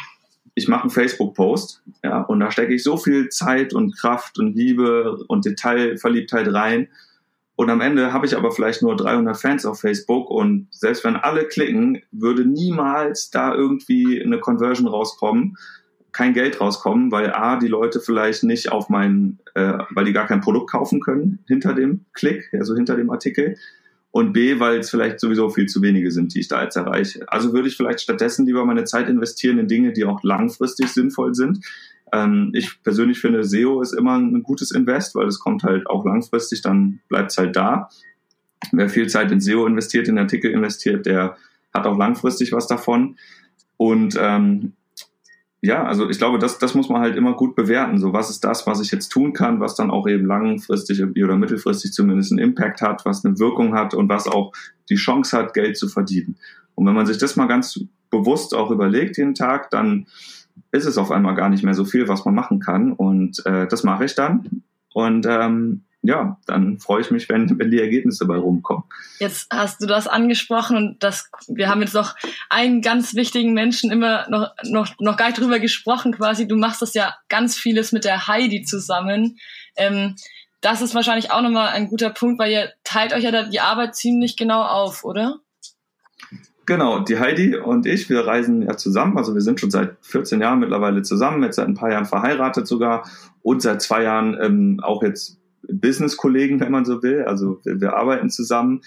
ich 0.55 0.68
mache 0.68 0.82
einen 0.82 0.90
Facebook-Post, 0.90 1.82
ja, 2.02 2.20
und 2.22 2.40
da 2.40 2.50
stecke 2.50 2.74
ich 2.74 2.82
so 2.82 2.96
viel 2.96 3.28
Zeit 3.28 3.74
und 3.74 3.96
Kraft 3.96 4.38
und 4.38 4.55
Liebe 4.55 5.18
und 5.26 5.44
Detailverliebtheit 5.44 6.52
rein. 6.52 6.88
Und 7.57 7.70
am 7.70 7.80
Ende 7.80 8.12
habe 8.12 8.26
ich 8.26 8.36
aber 8.36 8.50
vielleicht 8.50 8.82
nur 8.82 8.96
300 8.96 9.36
Fans 9.36 9.66
auf 9.66 9.80
Facebook 9.80 10.30
und 10.30 10.66
selbst 10.70 11.05
wenn 11.05 11.16
alle 11.16 11.44
klicken, 11.44 12.02
würde 12.11 12.44
niemals 12.44 13.30
da 13.30 13.55
irgendwie 13.55 14.20
eine 14.22 14.40
Conversion 14.40 14.88
rauskommen, 14.88 15.57
kein 16.11 16.34
Geld 16.34 16.61
rauskommen, 16.61 17.11
weil 17.11 17.32
A, 17.32 17.57
die 17.57 17.68
Leute 17.68 18.00
vielleicht 18.00 18.44
nicht 18.44 18.70
auf 18.70 18.88
meinen, 18.88 19.40
äh, 19.55 19.78
weil 19.90 20.05
die 20.05 20.12
gar 20.12 20.26
kein 20.26 20.40
Produkt 20.40 20.70
kaufen 20.70 21.00
können 21.00 21.40
hinter 21.46 21.74
dem 21.74 22.05
Klick, 22.12 22.50
also 22.52 22.74
hinter 22.74 22.96
dem 22.96 23.11
Artikel 23.11 23.57
und 24.14 24.32
B, 24.32 24.60
weil 24.60 24.78
es 24.78 24.90
vielleicht 24.90 25.18
sowieso 25.18 25.50
viel 25.50 25.66
zu 25.66 25.82
wenige 25.82 26.12
sind, 26.12 26.36
die 26.36 26.38
ich 26.38 26.46
da 26.46 26.62
jetzt 26.62 26.76
erreiche. 26.76 27.24
Also 27.26 27.52
würde 27.52 27.66
ich 27.66 27.76
vielleicht 27.76 28.00
stattdessen 28.00 28.46
lieber 28.46 28.64
meine 28.64 28.84
Zeit 28.84 29.08
investieren 29.08 29.58
in 29.58 29.66
Dinge, 29.66 29.92
die 29.92 30.04
auch 30.04 30.22
langfristig 30.22 30.86
sinnvoll 30.92 31.34
sind. 31.34 31.66
Ähm, 32.12 32.52
ich 32.54 32.80
persönlich 32.84 33.18
finde, 33.18 33.42
SEO 33.42 33.82
ist 33.82 33.92
immer 33.92 34.16
ein 34.16 34.44
gutes 34.44 34.70
Invest, 34.70 35.16
weil 35.16 35.26
es 35.26 35.40
kommt 35.40 35.64
halt 35.64 35.88
auch 35.88 36.04
langfristig, 36.04 36.62
dann 36.62 37.00
bleibt 37.08 37.32
es 37.32 37.38
halt 37.38 37.56
da. 37.56 37.88
Wer 38.70 38.88
viel 38.88 39.08
Zeit 39.08 39.32
in 39.32 39.40
SEO 39.40 39.66
investiert, 39.66 40.06
in 40.06 40.16
Artikel 40.16 40.52
investiert, 40.52 41.06
der 41.06 41.36
hat 41.72 41.84
auch 41.84 41.98
langfristig 41.98 42.52
was 42.52 42.68
davon. 42.68 43.16
Und 43.78 44.16
ähm, 44.16 44.74
ja, 45.64 45.82
also 45.82 46.10
ich 46.10 46.18
glaube, 46.18 46.38
das, 46.38 46.58
das 46.58 46.74
muss 46.74 46.90
man 46.90 47.00
halt 47.00 47.16
immer 47.16 47.32
gut 47.32 47.56
bewerten. 47.56 47.98
So, 47.98 48.12
was 48.12 48.28
ist 48.28 48.44
das, 48.44 48.66
was 48.66 48.82
ich 48.82 48.90
jetzt 48.90 49.08
tun 49.08 49.32
kann, 49.32 49.60
was 49.60 49.74
dann 49.74 49.90
auch 49.90 50.06
eben 50.06 50.26
langfristig 50.26 51.02
oder 51.02 51.38
mittelfristig 51.38 51.92
zumindest 51.92 52.32
einen 52.32 52.38
Impact 52.38 52.82
hat, 52.82 53.06
was 53.06 53.24
eine 53.24 53.38
Wirkung 53.38 53.74
hat 53.74 53.94
und 53.94 54.10
was 54.10 54.28
auch 54.28 54.52
die 54.90 54.96
Chance 54.96 55.34
hat, 55.34 55.54
Geld 55.54 55.78
zu 55.78 55.88
verdienen. 55.88 56.36
Und 56.74 56.86
wenn 56.86 56.94
man 56.94 57.06
sich 57.06 57.16
das 57.16 57.36
mal 57.36 57.46
ganz 57.46 57.80
bewusst 58.10 58.54
auch 58.54 58.70
überlegt 58.70 59.16
jeden 59.16 59.34
Tag, 59.34 59.70
dann 59.70 60.06
ist 60.70 60.84
es 60.84 60.98
auf 60.98 61.10
einmal 61.10 61.34
gar 61.34 61.48
nicht 61.48 61.64
mehr 61.64 61.72
so 61.72 61.86
viel, 61.86 62.08
was 62.08 62.26
man 62.26 62.34
machen 62.34 62.60
kann. 62.60 62.92
Und 62.92 63.44
äh, 63.46 63.66
das 63.66 63.84
mache 63.84 64.04
ich 64.04 64.14
dann. 64.14 64.64
Und 64.92 65.24
ähm, 65.26 65.84
ja, 66.05 66.38
dann 66.46 66.78
freue 66.78 67.00
ich 67.00 67.11
mich, 67.11 67.28
wenn, 67.30 67.59
wenn 67.59 67.70
die 67.70 67.80
Ergebnisse 67.80 68.26
bei 68.26 68.36
rumkommen. 68.36 68.84
Jetzt 69.18 69.48
hast 69.50 69.82
du 69.82 69.86
das 69.86 70.07
angesprochen 70.07 70.76
und 70.76 71.02
das, 71.02 71.30
wir 71.48 71.68
haben 71.68 71.80
jetzt 71.80 71.94
noch 71.94 72.14
einen 72.50 72.82
ganz 72.82 73.14
wichtigen 73.14 73.55
Menschen 73.55 73.90
immer 73.90 74.28
noch, 74.28 74.50
noch, 74.64 74.94
noch 75.00 75.16
gar 75.16 75.28
nicht 75.28 75.40
drüber 75.40 75.59
gesprochen 75.59 76.12
quasi. 76.12 76.46
Du 76.46 76.57
machst 76.57 76.82
das 76.82 76.92
ja 76.92 77.14
ganz 77.30 77.57
vieles 77.57 77.90
mit 77.92 78.05
der 78.05 78.28
Heidi 78.28 78.64
zusammen. 78.64 79.38
Ähm, 79.76 80.16
das 80.61 80.82
ist 80.82 80.94
wahrscheinlich 80.94 81.30
auch 81.30 81.40
nochmal 81.40 81.68
ein 81.68 81.88
guter 81.88 82.11
Punkt, 82.11 82.38
weil 82.38 82.52
ihr 82.52 82.72
teilt 82.84 83.14
euch 83.14 83.24
ja 83.24 83.30
da 83.30 83.44
die 83.44 83.61
Arbeit 83.61 83.96
ziemlich 83.96 84.36
genau 84.36 84.62
auf, 84.62 85.05
oder? 85.05 85.40
Genau, 86.66 87.00
die 87.00 87.18
Heidi 87.18 87.57
und 87.57 87.86
ich, 87.86 88.11
wir 88.11 88.26
reisen 88.26 88.62
ja 88.62 88.76
zusammen. 88.76 89.16
Also 89.16 89.34
wir 89.34 89.42
sind 89.42 89.59
schon 89.59 89.70
seit 89.70 89.96
14 90.02 90.40
Jahren 90.40 90.61
mittlerweile 90.61 91.02
zusammen, 91.02 91.42
jetzt 91.42 91.57
seit 91.57 91.68
ein 91.68 91.74
paar 91.74 91.90
Jahren 91.90 92.07
verheiratet 92.07 92.66
sogar 92.66 93.09
und 93.42 93.62
seit 93.62 93.80
zwei 93.80 94.02
Jahren 94.02 94.36
ähm, 94.40 94.80
auch 94.82 95.02
jetzt 95.02 95.38
Business-Kollegen, 95.68 96.60
wenn 96.60 96.72
man 96.72 96.84
so 96.84 97.02
will. 97.02 97.22
Also 97.22 97.60
wir, 97.64 97.80
wir 97.80 97.96
arbeiten 97.96 98.30
zusammen. 98.30 98.82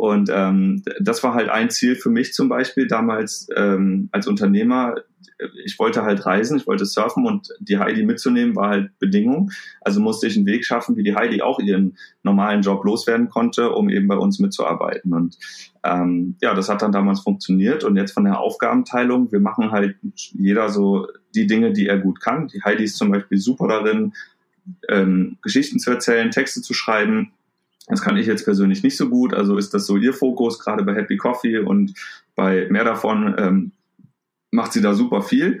Und 0.00 0.30
ähm, 0.32 0.82
das 0.98 1.22
war 1.22 1.34
halt 1.34 1.50
ein 1.50 1.68
Ziel 1.68 1.94
für 1.94 2.08
mich 2.08 2.32
zum 2.32 2.48
Beispiel 2.48 2.86
damals 2.86 3.48
ähm, 3.54 4.08
als 4.12 4.26
Unternehmer. 4.26 4.94
Ich 5.66 5.78
wollte 5.78 6.04
halt 6.04 6.24
reisen, 6.24 6.56
ich 6.56 6.66
wollte 6.66 6.86
surfen 6.86 7.26
und 7.26 7.48
die 7.60 7.78
Heidi 7.78 8.06
mitzunehmen 8.06 8.56
war 8.56 8.70
halt 8.70 8.98
Bedingung. 8.98 9.50
Also 9.82 10.00
musste 10.00 10.26
ich 10.26 10.36
einen 10.36 10.46
Weg 10.46 10.64
schaffen, 10.64 10.96
wie 10.96 11.02
die 11.02 11.14
Heidi 11.14 11.42
auch 11.42 11.58
ihren 11.58 11.98
normalen 12.22 12.62
Job 12.62 12.82
loswerden 12.82 13.28
konnte, 13.28 13.72
um 13.72 13.90
eben 13.90 14.08
bei 14.08 14.16
uns 14.16 14.38
mitzuarbeiten. 14.38 15.12
Und 15.12 15.36
ähm, 15.84 16.36
ja, 16.40 16.54
das 16.54 16.70
hat 16.70 16.80
dann 16.80 16.92
damals 16.92 17.20
funktioniert. 17.20 17.84
Und 17.84 17.96
jetzt 17.96 18.12
von 18.12 18.24
der 18.24 18.40
Aufgabenteilung, 18.40 19.30
wir 19.32 19.40
machen 19.40 19.70
halt 19.70 19.96
jeder 20.14 20.70
so 20.70 21.08
die 21.34 21.46
Dinge, 21.46 21.74
die 21.74 21.88
er 21.88 21.98
gut 21.98 22.20
kann. 22.22 22.48
Die 22.48 22.62
Heidi 22.62 22.84
ist 22.84 22.96
zum 22.96 23.10
Beispiel 23.10 23.36
super 23.36 23.68
darin, 23.68 24.14
ähm, 24.88 25.38
Geschichten 25.42 25.78
zu 25.78 25.90
erzählen, 25.90 26.30
Texte 26.30 26.62
zu 26.62 26.74
schreiben. 26.74 27.32
Das 27.88 28.02
kann 28.02 28.16
ich 28.16 28.26
jetzt 28.26 28.44
persönlich 28.44 28.82
nicht 28.82 28.96
so 28.96 29.08
gut. 29.08 29.34
Also 29.34 29.56
ist 29.56 29.74
das 29.74 29.86
so 29.86 29.96
ihr 29.96 30.12
Fokus, 30.12 30.58
gerade 30.58 30.84
bei 30.84 30.94
Happy 30.94 31.16
Coffee 31.16 31.58
und 31.58 31.94
bei 32.36 32.68
mehr 32.70 32.84
davon 32.84 33.34
ähm, 33.38 33.72
macht 34.50 34.72
sie 34.72 34.80
da 34.80 34.94
super 34.94 35.22
viel. 35.22 35.60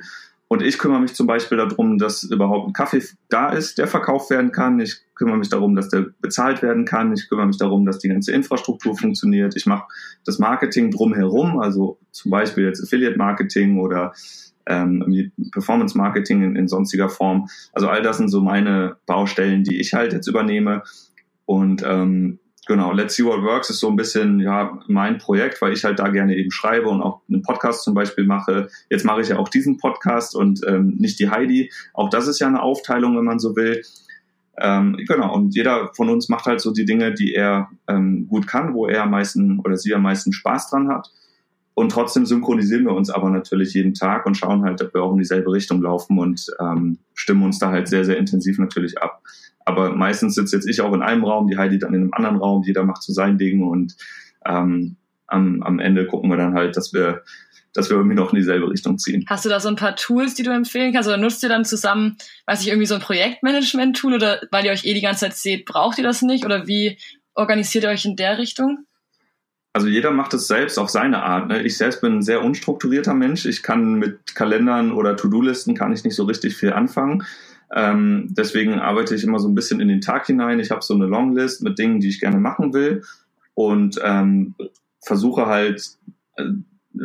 Und 0.52 0.62
ich 0.62 0.78
kümmere 0.78 1.00
mich 1.00 1.14
zum 1.14 1.28
Beispiel 1.28 1.58
darum, 1.58 1.96
dass 1.96 2.24
überhaupt 2.24 2.68
ein 2.68 2.72
Kaffee 2.72 3.04
da 3.28 3.50
ist, 3.50 3.78
der 3.78 3.86
verkauft 3.86 4.30
werden 4.30 4.50
kann. 4.50 4.80
Ich 4.80 4.96
kümmere 5.14 5.36
mich 5.36 5.48
darum, 5.48 5.76
dass 5.76 5.90
der 5.90 6.06
bezahlt 6.20 6.60
werden 6.60 6.84
kann. 6.84 7.12
Ich 7.12 7.28
kümmere 7.28 7.46
mich 7.46 7.56
darum, 7.56 7.86
dass 7.86 8.00
die 8.00 8.08
ganze 8.08 8.32
Infrastruktur 8.32 8.96
funktioniert. 8.96 9.54
Ich 9.54 9.66
mache 9.66 9.86
das 10.24 10.40
Marketing 10.40 10.90
drumherum, 10.90 11.60
also 11.60 11.98
zum 12.10 12.32
Beispiel 12.32 12.64
jetzt 12.64 12.82
Affiliate 12.82 13.16
Marketing 13.16 13.78
oder 13.78 14.12
ähm, 14.66 15.32
Performance 15.52 15.96
Marketing 15.96 16.42
in, 16.42 16.56
in 16.56 16.68
sonstiger 16.68 17.08
Form. 17.08 17.48
Also 17.72 17.88
all 17.88 18.02
das 18.02 18.18
sind 18.18 18.28
so 18.28 18.40
meine 18.40 18.96
Baustellen, 19.06 19.64
die 19.64 19.80
ich 19.80 19.94
halt 19.94 20.12
jetzt 20.12 20.26
übernehme. 20.26 20.82
Und 21.46 21.82
ähm, 21.84 22.38
genau, 22.66 22.92
Let's 22.92 23.16
See 23.16 23.24
What 23.24 23.42
Works 23.42 23.70
ist 23.70 23.80
so 23.80 23.88
ein 23.88 23.96
bisschen 23.96 24.40
ja 24.40 24.78
mein 24.86 25.18
Projekt, 25.18 25.60
weil 25.60 25.72
ich 25.72 25.84
halt 25.84 25.98
da 25.98 26.08
gerne 26.08 26.36
eben 26.36 26.50
schreibe 26.50 26.88
und 26.88 27.02
auch 27.02 27.20
einen 27.28 27.42
Podcast 27.42 27.82
zum 27.82 27.94
Beispiel 27.94 28.24
mache. 28.24 28.68
Jetzt 28.88 29.04
mache 29.04 29.20
ich 29.20 29.28
ja 29.28 29.38
auch 29.38 29.48
diesen 29.48 29.76
Podcast 29.76 30.36
und 30.36 30.60
ähm, 30.66 30.96
nicht 30.98 31.18
die 31.18 31.30
Heidi. 31.30 31.72
Auch 31.94 32.10
das 32.10 32.28
ist 32.28 32.38
ja 32.38 32.46
eine 32.46 32.62
Aufteilung, 32.62 33.16
wenn 33.16 33.24
man 33.24 33.38
so 33.38 33.56
will. 33.56 33.82
Ähm, 34.58 34.98
genau, 35.08 35.34
und 35.34 35.54
jeder 35.54 35.90
von 35.94 36.10
uns 36.10 36.28
macht 36.28 36.46
halt 36.46 36.60
so 36.60 36.70
die 36.72 36.84
Dinge, 36.84 37.14
die 37.14 37.34
er 37.34 37.70
ähm, 37.88 38.28
gut 38.28 38.46
kann, 38.46 38.74
wo 38.74 38.86
er 38.86 39.04
am 39.04 39.10
meisten 39.10 39.58
oder 39.60 39.76
sie 39.76 39.94
am 39.94 40.02
meisten 40.02 40.32
Spaß 40.32 40.70
dran 40.70 40.88
hat. 40.88 41.10
Und 41.74 41.92
trotzdem 41.92 42.26
synchronisieren 42.26 42.84
wir 42.84 42.94
uns 42.94 43.10
aber 43.10 43.30
natürlich 43.30 43.74
jeden 43.74 43.94
Tag 43.94 44.26
und 44.26 44.36
schauen 44.36 44.64
halt, 44.64 44.82
ob 44.82 44.92
wir 44.92 45.02
auch 45.02 45.12
in 45.12 45.18
dieselbe 45.18 45.52
Richtung 45.52 45.80
laufen 45.80 46.18
und 46.18 46.46
ähm, 46.60 46.98
stimmen 47.14 47.42
uns 47.42 47.58
da 47.58 47.70
halt 47.70 47.88
sehr, 47.88 48.04
sehr 48.04 48.18
intensiv 48.18 48.58
natürlich 48.58 49.00
ab. 49.00 49.22
Aber 49.64 49.94
meistens 49.94 50.34
sitze 50.34 50.56
jetzt 50.56 50.68
ich 50.68 50.80
auch 50.80 50.92
in 50.92 51.02
einem 51.02 51.24
Raum, 51.24 51.46
die 51.46 51.56
Heidi 51.56 51.78
dann 51.78 51.94
in 51.94 52.02
einem 52.02 52.12
anderen 52.12 52.36
Raum, 52.36 52.62
jeder 52.64 52.84
macht 52.84 53.02
so 53.02 53.12
sein 53.12 53.38
Ding 53.38 53.62
und 53.62 53.96
ähm, 54.44 54.96
am, 55.26 55.62
am 55.62 55.78
Ende 55.78 56.06
gucken 56.06 56.28
wir 56.28 56.36
dann 56.36 56.54
halt, 56.54 56.76
dass 56.76 56.92
wir 56.92 57.22
dass 57.72 57.88
wir 57.88 57.96
irgendwie 57.96 58.16
noch 58.16 58.32
in 58.32 58.36
dieselbe 58.36 58.68
Richtung 58.68 58.98
ziehen. 58.98 59.24
Hast 59.28 59.44
du 59.44 59.48
da 59.48 59.60
so 59.60 59.68
ein 59.68 59.76
paar 59.76 59.94
Tools, 59.94 60.34
die 60.34 60.42
du 60.42 60.50
empfehlen 60.50 60.92
kannst? 60.92 61.08
Oder 61.08 61.18
nutzt 61.18 61.42
ihr 61.42 61.48
dann 61.48 61.64
zusammen, 61.64 62.16
weiß 62.46 62.62
ich, 62.62 62.68
irgendwie 62.68 62.86
so 62.86 62.96
ein 62.96 63.00
Projektmanagement-Tool 63.00 64.14
oder 64.14 64.40
weil 64.50 64.64
ihr 64.64 64.72
euch 64.72 64.84
eh 64.84 64.94
die 64.94 65.00
ganze 65.00 65.20
Zeit 65.20 65.34
seht, 65.34 65.66
braucht 65.66 65.98
ihr 65.98 66.04
das 66.04 66.22
nicht? 66.22 66.44
Oder 66.44 66.66
wie 66.66 66.98
organisiert 67.34 67.84
ihr 67.84 67.90
euch 67.90 68.04
in 68.04 68.16
der 68.16 68.38
Richtung? 68.38 68.86
Also 69.72 69.86
jeder 69.86 70.10
macht 70.10 70.34
es 70.34 70.48
selbst 70.48 70.78
auf 70.78 70.90
seine 70.90 71.22
Art. 71.22 71.48
Ne? 71.48 71.62
Ich 71.62 71.76
selbst 71.76 72.00
bin 72.00 72.16
ein 72.16 72.22
sehr 72.22 72.42
unstrukturierter 72.42 73.14
Mensch. 73.14 73.46
Ich 73.46 73.62
kann 73.62 73.94
mit 73.94 74.34
Kalendern 74.34 74.92
oder 74.92 75.16
To-Do-Listen 75.16 75.74
kann 75.74 75.92
ich 75.92 76.04
nicht 76.04 76.16
so 76.16 76.24
richtig 76.24 76.56
viel 76.56 76.72
anfangen. 76.72 77.24
Ähm, 77.72 78.26
deswegen 78.30 78.80
arbeite 78.80 79.14
ich 79.14 79.22
immer 79.22 79.38
so 79.38 79.48
ein 79.48 79.54
bisschen 79.54 79.80
in 79.80 79.88
den 79.88 80.00
Tag 80.00 80.26
hinein. 80.26 80.58
Ich 80.58 80.72
habe 80.72 80.82
so 80.82 80.94
eine 80.94 81.06
Longlist 81.06 81.62
mit 81.62 81.78
Dingen, 81.78 82.00
die 82.00 82.08
ich 82.08 82.20
gerne 82.20 82.38
machen 82.38 82.74
will 82.74 83.04
und 83.54 84.00
ähm, 84.02 84.54
versuche 85.00 85.46
halt 85.46 85.98
äh, 86.36 86.44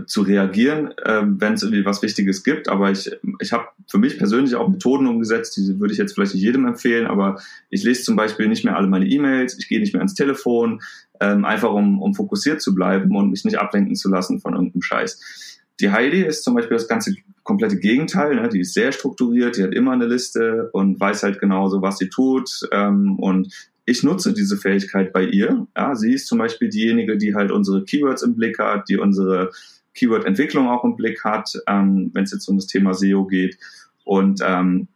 zu 0.08 0.22
reagieren, 0.22 0.92
äh, 0.98 1.22
wenn 1.26 1.54
es 1.54 1.64
irgendwie 1.64 1.86
was 1.86 2.02
Wichtiges 2.02 2.44
gibt. 2.44 2.68
Aber 2.68 2.92
ich, 2.92 3.12
ich 3.40 3.54
habe 3.54 3.68
für 3.88 3.98
mich 3.98 4.18
persönlich 4.18 4.56
auch 4.56 4.68
Methoden 4.68 5.08
umgesetzt, 5.08 5.56
die 5.58 5.80
würde 5.80 5.94
ich 5.94 6.00
jetzt 6.00 6.14
vielleicht 6.14 6.34
nicht 6.34 6.44
jedem 6.44 6.66
empfehlen, 6.66 7.06
aber 7.08 7.40
ich 7.70 7.84
lese 7.84 8.04
zum 8.04 8.16
Beispiel 8.16 8.48
nicht 8.48 8.66
mehr 8.66 8.76
alle 8.76 8.88
meine 8.88 9.08
E-Mails, 9.08 9.58
ich 9.60 9.68
gehe 9.68 9.80
nicht 9.80 9.94
mehr 9.94 10.02
ans 10.02 10.16
Telefon, 10.16 10.82
ähm, 11.20 11.46
einfach 11.46 11.72
um, 11.72 12.02
um 12.02 12.16
fokussiert 12.16 12.62
zu 12.62 12.74
bleiben 12.74 13.16
und 13.16 13.30
mich 13.30 13.46
nicht 13.46 13.60
ablenken 13.60 13.96
zu 13.96 14.10
lassen 14.10 14.40
von 14.40 14.54
irgendeinem 14.54 14.82
Scheiß. 14.82 15.62
Die 15.80 15.92
Heidi 15.92 16.24
ist 16.24 16.44
zum 16.44 16.56
Beispiel 16.56 16.78
das 16.78 16.88
ganze 16.88 17.14
komplette 17.44 17.78
Gegenteil. 17.78 18.36
Ne? 18.36 18.50
Die 18.50 18.62
ist 18.62 18.74
sehr 18.74 18.92
strukturiert, 18.92 19.58
die 19.58 19.64
hat 19.64 19.74
immer 19.74 19.92
eine 19.92 20.08
Liste 20.08 20.70
und 20.72 21.00
weiß 21.00 21.24
halt 21.24 21.40
genauso, 21.40 21.82
was 21.82 21.98
sie 21.98 22.10
tut. 22.10 22.68
Ähm, 22.72 23.20
und 23.20 23.54
ich 23.86 24.04
nutze 24.04 24.34
diese 24.34 24.58
Fähigkeit 24.58 25.14
bei 25.14 25.24
ihr. 25.24 25.68
Ja, 25.78 25.96
sie 25.96 26.14
ist 26.14 26.28
zum 26.28 26.40
Beispiel 26.40 26.70
diejenige, 26.70 27.18
die 27.18 27.36
halt 27.36 27.52
unsere 27.52 27.84
Keywords 27.84 28.24
im 28.24 28.36
Blick 28.36 28.58
hat, 28.60 28.90
die 28.90 28.98
unsere 28.98 29.52
Keyword-Entwicklung 29.94 30.68
auch 30.68 30.84
im 30.84 30.96
Blick 30.96 31.24
hat, 31.24 31.54
ähm, 31.68 32.12
wenn 32.14 32.24
es 32.24 32.32
jetzt 32.32 32.48
um 32.48 32.58
das 32.58 32.68
Thema 32.68 32.94
SEO 32.94 33.26
geht. 33.26 33.58
Und 34.04 34.42
ähm, 34.44 34.88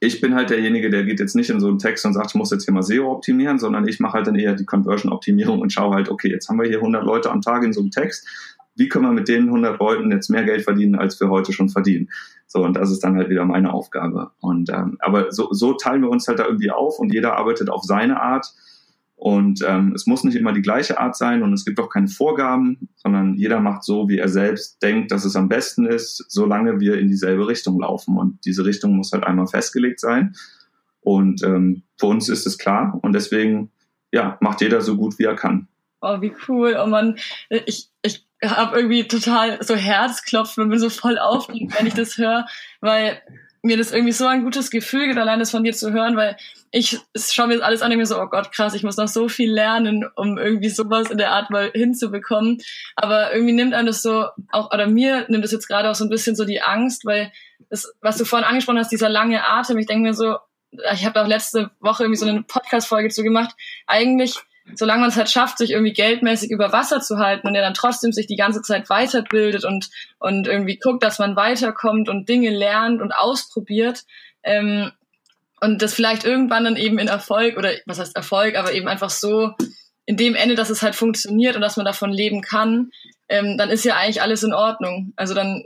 ich 0.00 0.20
bin 0.20 0.34
halt 0.34 0.50
derjenige, 0.50 0.90
der 0.90 1.04
geht 1.04 1.18
jetzt 1.18 1.34
nicht 1.34 1.50
in 1.50 1.60
so 1.60 1.68
einen 1.68 1.78
Text 1.78 2.04
und 2.06 2.14
sagt, 2.14 2.30
ich 2.30 2.34
muss 2.34 2.50
jetzt 2.50 2.64
hier 2.64 2.74
mal 2.74 2.82
SEO 2.82 3.10
optimieren, 3.10 3.58
sondern 3.58 3.88
ich 3.88 3.98
mache 4.00 4.14
halt 4.14 4.26
dann 4.26 4.36
eher 4.36 4.54
die 4.54 4.66
Conversion-Optimierung 4.66 5.60
und 5.60 5.72
schaue 5.72 5.94
halt, 5.94 6.08
okay, 6.08 6.28
jetzt 6.28 6.48
haben 6.48 6.60
wir 6.60 6.68
hier 6.68 6.78
100 6.78 7.04
Leute 7.04 7.30
am 7.30 7.40
Tag 7.40 7.64
in 7.64 7.72
so 7.72 7.80
einem 7.80 7.90
Text. 7.90 8.26
Wie 8.76 8.88
können 8.88 9.06
wir 9.06 9.12
mit 9.12 9.26
den 9.26 9.44
100 9.46 9.80
Leuten 9.80 10.12
jetzt 10.12 10.28
mehr 10.28 10.44
Geld 10.44 10.62
verdienen, 10.62 10.94
als 10.94 11.18
wir 11.20 11.30
heute 11.30 11.52
schon 11.52 11.68
verdienen? 11.68 12.10
So, 12.50 12.64
und 12.64 12.74
das 12.74 12.90
ist 12.90 13.04
dann 13.04 13.16
halt 13.16 13.28
wieder 13.28 13.44
meine 13.44 13.72
Aufgabe. 13.72 14.30
Und 14.40 14.70
ähm, 14.70 14.96
aber 15.00 15.30
so, 15.30 15.52
so 15.52 15.74
teilen 15.74 16.02
wir 16.02 16.10
uns 16.10 16.26
halt 16.26 16.38
da 16.38 16.46
irgendwie 16.46 16.70
auf 16.70 16.98
und 16.98 17.12
jeder 17.12 17.36
arbeitet 17.36 17.68
auf 17.68 17.84
seine 17.84 18.20
Art. 18.20 18.46
Und 19.16 19.62
ähm, 19.66 19.92
es 19.94 20.06
muss 20.06 20.24
nicht 20.24 20.36
immer 20.36 20.52
die 20.52 20.62
gleiche 20.62 20.98
Art 20.98 21.16
sein 21.16 21.42
und 21.42 21.52
es 21.52 21.64
gibt 21.64 21.78
auch 21.80 21.90
keine 21.90 22.08
Vorgaben, 22.08 22.88
sondern 22.96 23.34
jeder 23.34 23.60
macht 23.60 23.82
so, 23.82 24.08
wie 24.08 24.18
er 24.18 24.28
selbst 24.28 24.82
denkt, 24.82 25.10
dass 25.10 25.24
es 25.24 25.36
am 25.36 25.48
besten 25.48 25.86
ist, 25.86 26.24
solange 26.28 26.80
wir 26.80 26.98
in 26.98 27.08
dieselbe 27.08 27.48
Richtung 27.48 27.80
laufen. 27.80 28.16
Und 28.16 28.44
diese 28.44 28.64
Richtung 28.64 28.96
muss 28.96 29.12
halt 29.12 29.24
einmal 29.24 29.48
festgelegt 29.48 30.00
sein. 30.00 30.34
Und 31.00 31.42
ähm, 31.42 31.82
für 31.98 32.06
uns 32.06 32.28
ist 32.28 32.46
es 32.46 32.58
klar 32.58 32.98
und 33.02 33.12
deswegen 33.12 33.70
ja, 34.12 34.38
macht 34.40 34.60
jeder 34.60 34.80
so 34.80 34.96
gut, 34.96 35.18
wie 35.18 35.24
er 35.24 35.34
kann. 35.34 35.68
Oh, 36.00 36.20
wie 36.20 36.32
cool. 36.48 36.76
Oh 36.80 36.86
man, 36.86 37.16
ich, 37.50 37.90
ich 38.02 38.27
habe 38.44 38.76
irgendwie 38.76 39.08
total 39.08 39.62
so 39.62 39.74
Herzklopfen 39.74 40.64
und 40.64 40.70
bin 40.70 40.78
so 40.78 40.90
voll 40.90 41.18
aufgeregt, 41.18 41.74
wenn 41.78 41.86
ich 41.86 41.94
das 41.94 42.18
höre, 42.18 42.46
weil 42.80 43.20
mir 43.62 43.76
das 43.76 43.92
irgendwie 43.92 44.12
so 44.12 44.26
ein 44.26 44.44
gutes 44.44 44.70
Gefühl 44.70 45.06
gibt, 45.06 45.18
allein 45.18 45.40
das 45.40 45.50
von 45.50 45.64
dir 45.64 45.72
zu 45.72 45.92
hören, 45.92 46.16
weil 46.16 46.36
ich 46.70 46.98
schaue 47.16 47.48
mir 47.48 47.54
das 47.54 47.64
alles 47.64 47.82
an 47.82 47.90
und 47.90 47.98
mir 47.98 48.06
so, 48.06 48.20
oh 48.20 48.26
Gott, 48.26 48.52
krass, 48.52 48.74
ich 48.74 48.84
muss 48.84 48.96
noch 48.96 49.08
so 49.08 49.28
viel 49.28 49.50
lernen, 49.50 50.06
um 50.14 50.38
irgendwie 50.38 50.68
sowas 50.68 51.10
in 51.10 51.18
der 51.18 51.32
Art 51.32 51.50
mal 51.50 51.70
hinzubekommen. 51.74 52.58
Aber 52.94 53.32
irgendwie 53.32 53.54
nimmt 53.54 53.74
einem 53.74 53.86
das 53.86 54.02
so, 54.02 54.26
auch, 54.52 54.72
oder 54.72 54.86
mir 54.86 55.26
nimmt 55.28 55.44
das 55.44 55.52
jetzt 55.52 55.66
gerade 55.66 55.90
auch 55.90 55.94
so 55.94 56.04
ein 56.04 56.10
bisschen 56.10 56.36
so 56.36 56.44
die 56.44 56.62
Angst, 56.62 57.04
weil 57.04 57.32
das, 57.68 57.92
was 58.00 58.16
du 58.16 58.24
vorhin 58.24 58.48
angesprochen 58.48 58.78
hast, 58.78 58.92
dieser 58.92 59.08
lange 59.08 59.46
Atem, 59.46 59.78
ich 59.78 59.86
denke 59.86 60.08
mir 60.08 60.14
so, 60.14 60.36
ich 60.92 61.06
habe 61.06 61.20
auch 61.20 61.26
letzte 61.26 61.70
Woche 61.80 62.04
irgendwie 62.04 62.18
so 62.18 62.26
eine 62.26 62.42
Podcast-Folge 62.42 63.08
zu 63.08 63.22
gemacht, 63.22 63.54
eigentlich 63.86 64.36
solange 64.74 65.00
man 65.00 65.10
es 65.10 65.16
halt 65.16 65.30
schafft, 65.30 65.58
sich 65.58 65.70
irgendwie 65.70 65.92
geldmäßig 65.92 66.50
über 66.50 66.72
Wasser 66.72 67.00
zu 67.00 67.18
halten 67.18 67.46
und 67.46 67.54
er 67.54 67.62
dann 67.62 67.74
trotzdem 67.74 68.12
sich 68.12 68.26
die 68.26 68.36
ganze 68.36 68.62
Zeit 68.62 68.88
weiterbildet 68.90 69.64
und, 69.64 69.90
und 70.18 70.46
irgendwie 70.46 70.78
guckt, 70.78 71.02
dass 71.02 71.18
man 71.18 71.36
weiterkommt 71.36 72.08
und 72.08 72.28
Dinge 72.28 72.50
lernt 72.50 73.00
und 73.00 73.12
ausprobiert, 73.12 74.04
ähm, 74.42 74.92
und 75.60 75.82
das 75.82 75.94
vielleicht 75.94 76.24
irgendwann 76.24 76.64
dann 76.64 76.76
eben 76.76 76.98
in 76.98 77.08
Erfolg 77.08 77.56
oder 77.56 77.72
was 77.86 77.98
heißt 77.98 78.16
Erfolg, 78.16 78.56
aber 78.56 78.72
eben 78.72 78.88
einfach 78.88 79.10
so 79.10 79.54
in 80.06 80.16
dem 80.16 80.34
Ende, 80.34 80.54
dass 80.54 80.70
es 80.70 80.82
halt 80.82 80.94
funktioniert 80.94 81.56
und 81.56 81.62
dass 81.62 81.76
man 81.76 81.84
davon 81.84 82.12
leben 82.12 82.40
kann, 82.40 82.90
ähm, 83.28 83.58
dann 83.58 83.68
ist 83.68 83.84
ja 83.84 83.96
eigentlich 83.96 84.22
alles 84.22 84.42
in 84.42 84.54
Ordnung. 84.54 85.12
Also 85.16 85.34
dann 85.34 85.64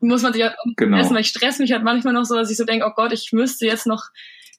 muss 0.00 0.22
man 0.22 0.32
sich 0.32 0.42
halt 0.42 0.56
genau. 0.76 0.98
essen, 0.98 1.14
weil 1.14 1.20
ich 1.20 1.28
stress 1.28 1.58
mich 1.58 1.72
halt 1.72 1.84
manchmal 1.84 2.14
noch 2.14 2.24
so, 2.24 2.34
dass 2.34 2.50
ich 2.50 2.56
so 2.56 2.64
denke, 2.64 2.86
oh 2.86 2.92
Gott, 2.94 3.12
ich 3.12 3.32
müsste 3.32 3.66
jetzt 3.66 3.86
noch 3.86 4.06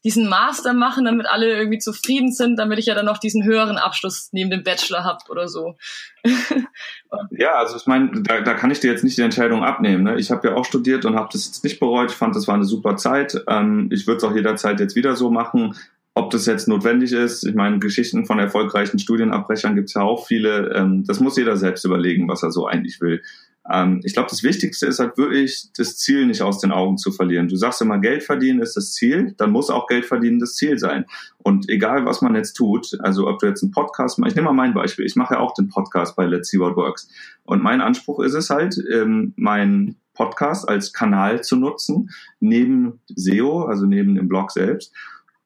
diesen 0.06 0.30
Master 0.30 0.74
machen, 0.74 1.06
damit 1.06 1.26
alle 1.26 1.48
irgendwie 1.58 1.80
zufrieden 1.80 2.32
sind, 2.32 2.58
damit 2.58 2.78
ich 2.78 2.86
ja 2.86 2.94
dann 2.94 3.08
noch 3.08 3.18
diesen 3.18 3.44
höheren 3.44 3.78
Abschluss 3.78 4.30
neben 4.32 4.52
dem 4.52 4.64
Bachelor 4.64 5.04
habe 5.04 5.18
oder 5.30 5.48
so. 5.48 5.78
ja, 7.32 7.56
also 7.56 7.76
ich 7.76 7.88
meine, 7.88 8.22
da, 8.22 8.42
da 8.42 8.54
kann 8.54 8.70
ich 8.70 8.80
dir 8.80 8.92
jetzt 8.92 9.04
nicht 9.04 9.18
die 9.18 9.24
Entscheidung 9.24 9.64
abnehmen. 9.64 10.04
Ne? 10.04 10.20
Ich 10.20 10.30
habe 10.30 10.48
ja 10.48 10.56
auch 10.56 10.64
studiert 10.64 11.06
und 11.06 11.16
habe 11.16 11.30
das 11.32 11.48
jetzt 11.48 11.64
nicht 11.64 11.80
bereut. 11.80 12.12
Ich 12.12 12.16
fand, 12.18 12.36
das 12.36 12.48
war 12.48 12.54
eine 12.54 12.66
super 12.66 12.98
Zeit. 12.98 13.44
Ähm, 13.48 13.90
ich 13.92 14.06
würde 14.06 14.18
es 14.18 14.24
auch 14.24 14.36
jederzeit 14.36 14.80
jetzt 14.80 14.96
wieder 14.96 15.16
so 15.16 15.32
machen. 15.32 15.76
Ob 16.14 16.30
das 16.30 16.46
jetzt 16.46 16.68
notwendig 16.68 17.12
ist, 17.12 17.44
ich 17.44 17.56
meine, 17.56 17.80
Geschichten 17.80 18.28
von 18.28 18.38
erfolgreichen 18.38 19.00
Studienabbrechern 19.00 19.76
gibt 19.76 19.90
es 19.90 19.96
ja 19.96 20.04
auch 20.04 20.28
viele. 20.28 20.72
Ähm, 20.76 21.04
das 21.06 21.20
muss 21.20 21.36
jeder 21.36 21.58
selbst 21.58 21.84
überlegen, 21.84 22.30
was 22.30 22.44
er 22.44 22.52
so 22.52 22.68
eigentlich 22.68 23.02
will. 23.02 23.24
Ähm, 23.72 24.02
ich 24.04 24.14
glaube, 24.14 24.30
das 24.30 24.44
Wichtigste 24.44 24.86
ist 24.86 25.00
halt 25.00 25.18
wirklich, 25.18 25.70
das 25.78 25.98
Ziel 25.98 26.26
nicht 26.26 26.42
aus 26.42 26.60
den 26.60 26.72
Augen 26.72 26.98
zu 26.98 27.12
verlieren. 27.12 27.48
Du 27.48 27.56
sagst 27.56 27.82
immer, 27.82 28.00
Geld 28.00 28.24
verdienen 28.24 28.62
ist 28.62 28.76
das 28.76 28.94
Ziel, 28.94 29.34
dann 29.38 29.52
muss 29.52 29.70
auch 29.70 29.88
Geld 29.88 30.06
verdienen 30.06 30.40
das 30.40 30.56
Ziel 30.56 30.78
sein. 30.78 31.06
Und 31.38 31.70
egal, 31.70 32.06
was 32.06 32.22
man 32.22 32.36
jetzt 32.36 32.54
tut, 32.54 32.98
also 33.00 33.28
ob 33.28 33.40
du 33.40 33.48
jetzt 33.48 33.64
einen 33.64 33.72
Podcast 33.72 34.20
machst, 34.20 34.32
ich 34.32 34.36
nehme 34.36 34.48
mal 34.48 34.54
mein 34.54 34.74
Beispiel, 34.74 35.06
ich 35.06 35.16
mache 35.16 35.36
ja 35.36 35.40
auch 35.40 35.54
den 35.54 35.70
Podcast 35.70 36.16
bei 36.16 36.26
Let's 36.26 36.50
See 36.50 36.60
What 36.60 36.76
Works. 36.76 37.10
Und 37.44 37.64
mein 37.64 37.82
Anspruch 37.82 38.20
ist 38.20 38.34
es 38.34 38.50
halt, 38.50 38.78
ähm, 38.94 39.34
mein 39.36 39.96
Podcast 40.14 40.68
als 40.70 40.94
Kanal 40.94 41.44
zu 41.44 41.56
nutzen, 41.56 42.10
neben 42.40 43.02
SEO, 43.16 43.64
also 43.64 43.86
neben 43.86 44.16
dem 44.16 44.28
Blog 44.28 44.52
selbst 44.52 44.94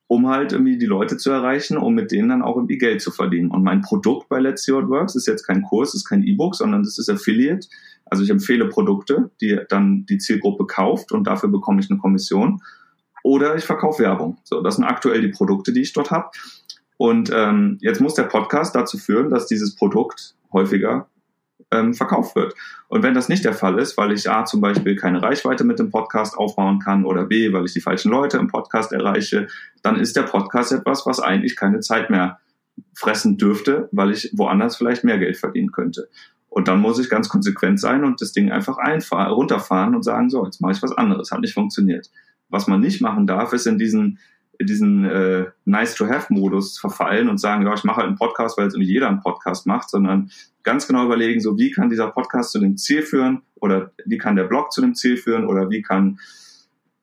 um 0.10 0.28
halt 0.28 0.54
irgendwie 0.54 0.80
die 0.80 0.88
Leute 0.88 1.18
zu 1.18 1.30
erreichen, 1.30 1.78
um 1.78 1.94
mit 1.94 2.12
denen 2.12 2.30
dann 2.30 2.42
auch 2.42 2.56
irgendwie 2.56 2.80
Geld 2.80 3.00
zu 3.00 3.12
verdienen. 3.12 3.52
Und 3.52 3.64
mein 3.64 3.82
Produkt 3.82 4.28
bei 4.28 4.40
Let's 4.40 4.64
See 4.64 4.74
What 4.74 4.90
Works 4.90 5.14
ist 5.14 5.28
jetzt 5.28 5.46
kein 5.46 5.62
Kurs, 5.62 5.94
ist 5.94 6.10
kein 6.10 6.24
E-Book, 6.24 6.56
sondern 6.56 6.82
das 6.82 6.98
ist 6.98 7.10
Affiliate. 7.10 7.68
Also 8.06 8.24
ich 8.24 8.32
empfehle 8.32 8.68
Produkte, 8.68 9.30
die 9.40 9.60
dann 9.70 10.08
die 10.08 10.18
Zielgruppe 10.18 10.66
kauft 10.66 11.12
und 11.12 11.28
dafür 11.28 11.50
bekomme 11.50 11.80
ich 11.80 11.92
eine 11.92 12.00
Kommission. 12.00 12.60
Oder 13.24 13.56
ich 13.56 13.66
verkaufe 13.66 14.02
Werbung. 14.02 14.40
So, 14.44 14.62
das 14.62 14.78
sind 14.78 14.84
aktuell 14.84 15.22
die 15.22 15.28
Produkte, 15.28 15.74
die 15.74 15.82
ich 15.82 15.94
dort 15.94 16.10
habe. 16.10 16.32
Und 16.98 17.32
ähm, 17.32 17.78
jetzt 17.82 18.02
muss 18.02 18.16
der 18.16 18.24
Podcast 18.24 18.74
dazu 18.74 18.98
führen, 18.98 19.30
dass 19.30 19.46
dieses 19.46 19.76
Produkt 19.76 20.34
häufiger 20.52 21.08
ähm, 21.72 21.94
verkauft 21.94 22.36
wird. 22.36 22.56
Und 22.88 23.04
wenn 23.04 23.14
das 23.14 23.30
nicht 23.30 23.46
der 23.46 23.54
Fall 23.54 23.80
ist, 23.80 23.98
weil 23.98 24.12
ich 24.12 24.30
A 24.30 24.46
zum 24.46 24.62
Beispiel 24.62 24.96
keine 24.96 25.22
Reichweite 25.22 25.64
mit 25.64 25.80
dem 25.80 25.92
Podcast 25.92 26.38
aufbauen 26.38 26.80
kann 26.80 27.06
oder 27.06 27.26
B, 27.26 27.54
weil 27.54 27.66
ich 27.66 27.74
die 27.74 27.82
falschen 27.82 28.12
Leute 28.12 28.38
im 28.38 28.48
Podcast 28.48 28.92
erreiche, 28.92 29.48
dann 29.84 30.00
ist 30.00 30.16
der 30.16 30.24
Podcast 30.24 30.72
etwas, 30.72 31.06
was 31.06 31.20
eigentlich 31.20 31.56
keine 31.56 31.80
Zeit 31.82 32.10
mehr 32.10 32.40
fressen 32.96 33.38
dürfte, 33.38 33.90
weil 33.92 34.12
ich 34.12 34.32
woanders 34.34 34.78
vielleicht 34.78 35.04
mehr 35.04 35.20
Geld 35.20 35.38
verdienen 35.38 35.72
könnte. 35.72 36.10
Und 36.50 36.68
dann 36.68 36.80
muss 36.80 37.00
ich 37.00 37.10
ganz 37.10 37.30
konsequent 37.30 37.80
sein 37.80 38.04
und 38.04 38.22
das 38.22 38.32
Ding 38.32 38.52
einfach 38.52 38.78
runterfahren 38.78 39.96
und 39.96 40.04
sagen, 40.04 40.30
so, 40.30 40.46
jetzt 40.46 40.62
mache 40.62 40.72
ich 40.72 40.82
was 40.82 40.92
anderes, 40.92 41.32
hat 41.32 41.42
nicht 41.42 41.54
funktioniert. 41.54 42.10
Was 42.50 42.68
man 42.68 42.80
nicht 42.80 43.02
machen 43.02 43.28
darf, 43.28 43.54
ist 43.54 43.68
in 43.68 43.78
diesen, 43.78 44.18
in 44.60 44.68
diesen 44.68 45.06
äh, 45.06 45.46
Nice-to-Have-Modus 45.66 46.80
verfallen 46.80 47.30
und 47.30 47.40
sagen, 47.40 47.66
ja, 47.66 47.74
ich 47.74 47.86
mache 47.86 47.98
halt 47.98 48.08
einen 48.08 48.18
Podcast, 48.18 48.58
weil 48.58 48.66
jetzt 48.66 48.76
irgendwie 48.76 48.92
jeder 48.92 49.08
einen 49.08 49.22
Podcast 49.22 49.66
macht, 49.66 49.90
sondern 49.90 50.32
ganz 50.64 50.86
genau 50.86 51.06
überlegen, 51.06 51.40
so 51.40 51.58
wie 51.58 51.72
kann 51.72 51.90
dieser 51.90 52.12
Podcast 52.12 52.52
zu 52.52 52.60
dem 52.60 52.78
Ziel 52.78 53.02
führen 53.02 53.42
oder 53.56 53.92
wie 54.06 54.18
kann 54.18 54.36
der 54.36 54.44
Blog 54.44 54.72
zu 54.72 54.82
dem 54.82 54.96
Ziel 54.96 55.18
führen 55.18 55.48
oder 55.48 55.70
wie 55.70 55.82
kann 55.82 56.20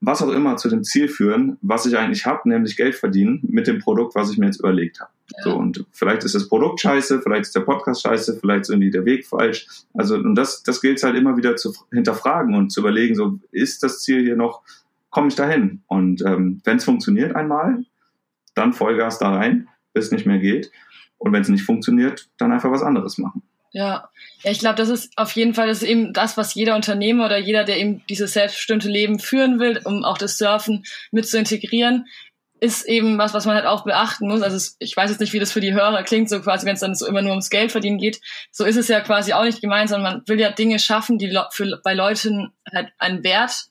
was 0.01 0.23
auch 0.23 0.31
immer 0.31 0.57
zu 0.57 0.69
dem 0.69 0.85
Ziel 0.85 1.09
führen, 1.09 1.57
was 1.63 1.87
ich 1.87 1.97
eigentlich 1.97 2.27
habe, 2.27 2.49
nämlich 2.49 2.77
Geld 2.77 2.95
verdienen 2.95 3.41
mit 3.49 3.67
dem 3.67 3.79
Produkt, 3.79 4.15
was 4.15 4.31
ich 4.31 4.39
mir 4.39 4.47
jetzt 4.47 4.61
überlegt 4.61 5.01
habe. 5.01 5.11
So, 5.43 5.57
und 5.57 5.85
vielleicht 5.91 6.23
ist 6.25 6.35
das 6.35 6.49
Produkt 6.49 6.81
scheiße, 6.81 7.23
vielleicht 7.23 7.47
ist 7.47 7.57
der 7.57 7.61
Podcast 7.61 8.03
scheiße, 8.03 8.39
vielleicht 8.39 8.63
ist 8.63 8.71
irgendwie 8.71 8.91
der 8.91 9.05
Weg 9.05 9.27
falsch. 9.27 9.67
Also, 9.95 10.17
und 10.17 10.35
das, 10.35 10.63
das 10.63 10.81
gilt 10.81 11.03
halt 11.03 11.17
immer 11.17 11.37
wieder 11.37 11.57
zu 11.57 11.73
hinterfragen 11.91 12.55
und 12.55 12.71
zu 12.71 12.81
überlegen, 12.81 13.15
so, 13.15 13.41
ist 13.51 13.83
das 13.83 14.03
Ziel 14.03 14.23
hier 14.23 14.37
noch, 14.37 14.63
komme 15.11 15.29
ich 15.29 15.35
dahin? 15.35 15.83
Und 15.87 16.23
ähm, 16.23 16.61
wenn 16.65 16.77
es 16.79 16.85
funktioniert 16.85 17.35
einmal, 17.35 17.85
dann 18.55 18.73
Vollgas 18.73 19.19
da 19.19 19.31
rein, 19.35 19.69
bis 19.93 20.07
es 20.07 20.13
nicht 20.13 20.27
mehr 20.27 20.39
geht. 20.39 20.71
Und 21.19 21.33
wenn 21.33 21.43
es 21.43 21.49
nicht 21.49 21.65
funktioniert, 21.65 22.29
dann 22.39 22.53
einfach 22.53 22.71
was 22.71 22.83
anderes 22.83 23.19
machen. 23.19 23.43
Ja, 23.73 24.09
ja, 24.43 24.51
ich 24.51 24.59
glaube, 24.59 24.77
das 24.77 24.89
ist 24.89 25.13
auf 25.17 25.33
jeden 25.33 25.53
Fall 25.53 25.69
das 25.69 25.83
ist 25.83 25.89
eben 25.89 26.15
das, 26.15 26.37
was 26.37 26.55
jeder 26.55 26.77
Unternehmer 26.77 27.27
oder 27.27 27.37
jeder, 27.37 27.65
der 27.65 27.79
eben 27.79 28.03
dieses 28.09 28.33
selbstbestimmte 28.33 28.89
Leben 28.89 29.19
führen 29.19 29.59
will, 29.59 29.81
um 29.85 30.05
auch 30.05 30.17
das 30.17 30.39
Surfen 30.39 30.85
mit 31.11 31.29
zu 31.29 31.39
integrieren, 31.39 32.07
ist 32.59 32.87
eben 32.87 33.19
was, 33.19 33.35
was 33.35 33.45
man 33.45 33.55
halt 33.55 33.67
auch 33.67 33.85
beachten 33.85 34.29
muss. 34.29 34.41
Also 34.41 34.75
ich 34.79 34.97
weiß 34.97 35.11
jetzt 35.11 35.21
nicht, 35.21 35.35
wie 35.35 35.39
das 35.39 35.53
für 35.53 35.61
die 35.61 35.75
Hörer 35.75 36.03
klingt, 36.05 36.31
so 36.31 36.41
quasi, 36.41 36.65
wenn 36.65 36.75
es 36.75 36.81
dann 36.81 36.95
so 36.95 37.07
immer 37.07 37.21
nur 37.21 37.33
ums 37.33 37.51
Geld 37.51 37.71
verdienen 37.71 37.99
geht. 37.99 38.21
So 38.51 38.65
ist 38.65 38.77
es 38.77 38.89
ja 38.89 39.01
quasi 39.01 39.35
auch 39.35 39.45
nicht 39.45 39.61
gemeint, 39.61 39.91
sondern 39.91 40.15
man 40.15 40.23
will 40.29 40.41
ja 40.41 40.51
Dinge 40.51 40.79
schaffen, 40.79 41.19
die 41.19 41.39
für, 41.51 41.81
bei 41.85 41.93
Leuten 41.93 42.53
halt 42.73 42.93
einen 42.99 43.25
Wert 43.25 43.67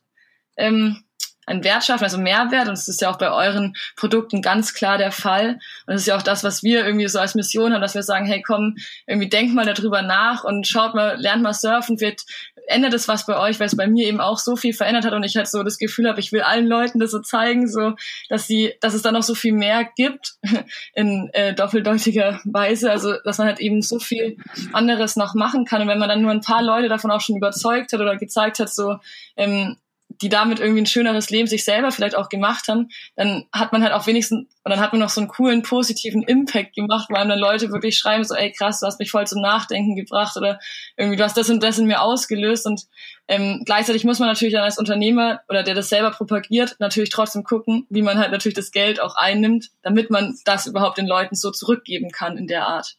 ähm, 0.55 1.04
einen 1.45 1.63
Wert 1.63 1.83
schaffen, 1.83 2.03
also 2.03 2.17
Mehrwert. 2.17 2.67
Und 2.67 2.77
das 2.77 2.87
ist 2.87 3.01
ja 3.01 3.09
auch 3.09 3.17
bei 3.17 3.31
euren 3.31 3.75
Produkten 3.95 4.41
ganz 4.41 4.73
klar 4.73 4.97
der 4.97 5.11
Fall. 5.11 5.59
Und 5.85 5.93
das 5.93 6.01
ist 6.01 6.07
ja 6.07 6.17
auch 6.17 6.21
das, 6.21 6.43
was 6.43 6.63
wir 6.63 6.85
irgendwie 6.85 7.07
so 7.07 7.19
als 7.19 7.35
Mission 7.35 7.73
haben, 7.73 7.81
dass 7.81 7.95
wir 7.95 8.03
sagen, 8.03 8.25
hey, 8.25 8.41
komm, 8.41 8.75
irgendwie 9.07 9.29
denkt 9.29 9.53
mal 9.53 9.65
darüber 9.65 10.01
nach 10.01 10.43
und 10.43 10.67
schaut 10.67 10.95
mal, 10.95 11.19
lernt 11.19 11.43
mal 11.43 11.53
surfen, 11.53 11.99
wird, 11.99 12.21
ändert 12.67 12.93
es 12.93 13.07
was 13.07 13.25
bei 13.25 13.37
euch, 13.37 13.59
weil 13.59 13.67
es 13.67 13.77
bei 13.77 13.87
mir 13.87 14.07
eben 14.07 14.19
auch 14.19 14.39
so 14.39 14.55
viel 14.55 14.73
verändert 14.73 15.05
hat 15.05 15.13
und 15.13 15.23
ich 15.23 15.35
halt 15.35 15.47
so 15.47 15.63
das 15.63 15.77
Gefühl 15.77 16.07
habe, 16.07 16.19
ich 16.19 16.31
will 16.31 16.41
allen 16.41 16.67
Leuten 16.67 16.99
das 16.99 17.11
so 17.11 17.19
zeigen, 17.19 17.67
so, 17.67 17.93
dass 18.29 18.47
sie, 18.47 18.73
dass 18.81 18.93
es 18.93 19.01
da 19.01 19.11
noch 19.11 19.23
so 19.23 19.35
viel 19.35 19.53
mehr 19.53 19.87
gibt 19.95 20.35
in 20.93 21.29
äh, 21.33 21.53
doppeldeutiger 21.53 22.41
Weise. 22.45 22.91
Also, 22.91 23.13
dass 23.23 23.37
man 23.37 23.47
halt 23.47 23.59
eben 23.59 23.81
so 23.81 23.99
viel 23.99 24.37
anderes 24.73 25.15
noch 25.15 25.35
machen 25.35 25.65
kann. 25.65 25.81
Und 25.81 25.87
wenn 25.87 25.99
man 25.99 26.09
dann 26.09 26.21
nur 26.21 26.31
ein 26.31 26.41
paar 26.41 26.63
Leute 26.63 26.89
davon 26.89 27.11
auch 27.11 27.21
schon 27.21 27.37
überzeugt 27.37 27.93
hat 27.93 27.99
oder 27.99 28.17
gezeigt 28.17 28.59
hat, 28.59 28.73
so, 28.73 28.97
ähm, 29.37 29.77
die 30.21 30.29
damit 30.29 30.59
irgendwie 30.59 30.81
ein 30.81 30.85
schöneres 30.85 31.29
Leben 31.29 31.47
sich 31.47 31.63
selber 31.63 31.91
vielleicht 31.91 32.15
auch 32.15 32.29
gemacht 32.29 32.67
haben, 32.67 32.89
dann 33.15 33.45
hat 33.51 33.71
man 33.71 33.83
halt 33.83 33.93
auch 33.93 34.07
wenigstens, 34.07 34.47
und 34.63 34.71
dann 34.71 34.79
hat 34.79 34.93
man 34.93 34.99
noch 34.99 35.09
so 35.09 35.21
einen 35.21 35.29
coolen, 35.29 35.61
positiven 35.61 36.23
Impact 36.23 36.75
gemacht, 36.75 37.07
weil 37.09 37.27
dann 37.27 37.39
Leute 37.39 37.71
wirklich 37.71 37.97
schreiben, 37.97 38.23
so, 38.23 38.35
ey 38.35 38.51
krass, 38.51 38.79
du 38.79 38.87
hast 38.87 38.99
mich 38.99 39.11
voll 39.11 39.27
zum 39.27 39.41
Nachdenken 39.41 39.95
gebracht 39.95 40.35
oder 40.37 40.59
irgendwie, 40.97 41.17
du 41.17 41.23
hast 41.23 41.37
das 41.37 41.49
und 41.49 41.61
das 41.61 41.77
in 41.77 41.87
mir 41.87 42.01
ausgelöst 42.01 42.65
und 42.65 42.83
ähm, 43.27 43.63
gleichzeitig 43.65 44.03
muss 44.03 44.19
man 44.19 44.27
natürlich 44.27 44.53
dann 44.53 44.63
als 44.63 44.77
Unternehmer 44.77 45.41
oder 45.49 45.63
der 45.63 45.73
das 45.73 45.89
selber 45.89 46.11
propagiert, 46.11 46.75
natürlich 46.79 47.09
trotzdem 47.09 47.43
gucken, 47.43 47.87
wie 47.89 48.03
man 48.03 48.19
halt 48.19 48.31
natürlich 48.31 48.55
das 48.55 48.71
Geld 48.71 49.01
auch 49.01 49.15
einnimmt, 49.15 49.69
damit 49.81 50.09
man 50.11 50.37
das 50.45 50.67
überhaupt 50.67 50.97
den 50.97 51.07
Leuten 51.07 51.35
so 51.35 51.51
zurückgeben 51.51 52.11
kann 52.11 52.37
in 52.37 52.47
der 52.47 52.67
Art. 52.67 52.97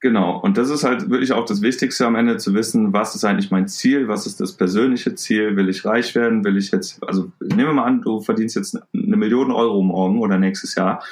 Genau, 0.00 0.38
und 0.38 0.56
das 0.56 0.70
ist 0.70 0.84
halt 0.84 1.10
wirklich 1.10 1.32
auch 1.32 1.44
das 1.44 1.60
Wichtigste 1.60 2.06
am 2.06 2.14
Ende 2.14 2.36
zu 2.36 2.54
wissen, 2.54 2.92
was 2.92 3.16
ist 3.16 3.24
eigentlich 3.24 3.50
mein 3.50 3.66
Ziel, 3.66 4.06
was 4.06 4.26
ist 4.26 4.40
das 4.40 4.52
persönliche 4.52 5.16
Ziel, 5.16 5.56
will 5.56 5.68
ich 5.68 5.84
reich 5.84 6.14
werden, 6.14 6.44
will 6.44 6.56
ich 6.56 6.70
jetzt, 6.70 7.02
also 7.02 7.32
nehmen 7.40 7.70
wir 7.70 7.72
mal 7.72 7.84
an, 7.84 8.02
du 8.02 8.20
verdienst 8.20 8.54
jetzt 8.54 8.78
eine 8.94 9.16
Million 9.16 9.50
Euro 9.50 9.82
morgen 9.82 10.20
oder 10.20 10.38
nächstes 10.38 10.76
Jahr 10.76 11.02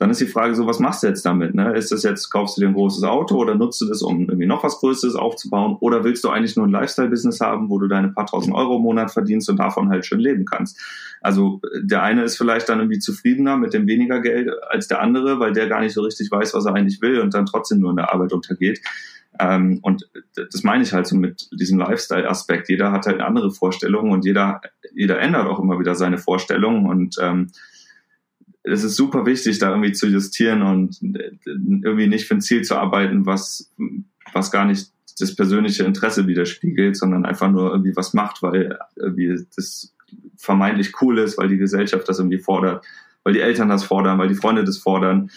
dann 0.00 0.08
ist 0.08 0.20
die 0.22 0.26
Frage 0.26 0.54
so, 0.54 0.66
was 0.66 0.78
machst 0.78 1.02
du 1.02 1.08
jetzt 1.08 1.26
damit? 1.26 1.54
Ne? 1.54 1.74
Ist 1.76 1.92
das 1.92 2.04
jetzt, 2.04 2.30
kaufst 2.30 2.56
du 2.56 2.62
dir 2.62 2.68
ein 2.68 2.74
großes 2.74 3.04
Auto 3.04 3.36
oder 3.36 3.54
nutzt 3.54 3.82
du 3.82 3.86
das, 3.86 4.00
um 4.00 4.20
irgendwie 4.20 4.46
noch 4.46 4.64
was 4.64 4.78
Größeres 4.78 5.14
aufzubauen? 5.14 5.76
Oder 5.80 6.04
willst 6.04 6.24
du 6.24 6.30
eigentlich 6.30 6.56
nur 6.56 6.66
ein 6.66 6.70
Lifestyle-Business 6.70 7.40
haben, 7.40 7.68
wo 7.68 7.78
du 7.78 7.86
deine 7.86 8.08
paar 8.08 8.24
tausend 8.24 8.56
Euro 8.56 8.76
im 8.76 8.82
Monat 8.82 9.10
verdienst 9.10 9.50
und 9.50 9.58
davon 9.58 9.90
halt 9.90 10.06
schön 10.06 10.18
leben 10.18 10.46
kannst? 10.46 10.80
Also 11.20 11.60
der 11.82 12.02
eine 12.02 12.24
ist 12.24 12.38
vielleicht 12.38 12.70
dann 12.70 12.78
irgendwie 12.78 12.98
zufriedener 12.98 13.58
mit 13.58 13.74
dem 13.74 13.86
weniger 13.86 14.22
Geld 14.22 14.48
als 14.70 14.88
der 14.88 15.02
andere, 15.02 15.38
weil 15.38 15.52
der 15.52 15.68
gar 15.68 15.80
nicht 15.80 15.92
so 15.92 16.00
richtig 16.00 16.30
weiß, 16.30 16.54
was 16.54 16.64
er 16.64 16.74
eigentlich 16.74 17.02
will 17.02 17.20
und 17.20 17.34
dann 17.34 17.44
trotzdem 17.44 17.80
nur 17.80 17.90
in 17.90 17.96
der 17.96 18.10
Arbeit 18.10 18.32
untergeht. 18.32 18.80
Ähm, 19.38 19.80
und 19.82 20.08
das 20.34 20.62
meine 20.62 20.82
ich 20.82 20.94
halt 20.94 21.08
so 21.08 21.16
mit 21.16 21.46
diesem 21.52 21.78
Lifestyle-Aspekt. 21.78 22.70
Jeder 22.70 22.90
hat 22.90 23.04
halt 23.04 23.16
eine 23.16 23.26
andere 23.26 23.50
Vorstellung 23.50 24.12
und 24.12 24.24
jeder, 24.24 24.62
jeder 24.94 25.20
ändert 25.20 25.46
auch 25.46 25.60
immer 25.60 25.78
wieder 25.78 25.94
seine 25.94 26.16
Vorstellungen 26.16 26.86
und 26.86 27.16
ähm, 27.20 27.50
es 28.62 28.84
ist 28.84 28.96
super 28.96 29.26
wichtig, 29.26 29.58
da 29.58 29.70
irgendwie 29.70 29.92
zu 29.92 30.06
justieren 30.06 30.62
und 30.62 31.00
irgendwie 31.02 32.06
nicht 32.06 32.26
für 32.26 32.34
ein 32.34 32.40
Ziel 32.40 32.62
zu 32.62 32.76
arbeiten, 32.76 33.26
was, 33.26 33.72
was 34.32 34.50
gar 34.50 34.64
nicht 34.64 34.90
das 35.18 35.34
persönliche 35.34 35.84
Interesse 35.84 36.26
widerspiegelt, 36.26 36.96
sondern 36.96 37.24
einfach 37.24 37.50
nur 37.50 37.70
irgendwie 37.70 37.96
was 37.96 38.14
macht, 38.14 38.42
weil 38.42 38.78
irgendwie 38.96 39.44
das 39.56 39.94
vermeintlich 40.36 41.00
cool 41.00 41.18
ist, 41.18 41.38
weil 41.38 41.48
die 41.48 41.58
Gesellschaft 41.58 42.08
das 42.08 42.18
irgendwie 42.18 42.38
fordert, 42.38 42.84
weil 43.22 43.34
die 43.34 43.40
Eltern 43.40 43.68
das 43.68 43.84
fordern, 43.84 44.18
weil 44.18 44.28
die 44.28 44.34
Freunde 44.34 44.64
das 44.64 44.78
fordern. 44.78 45.30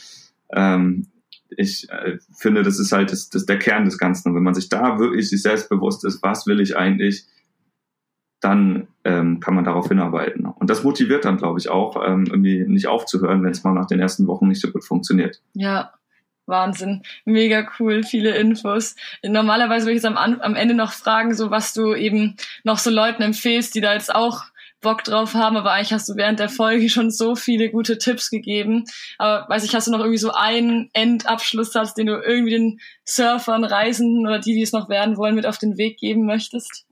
Ähm, 0.52 1.08
ich 1.50 1.90
äh, 1.90 2.18
finde, 2.36 2.64
das 2.64 2.80
ist 2.80 2.92
halt 2.92 3.12
das, 3.12 3.30
das 3.30 3.46
der 3.46 3.60
Kern 3.60 3.86
des 3.86 3.98
Ganzen. 3.98 4.30
Und 4.30 4.36
wenn 4.36 4.44
man 4.44 4.56
sich 4.56 4.70
da 4.70 5.00
wirklich 5.00 5.30
sich 5.30 5.42
selbstbewusst 5.42 6.04
ist, 6.06 6.24
was 6.24 6.48
will 6.48 6.60
ich 6.60 6.78
eigentlich, 6.78 7.26
dann 8.44 8.88
ähm, 9.04 9.40
kann 9.40 9.56
man 9.56 9.64
darauf 9.64 9.88
hinarbeiten. 9.88 10.46
Und 10.46 10.70
das 10.70 10.84
motiviert 10.84 11.26
dann, 11.26 11.38
glaube 11.38 11.60
ich, 11.60 11.70
auch, 11.70 11.96
ähm, 12.06 12.26
irgendwie 12.30 12.66
nicht 12.68 12.88
aufzuhören, 12.88 13.44
wenn 13.44 13.52
es 13.52 13.64
mal 13.64 13.74
nach 13.74 13.88
den 13.88 14.00
ersten 14.00 14.28
Wochen 14.28 14.48
nicht 14.48 14.62
so 14.62 14.72
gut 14.72 14.84
funktioniert. 14.84 15.42
Ja, 15.54 15.94
Wahnsinn, 16.46 17.04
mega 17.24 17.66
cool, 17.80 18.04
viele 18.04 18.36
Infos. 18.36 18.96
Normalerweise 19.26 19.86
würde 19.86 19.96
ich 19.96 20.04
jetzt 20.04 20.18
am, 20.18 20.18
am 20.18 20.56
Ende 20.56 20.74
noch 20.74 20.92
fragen, 20.92 21.34
so 21.34 21.52
was 21.52 21.74
du 21.74 21.94
eben 21.96 22.36
noch 22.64 22.78
so 22.78 22.90
Leuten 22.90 23.24
empfehlst, 23.24 23.74
die 23.76 23.82
da 23.82 23.94
jetzt 23.94 24.14
auch 24.14 24.44
Bock 24.82 25.06
drauf 25.06 25.34
haben, 25.34 25.56
aber 25.56 25.72
eigentlich 25.72 25.94
hast 25.94 26.10
du 26.10 26.16
während 26.18 26.40
der 26.40 26.50
Folge 26.50 26.90
schon 26.90 27.10
so 27.10 27.36
viele 27.36 27.72
gute 27.72 27.98
Tipps 27.98 28.30
gegeben. 28.30 28.84
Aber 29.18 29.48
weiß 29.48 29.64
ich, 29.64 29.74
hast 29.74 29.88
du 29.88 29.92
noch 29.92 30.00
irgendwie 30.00 30.18
so 30.18 30.34
einen 30.34 30.90
Endabschlusssatz, 30.92 31.94
den 31.94 32.08
du 32.08 32.22
irgendwie 32.22 32.52
den 32.52 32.80
Surfern, 33.06 33.64
Reisenden 33.64 34.28
oder 34.28 34.40
die, 34.40 34.54
die 34.54 34.62
es 34.62 34.74
noch 34.74 34.90
werden 34.90 35.16
wollen, 35.16 35.36
mit 35.36 35.46
auf 35.46 35.58
den 35.58 35.78
Weg 35.78 35.98
geben 35.98 36.26
möchtest? 36.26 36.86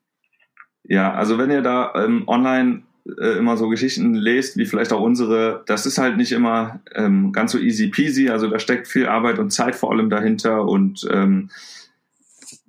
Ja, 0.91 1.13
also 1.13 1.37
wenn 1.37 1.49
ihr 1.49 1.61
da 1.61 1.93
ähm, 1.95 2.23
online 2.27 2.81
äh, 3.17 3.37
immer 3.37 3.55
so 3.55 3.69
Geschichten 3.69 4.13
lest, 4.13 4.57
wie 4.57 4.65
vielleicht 4.65 4.91
auch 4.91 4.99
unsere, 4.99 5.63
das 5.65 5.85
ist 5.85 5.97
halt 5.97 6.17
nicht 6.17 6.33
immer 6.33 6.81
ähm, 6.93 7.31
ganz 7.31 7.53
so 7.53 7.59
easy 7.59 7.87
peasy. 7.87 8.27
Also 8.27 8.49
da 8.49 8.59
steckt 8.59 8.89
viel 8.89 9.07
Arbeit 9.07 9.39
und 9.39 9.51
Zeit 9.51 9.77
vor 9.77 9.93
allem 9.93 10.09
dahinter 10.09 10.65
und 10.65 11.07
ähm, 11.09 11.49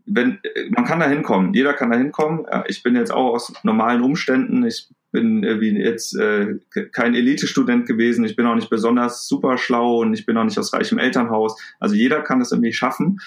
wenn 0.07 0.39
man 0.71 0.85
kann 0.85 1.01
da 1.01 1.09
hinkommen, 1.09 1.53
jeder 1.53 1.75
kann 1.75 1.91
da 1.91 1.99
hinkommen. 1.99 2.47
Ich 2.69 2.85
bin 2.85 2.95
jetzt 2.95 3.13
auch 3.13 3.35
aus 3.35 3.53
normalen 3.65 4.03
Umständen. 4.03 4.65
Ich 4.65 4.89
bin 5.11 5.43
wie 5.43 5.77
jetzt 5.77 6.17
äh, 6.17 6.59
kein 6.93 7.17
Elite-Student 7.17 7.87
gewesen. 7.87 8.25
Ich 8.25 8.37
bin 8.37 8.47
auch 8.47 8.55
nicht 8.55 8.71
besonders 8.71 9.27
super 9.27 9.59
schlau 9.59 9.99
und 9.99 10.15
ich 10.15 10.27
bin 10.27 10.37
auch 10.37 10.45
nicht 10.45 10.59
aus 10.59 10.73
reichem 10.73 10.99
Elternhaus. 10.99 11.61
Also 11.81 11.97
jeder 11.97 12.21
kann 12.21 12.39
das 12.39 12.53
irgendwie 12.53 12.73
schaffen. 12.73 13.19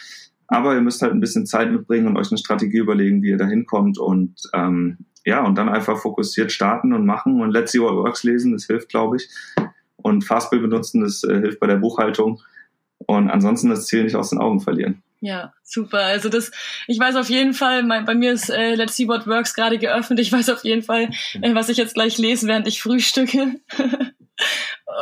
Aber 0.48 0.76
ihr 0.76 0.82
müsst 0.82 1.02
halt 1.02 1.14
ein 1.14 1.20
bisschen 1.20 1.46
Zeit 1.46 1.72
mitbringen 1.72 2.08
und 2.08 2.18
euch 2.18 2.30
eine 2.30 2.38
Strategie 2.38 2.78
überlegen, 2.78 3.24
wie 3.24 3.30
ihr 3.30 3.38
da 3.38 3.48
hinkommt 3.48 3.98
und 3.98 4.36
ähm, 4.54 4.98
ja, 5.26 5.44
und 5.44 5.58
dann 5.58 5.70
einfach 5.70 5.98
fokussiert 5.98 6.52
starten 6.52 6.94
und 6.94 7.06
machen 7.06 7.42
und 7.42 7.50
Let's 7.50 7.72
See 7.72 7.80
What 7.80 7.96
Works 7.96 8.24
lesen, 8.24 8.54
das 8.54 8.66
hilft, 8.66 8.90
glaube 8.90 9.18
ich. 9.18 9.30
Und 9.98 10.24
Fastbill 10.24 10.60
benutzen, 10.60 11.02
das 11.02 11.24
äh, 11.24 11.40
hilft 11.40 11.60
bei 11.60 11.68
der 11.68 11.78
Buchhaltung. 11.78 12.42
Und 13.08 13.30
ansonsten 13.30 13.70
das 13.70 13.88
Ziel 13.88 14.04
nicht 14.04 14.16
aus 14.16 14.30
den 14.30 14.40
Augen 14.40 14.60
verlieren. 14.60 15.02
Ja, 15.22 15.54
super. 15.64 16.00
Also 16.00 16.30
das, 16.30 16.52
ich 16.88 17.00
weiß 17.00 17.16
auf 17.16 17.30
jeden 17.30 17.54
Fall, 17.54 17.84
mein, 17.84 18.06
bei 18.06 18.14
mir 18.14 18.32
ist 18.32 18.50
äh, 18.50 18.76
Let's 18.76 18.96
See 18.96 19.08
What 19.08 19.26
Works 19.26 19.56
gerade 19.56 19.80
geöffnet. 19.80 20.20
Ich 20.20 20.32
weiß 20.32 20.50
auf 20.50 20.64
jeden 20.64 20.84
Fall, 20.84 21.10
äh, 21.42 21.56
was 21.56 21.70
ich 21.70 21.78
jetzt 21.78 21.96
gleich 21.96 22.20
lese, 22.20 22.48
während 22.48 22.68
ich 22.68 22.82
frühstücke. 22.82 23.56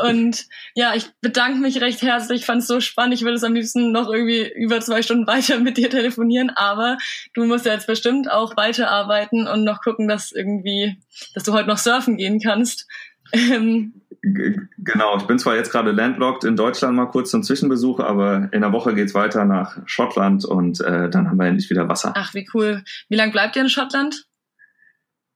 Und 0.07 0.45
ja, 0.75 0.93
ich 0.95 1.09
bedanke 1.21 1.59
mich 1.59 1.81
recht 1.81 2.01
herzlich. 2.01 2.41
Ich 2.41 2.45
fand 2.45 2.61
es 2.61 2.67
so 2.67 2.79
spannend. 2.79 3.13
Ich 3.13 3.21
würde 3.21 3.35
es 3.35 3.43
am 3.43 3.53
liebsten 3.53 3.91
noch 3.91 4.09
irgendwie 4.11 4.51
über 4.55 4.81
zwei 4.81 5.01
Stunden 5.01 5.27
weiter 5.27 5.59
mit 5.59 5.77
dir 5.77 5.89
telefonieren. 5.89 6.49
Aber 6.49 6.97
du 7.33 7.45
musst 7.45 7.65
ja 7.65 7.73
jetzt 7.73 7.87
bestimmt 7.87 8.31
auch 8.31 8.57
weiterarbeiten 8.57 9.47
und 9.47 9.63
noch 9.63 9.81
gucken, 9.81 10.07
dass 10.07 10.31
irgendwie, 10.31 10.97
dass 11.33 11.43
du 11.43 11.53
heute 11.53 11.67
noch 11.67 11.77
surfen 11.77 12.17
gehen 12.17 12.39
kannst. 12.39 12.87
Ähm, 13.35 14.03
Genau, 14.23 15.17
ich 15.17 15.23
bin 15.23 15.37
zwar 15.37 15.57
jetzt 15.57 15.69
gerade 15.69 15.91
landlocked 15.91 16.45
in 16.45 16.55
Deutschland 16.55 16.95
mal 16.95 17.07
kurz 17.07 17.29
zum 17.29 17.43
Zwischenbesuch, 17.43 17.99
aber 17.99 18.47
in 18.53 18.61
der 18.61 18.71
Woche 18.71 18.95
geht's 18.95 19.13
weiter 19.13 19.43
nach 19.43 19.77
Schottland 19.85 20.45
und 20.45 20.79
äh, 20.79 21.09
dann 21.09 21.29
haben 21.29 21.37
wir 21.37 21.47
endlich 21.47 21.69
wieder 21.69 21.89
Wasser. 21.89 22.13
Ach, 22.15 22.33
wie 22.33 22.47
cool. 22.53 22.83
Wie 23.09 23.17
lange 23.17 23.33
bleibt 23.33 23.57
ihr 23.57 23.63
in 23.63 23.69
Schottland? 23.69 24.25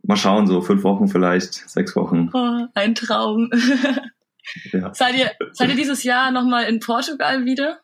Mal 0.03 0.15
schauen, 0.15 0.47
so 0.47 0.61
fünf 0.61 0.83
Wochen 0.83 1.09
vielleicht, 1.09 1.53
sechs 1.69 1.97
Wochen. 1.97 2.29
Oh, 2.33 2.67
ein 2.75 2.95
Traum. 2.95 3.49
ja. 4.71 4.93
seid, 4.93 5.15
ihr, 5.15 5.31
seid 5.51 5.69
ihr 5.69 5.75
dieses 5.75 6.03
Jahr 6.03 6.31
nochmal 6.31 6.65
in 6.65 6.79
Portugal 6.79 7.45
wieder? 7.45 7.79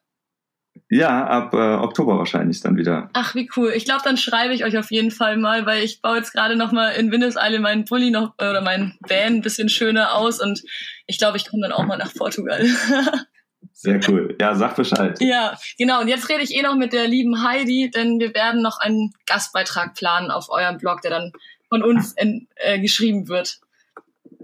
Ja, 0.89 1.25
ab 1.25 1.53
äh, 1.53 1.57
Oktober 1.57 2.17
wahrscheinlich 2.17 2.61
dann 2.61 2.77
wieder. 2.77 3.09
Ach, 3.13 3.33
wie 3.35 3.49
cool. 3.55 3.73
Ich 3.75 3.85
glaube, 3.85 4.01
dann 4.03 4.17
schreibe 4.17 4.53
ich 4.53 4.63
euch 4.63 4.77
auf 4.77 4.91
jeden 4.91 5.11
Fall 5.11 5.37
mal, 5.37 5.65
weil 5.65 5.83
ich 5.83 6.01
baue 6.01 6.17
jetzt 6.17 6.33
gerade 6.33 6.55
nochmal 6.55 6.93
in 6.95 7.11
Windeseile 7.11 7.59
meinen 7.59 7.85
Pulli 7.85 8.11
noch 8.11 8.35
äh, 8.37 8.49
oder 8.49 8.61
meinen 8.61 8.97
Van 9.01 9.35
ein 9.35 9.41
bisschen 9.41 9.69
schöner 9.69 10.15
aus 10.15 10.39
und 10.39 10.61
ich 11.07 11.17
glaube, 11.17 11.37
ich 11.37 11.49
komme 11.49 11.63
dann 11.63 11.71
auch 11.71 11.85
mal 11.85 11.97
nach 11.97 12.13
Portugal. 12.13 12.63
Sehr 13.73 13.99
cool. 14.07 14.35
Ja, 14.39 14.55
sag 14.55 14.75
Bescheid. 14.75 15.19
Ja, 15.19 15.57
genau. 15.77 16.01
Und 16.01 16.07
jetzt 16.07 16.29
rede 16.29 16.43
ich 16.43 16.55
eh 16.55 16.61
noch 16.61 16.75
mit 16.75 16.93
der 16.93 17.07
lieben 17.07 17.43
Heidi, 17.43 17.89
denn 17.89 18.19
wir 18.19 18.33
werden 18.33 18.61
noch 18.61 18.79
einen 18.79 19.13
Gastbeitrag 19.25 19.95
planen 19.95 20.31
auf 20.31 20.49
eurem 20.49 20.77
Blog, 20.77 21.01
der 21.01 21.11
dann 21.11 21.31
von 21.69 21.81
uns 21.81 22.13
in, 22.13 22.47
äh, 22.55 22.79
geschrieben 22.79 23.27
wird. 23.27 23.59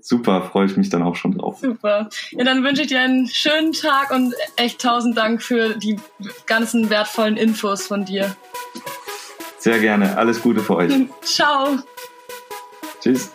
Super, 0.02 0.42
freue 0.42 0.66
ich 0.66 0.78
mich 0.78 0.90
dann 0.90 1.04
auch 1.04 1.16
schon 1.16 1.38
drauf. 1.38 1.60
Super. 1.60 2.10
Ja, 2.32 2.44
dann 2.44 2.64
wünsche 2.64 2.84
ich 2.84 2.88
dir 2.88 3.00
einen 3.00 3.28
schönen 3.28 3.74
Tag 3.74 4.12
und 4.12 4.34
echt 4.56 4.82
tausend 4.82 5.18
Dank 5.18 5.42
für 5.42 5.76
die 5.76 5.98
ganzen 6.46 6.90
wertvollen 6.90 7.38
Infos 7.38 7.88
von 7.88 8.06
dir. 8.06 8.36
Sehr 9.60 9.80
gerne. 9.80 10.18
Alles 10.18 10.42
Gute 10.42 10.62
für 10.62 10.76
euch. 10.78 10.94
Ciao. 11.22 11.80
Tschüss. 13.02 13.32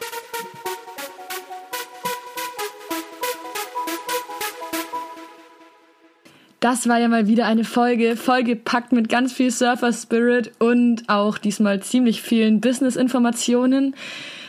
Das 6.64 6.88
war 6.88 6.98
ja 6.98 7.08
mal 7.08 7.28
wieder 7.28 7.44
eine 7.44 7.64
Folge, 7.64 8.16
vollgepackt 8.16 8.92
mit 8.92 9.10
ganz 9.10 9.34
viel 9.34 9.50
Surfer 9.50 9.92
Spirit 9.92 10.52
und 10.58 11.02
auch 11.08 11.36
diesmal 11.36 11.82
ziemlich 11.82 12.22
vielen 12.22 12.62
Business-Informationen. 12.62 13.94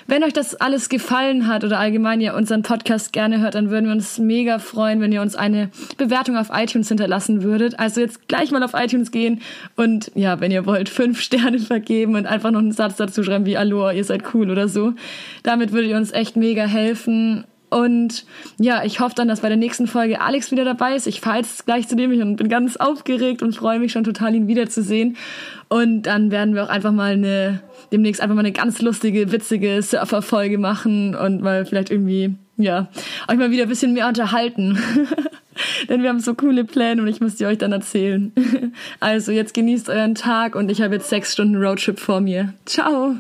Wenn 0.08 0.24
euch 0.24 0.34
das 0.34 0.54
alles 0.54 0.90
gefallen 0.90 1.48
hat 1.48 1.64
oder 1.64 1.80
allgemein 1.80 2.22
ihr 2.22 2.36
unseren 2.36 2.62
Podcast 2.62 3.12
gerne 3.12 3.40
hört, 3.40 3.56
dann 3.56 3.72
würden 3.72 3.86
wir 3.86 3.94
uns 3.94 4.20
mega 4.20 4.60
freuen, 4.60 5.02
wenn 5.02 5.12
ihr 5.12 5.22
uns 5.22 5.36
eine 5.36 5.72
Bewertung 5.98 6.38
auf 6.38 6.50
iTunes 6.54 6.90
hinterlassen 6.90 7.42
würdet. 7.42 7.80
Also 7.80 8.02
jetzt 8.02 8.28
gleich 8.28 8.52
mal 8.52 8.62
auf 8.62 8.76
iTunes 8.76 9.10
gehen 9.10 9.42
und 9.76 10.12
ja, 10.14 10.40
wenn 10.40 10.52
ihr 10.52 10.68
wollt, 10.68 10.90
fünf 10.90 11.22
Sterne 11.22 11.58
vergeben 11.60 12.16
und 12.16 12.28
einfach 12.28 12.52
noch 12.52 12.60
einen 12.60 12.72
Satz 12.72 12.98
dazu 12.98 13.24
schreiben 13.24 13.48
wie 13.48 13.58
Aloha, 13.58 13.94
ihr 13.94 14.04
seid 14.04 14.36
cool 14.36 14.52
oder 14.52 14.68
so. 14.68 14.94
Damit 15.42 15.72
würdet 15.72 15.90
ihr 15.90 15.98
uns 15.98 16.12
echt 16.12 16.36
mega 16.36 16.66
helfen. 16.66 17.46
Und 17.70 18.26
ja, 18.60 18.84
ich 18.84 19.00
hoffe 19.00 19.16
dann, 19.16 19.28
dass 19.28 19.42
bei 19.42 19.50
der 19.50 19.58
nächsten 19.58 19.88
Folge 19.88 20.22
Alex 20.22 20.52
wieder 20.52 20.64
dabei 20.64 20.96
ist. 20.96 21.08
Ich 21.08 21.20
fahre 21.20 21.38
jetzt 21.38 21.66
gleich 21.66 21.88
zu 21.88 21.96
dem 21.96 22.12
und 22.22 22.36
bin 22.36 22.48
ganz 22.48 22.78
aufgeregt 22.78 23.42
und 23.42 23.56
freue 23.56 23.80
mich 23.80 23.92
schon 23.92 24.04
total, 24.04 24.36
ihn 24.36 24.48
wiederzusehen. 24.48 25.18
Und 25.68 26.04
dann 26.04 26.32
werden 26.32 26.56
wir 26.56 26.64
auch 26.64 26.70
einfach 26.70 26.92
mal 26.92 27.14
eine, 27.14 27.62
demnächst 27.92 28.22
einfach 28.22 28.36
mal 28.36 28.42
eine 28.42 28.52
ganz 28.52 28.82
lustige, 28.82 29.32
witzige 29.32 29.82
Surfer-Folge 29.82 30.58
machen 30.58 31.16
und 31.16 31.42
mal 31.42 31.66
vielleicht 31.66 31.90
irgendwie, 31.90 32.36
ja, 32.58 32.88
euch 33.28 33.38
mal 33.38 33.52
wieder 33.52 33.64
ein 33.64 33.70
bisschen 33.70 33.94
mehr 33.94 34.08
unterhalten. 34.08 34.78
Denn 35.90 36.02
wir 36.02 36.10
haben 36.10 36.20
so 36.20 36.34
coole 36.34 36.66
Pläne 36.66 37.02
und 37.02 37.08
ich 37.08 37.22
muss 37.22 37.36
die 37.36 37.46
euch 37.46 37.58
dann 37.58 37.72
erzählen. 37.72 38.32
Also 39.00 39.32
jetzt 39.32 39.54
genießt 39.54 39.90
euren 39.90 40.16
Tag 40.16 40.56
und 40.56 40.70
ich 40.70 40.82
habe 40.82 40.96
jetzt 40.96 41.10
sechs 41.10 41.32
Stunden 41.34 41.56
Roadtrip 41.56 42.00
vor 42.00 42.22
mir. 42.22 42.54
Ciao! 42.66 43.16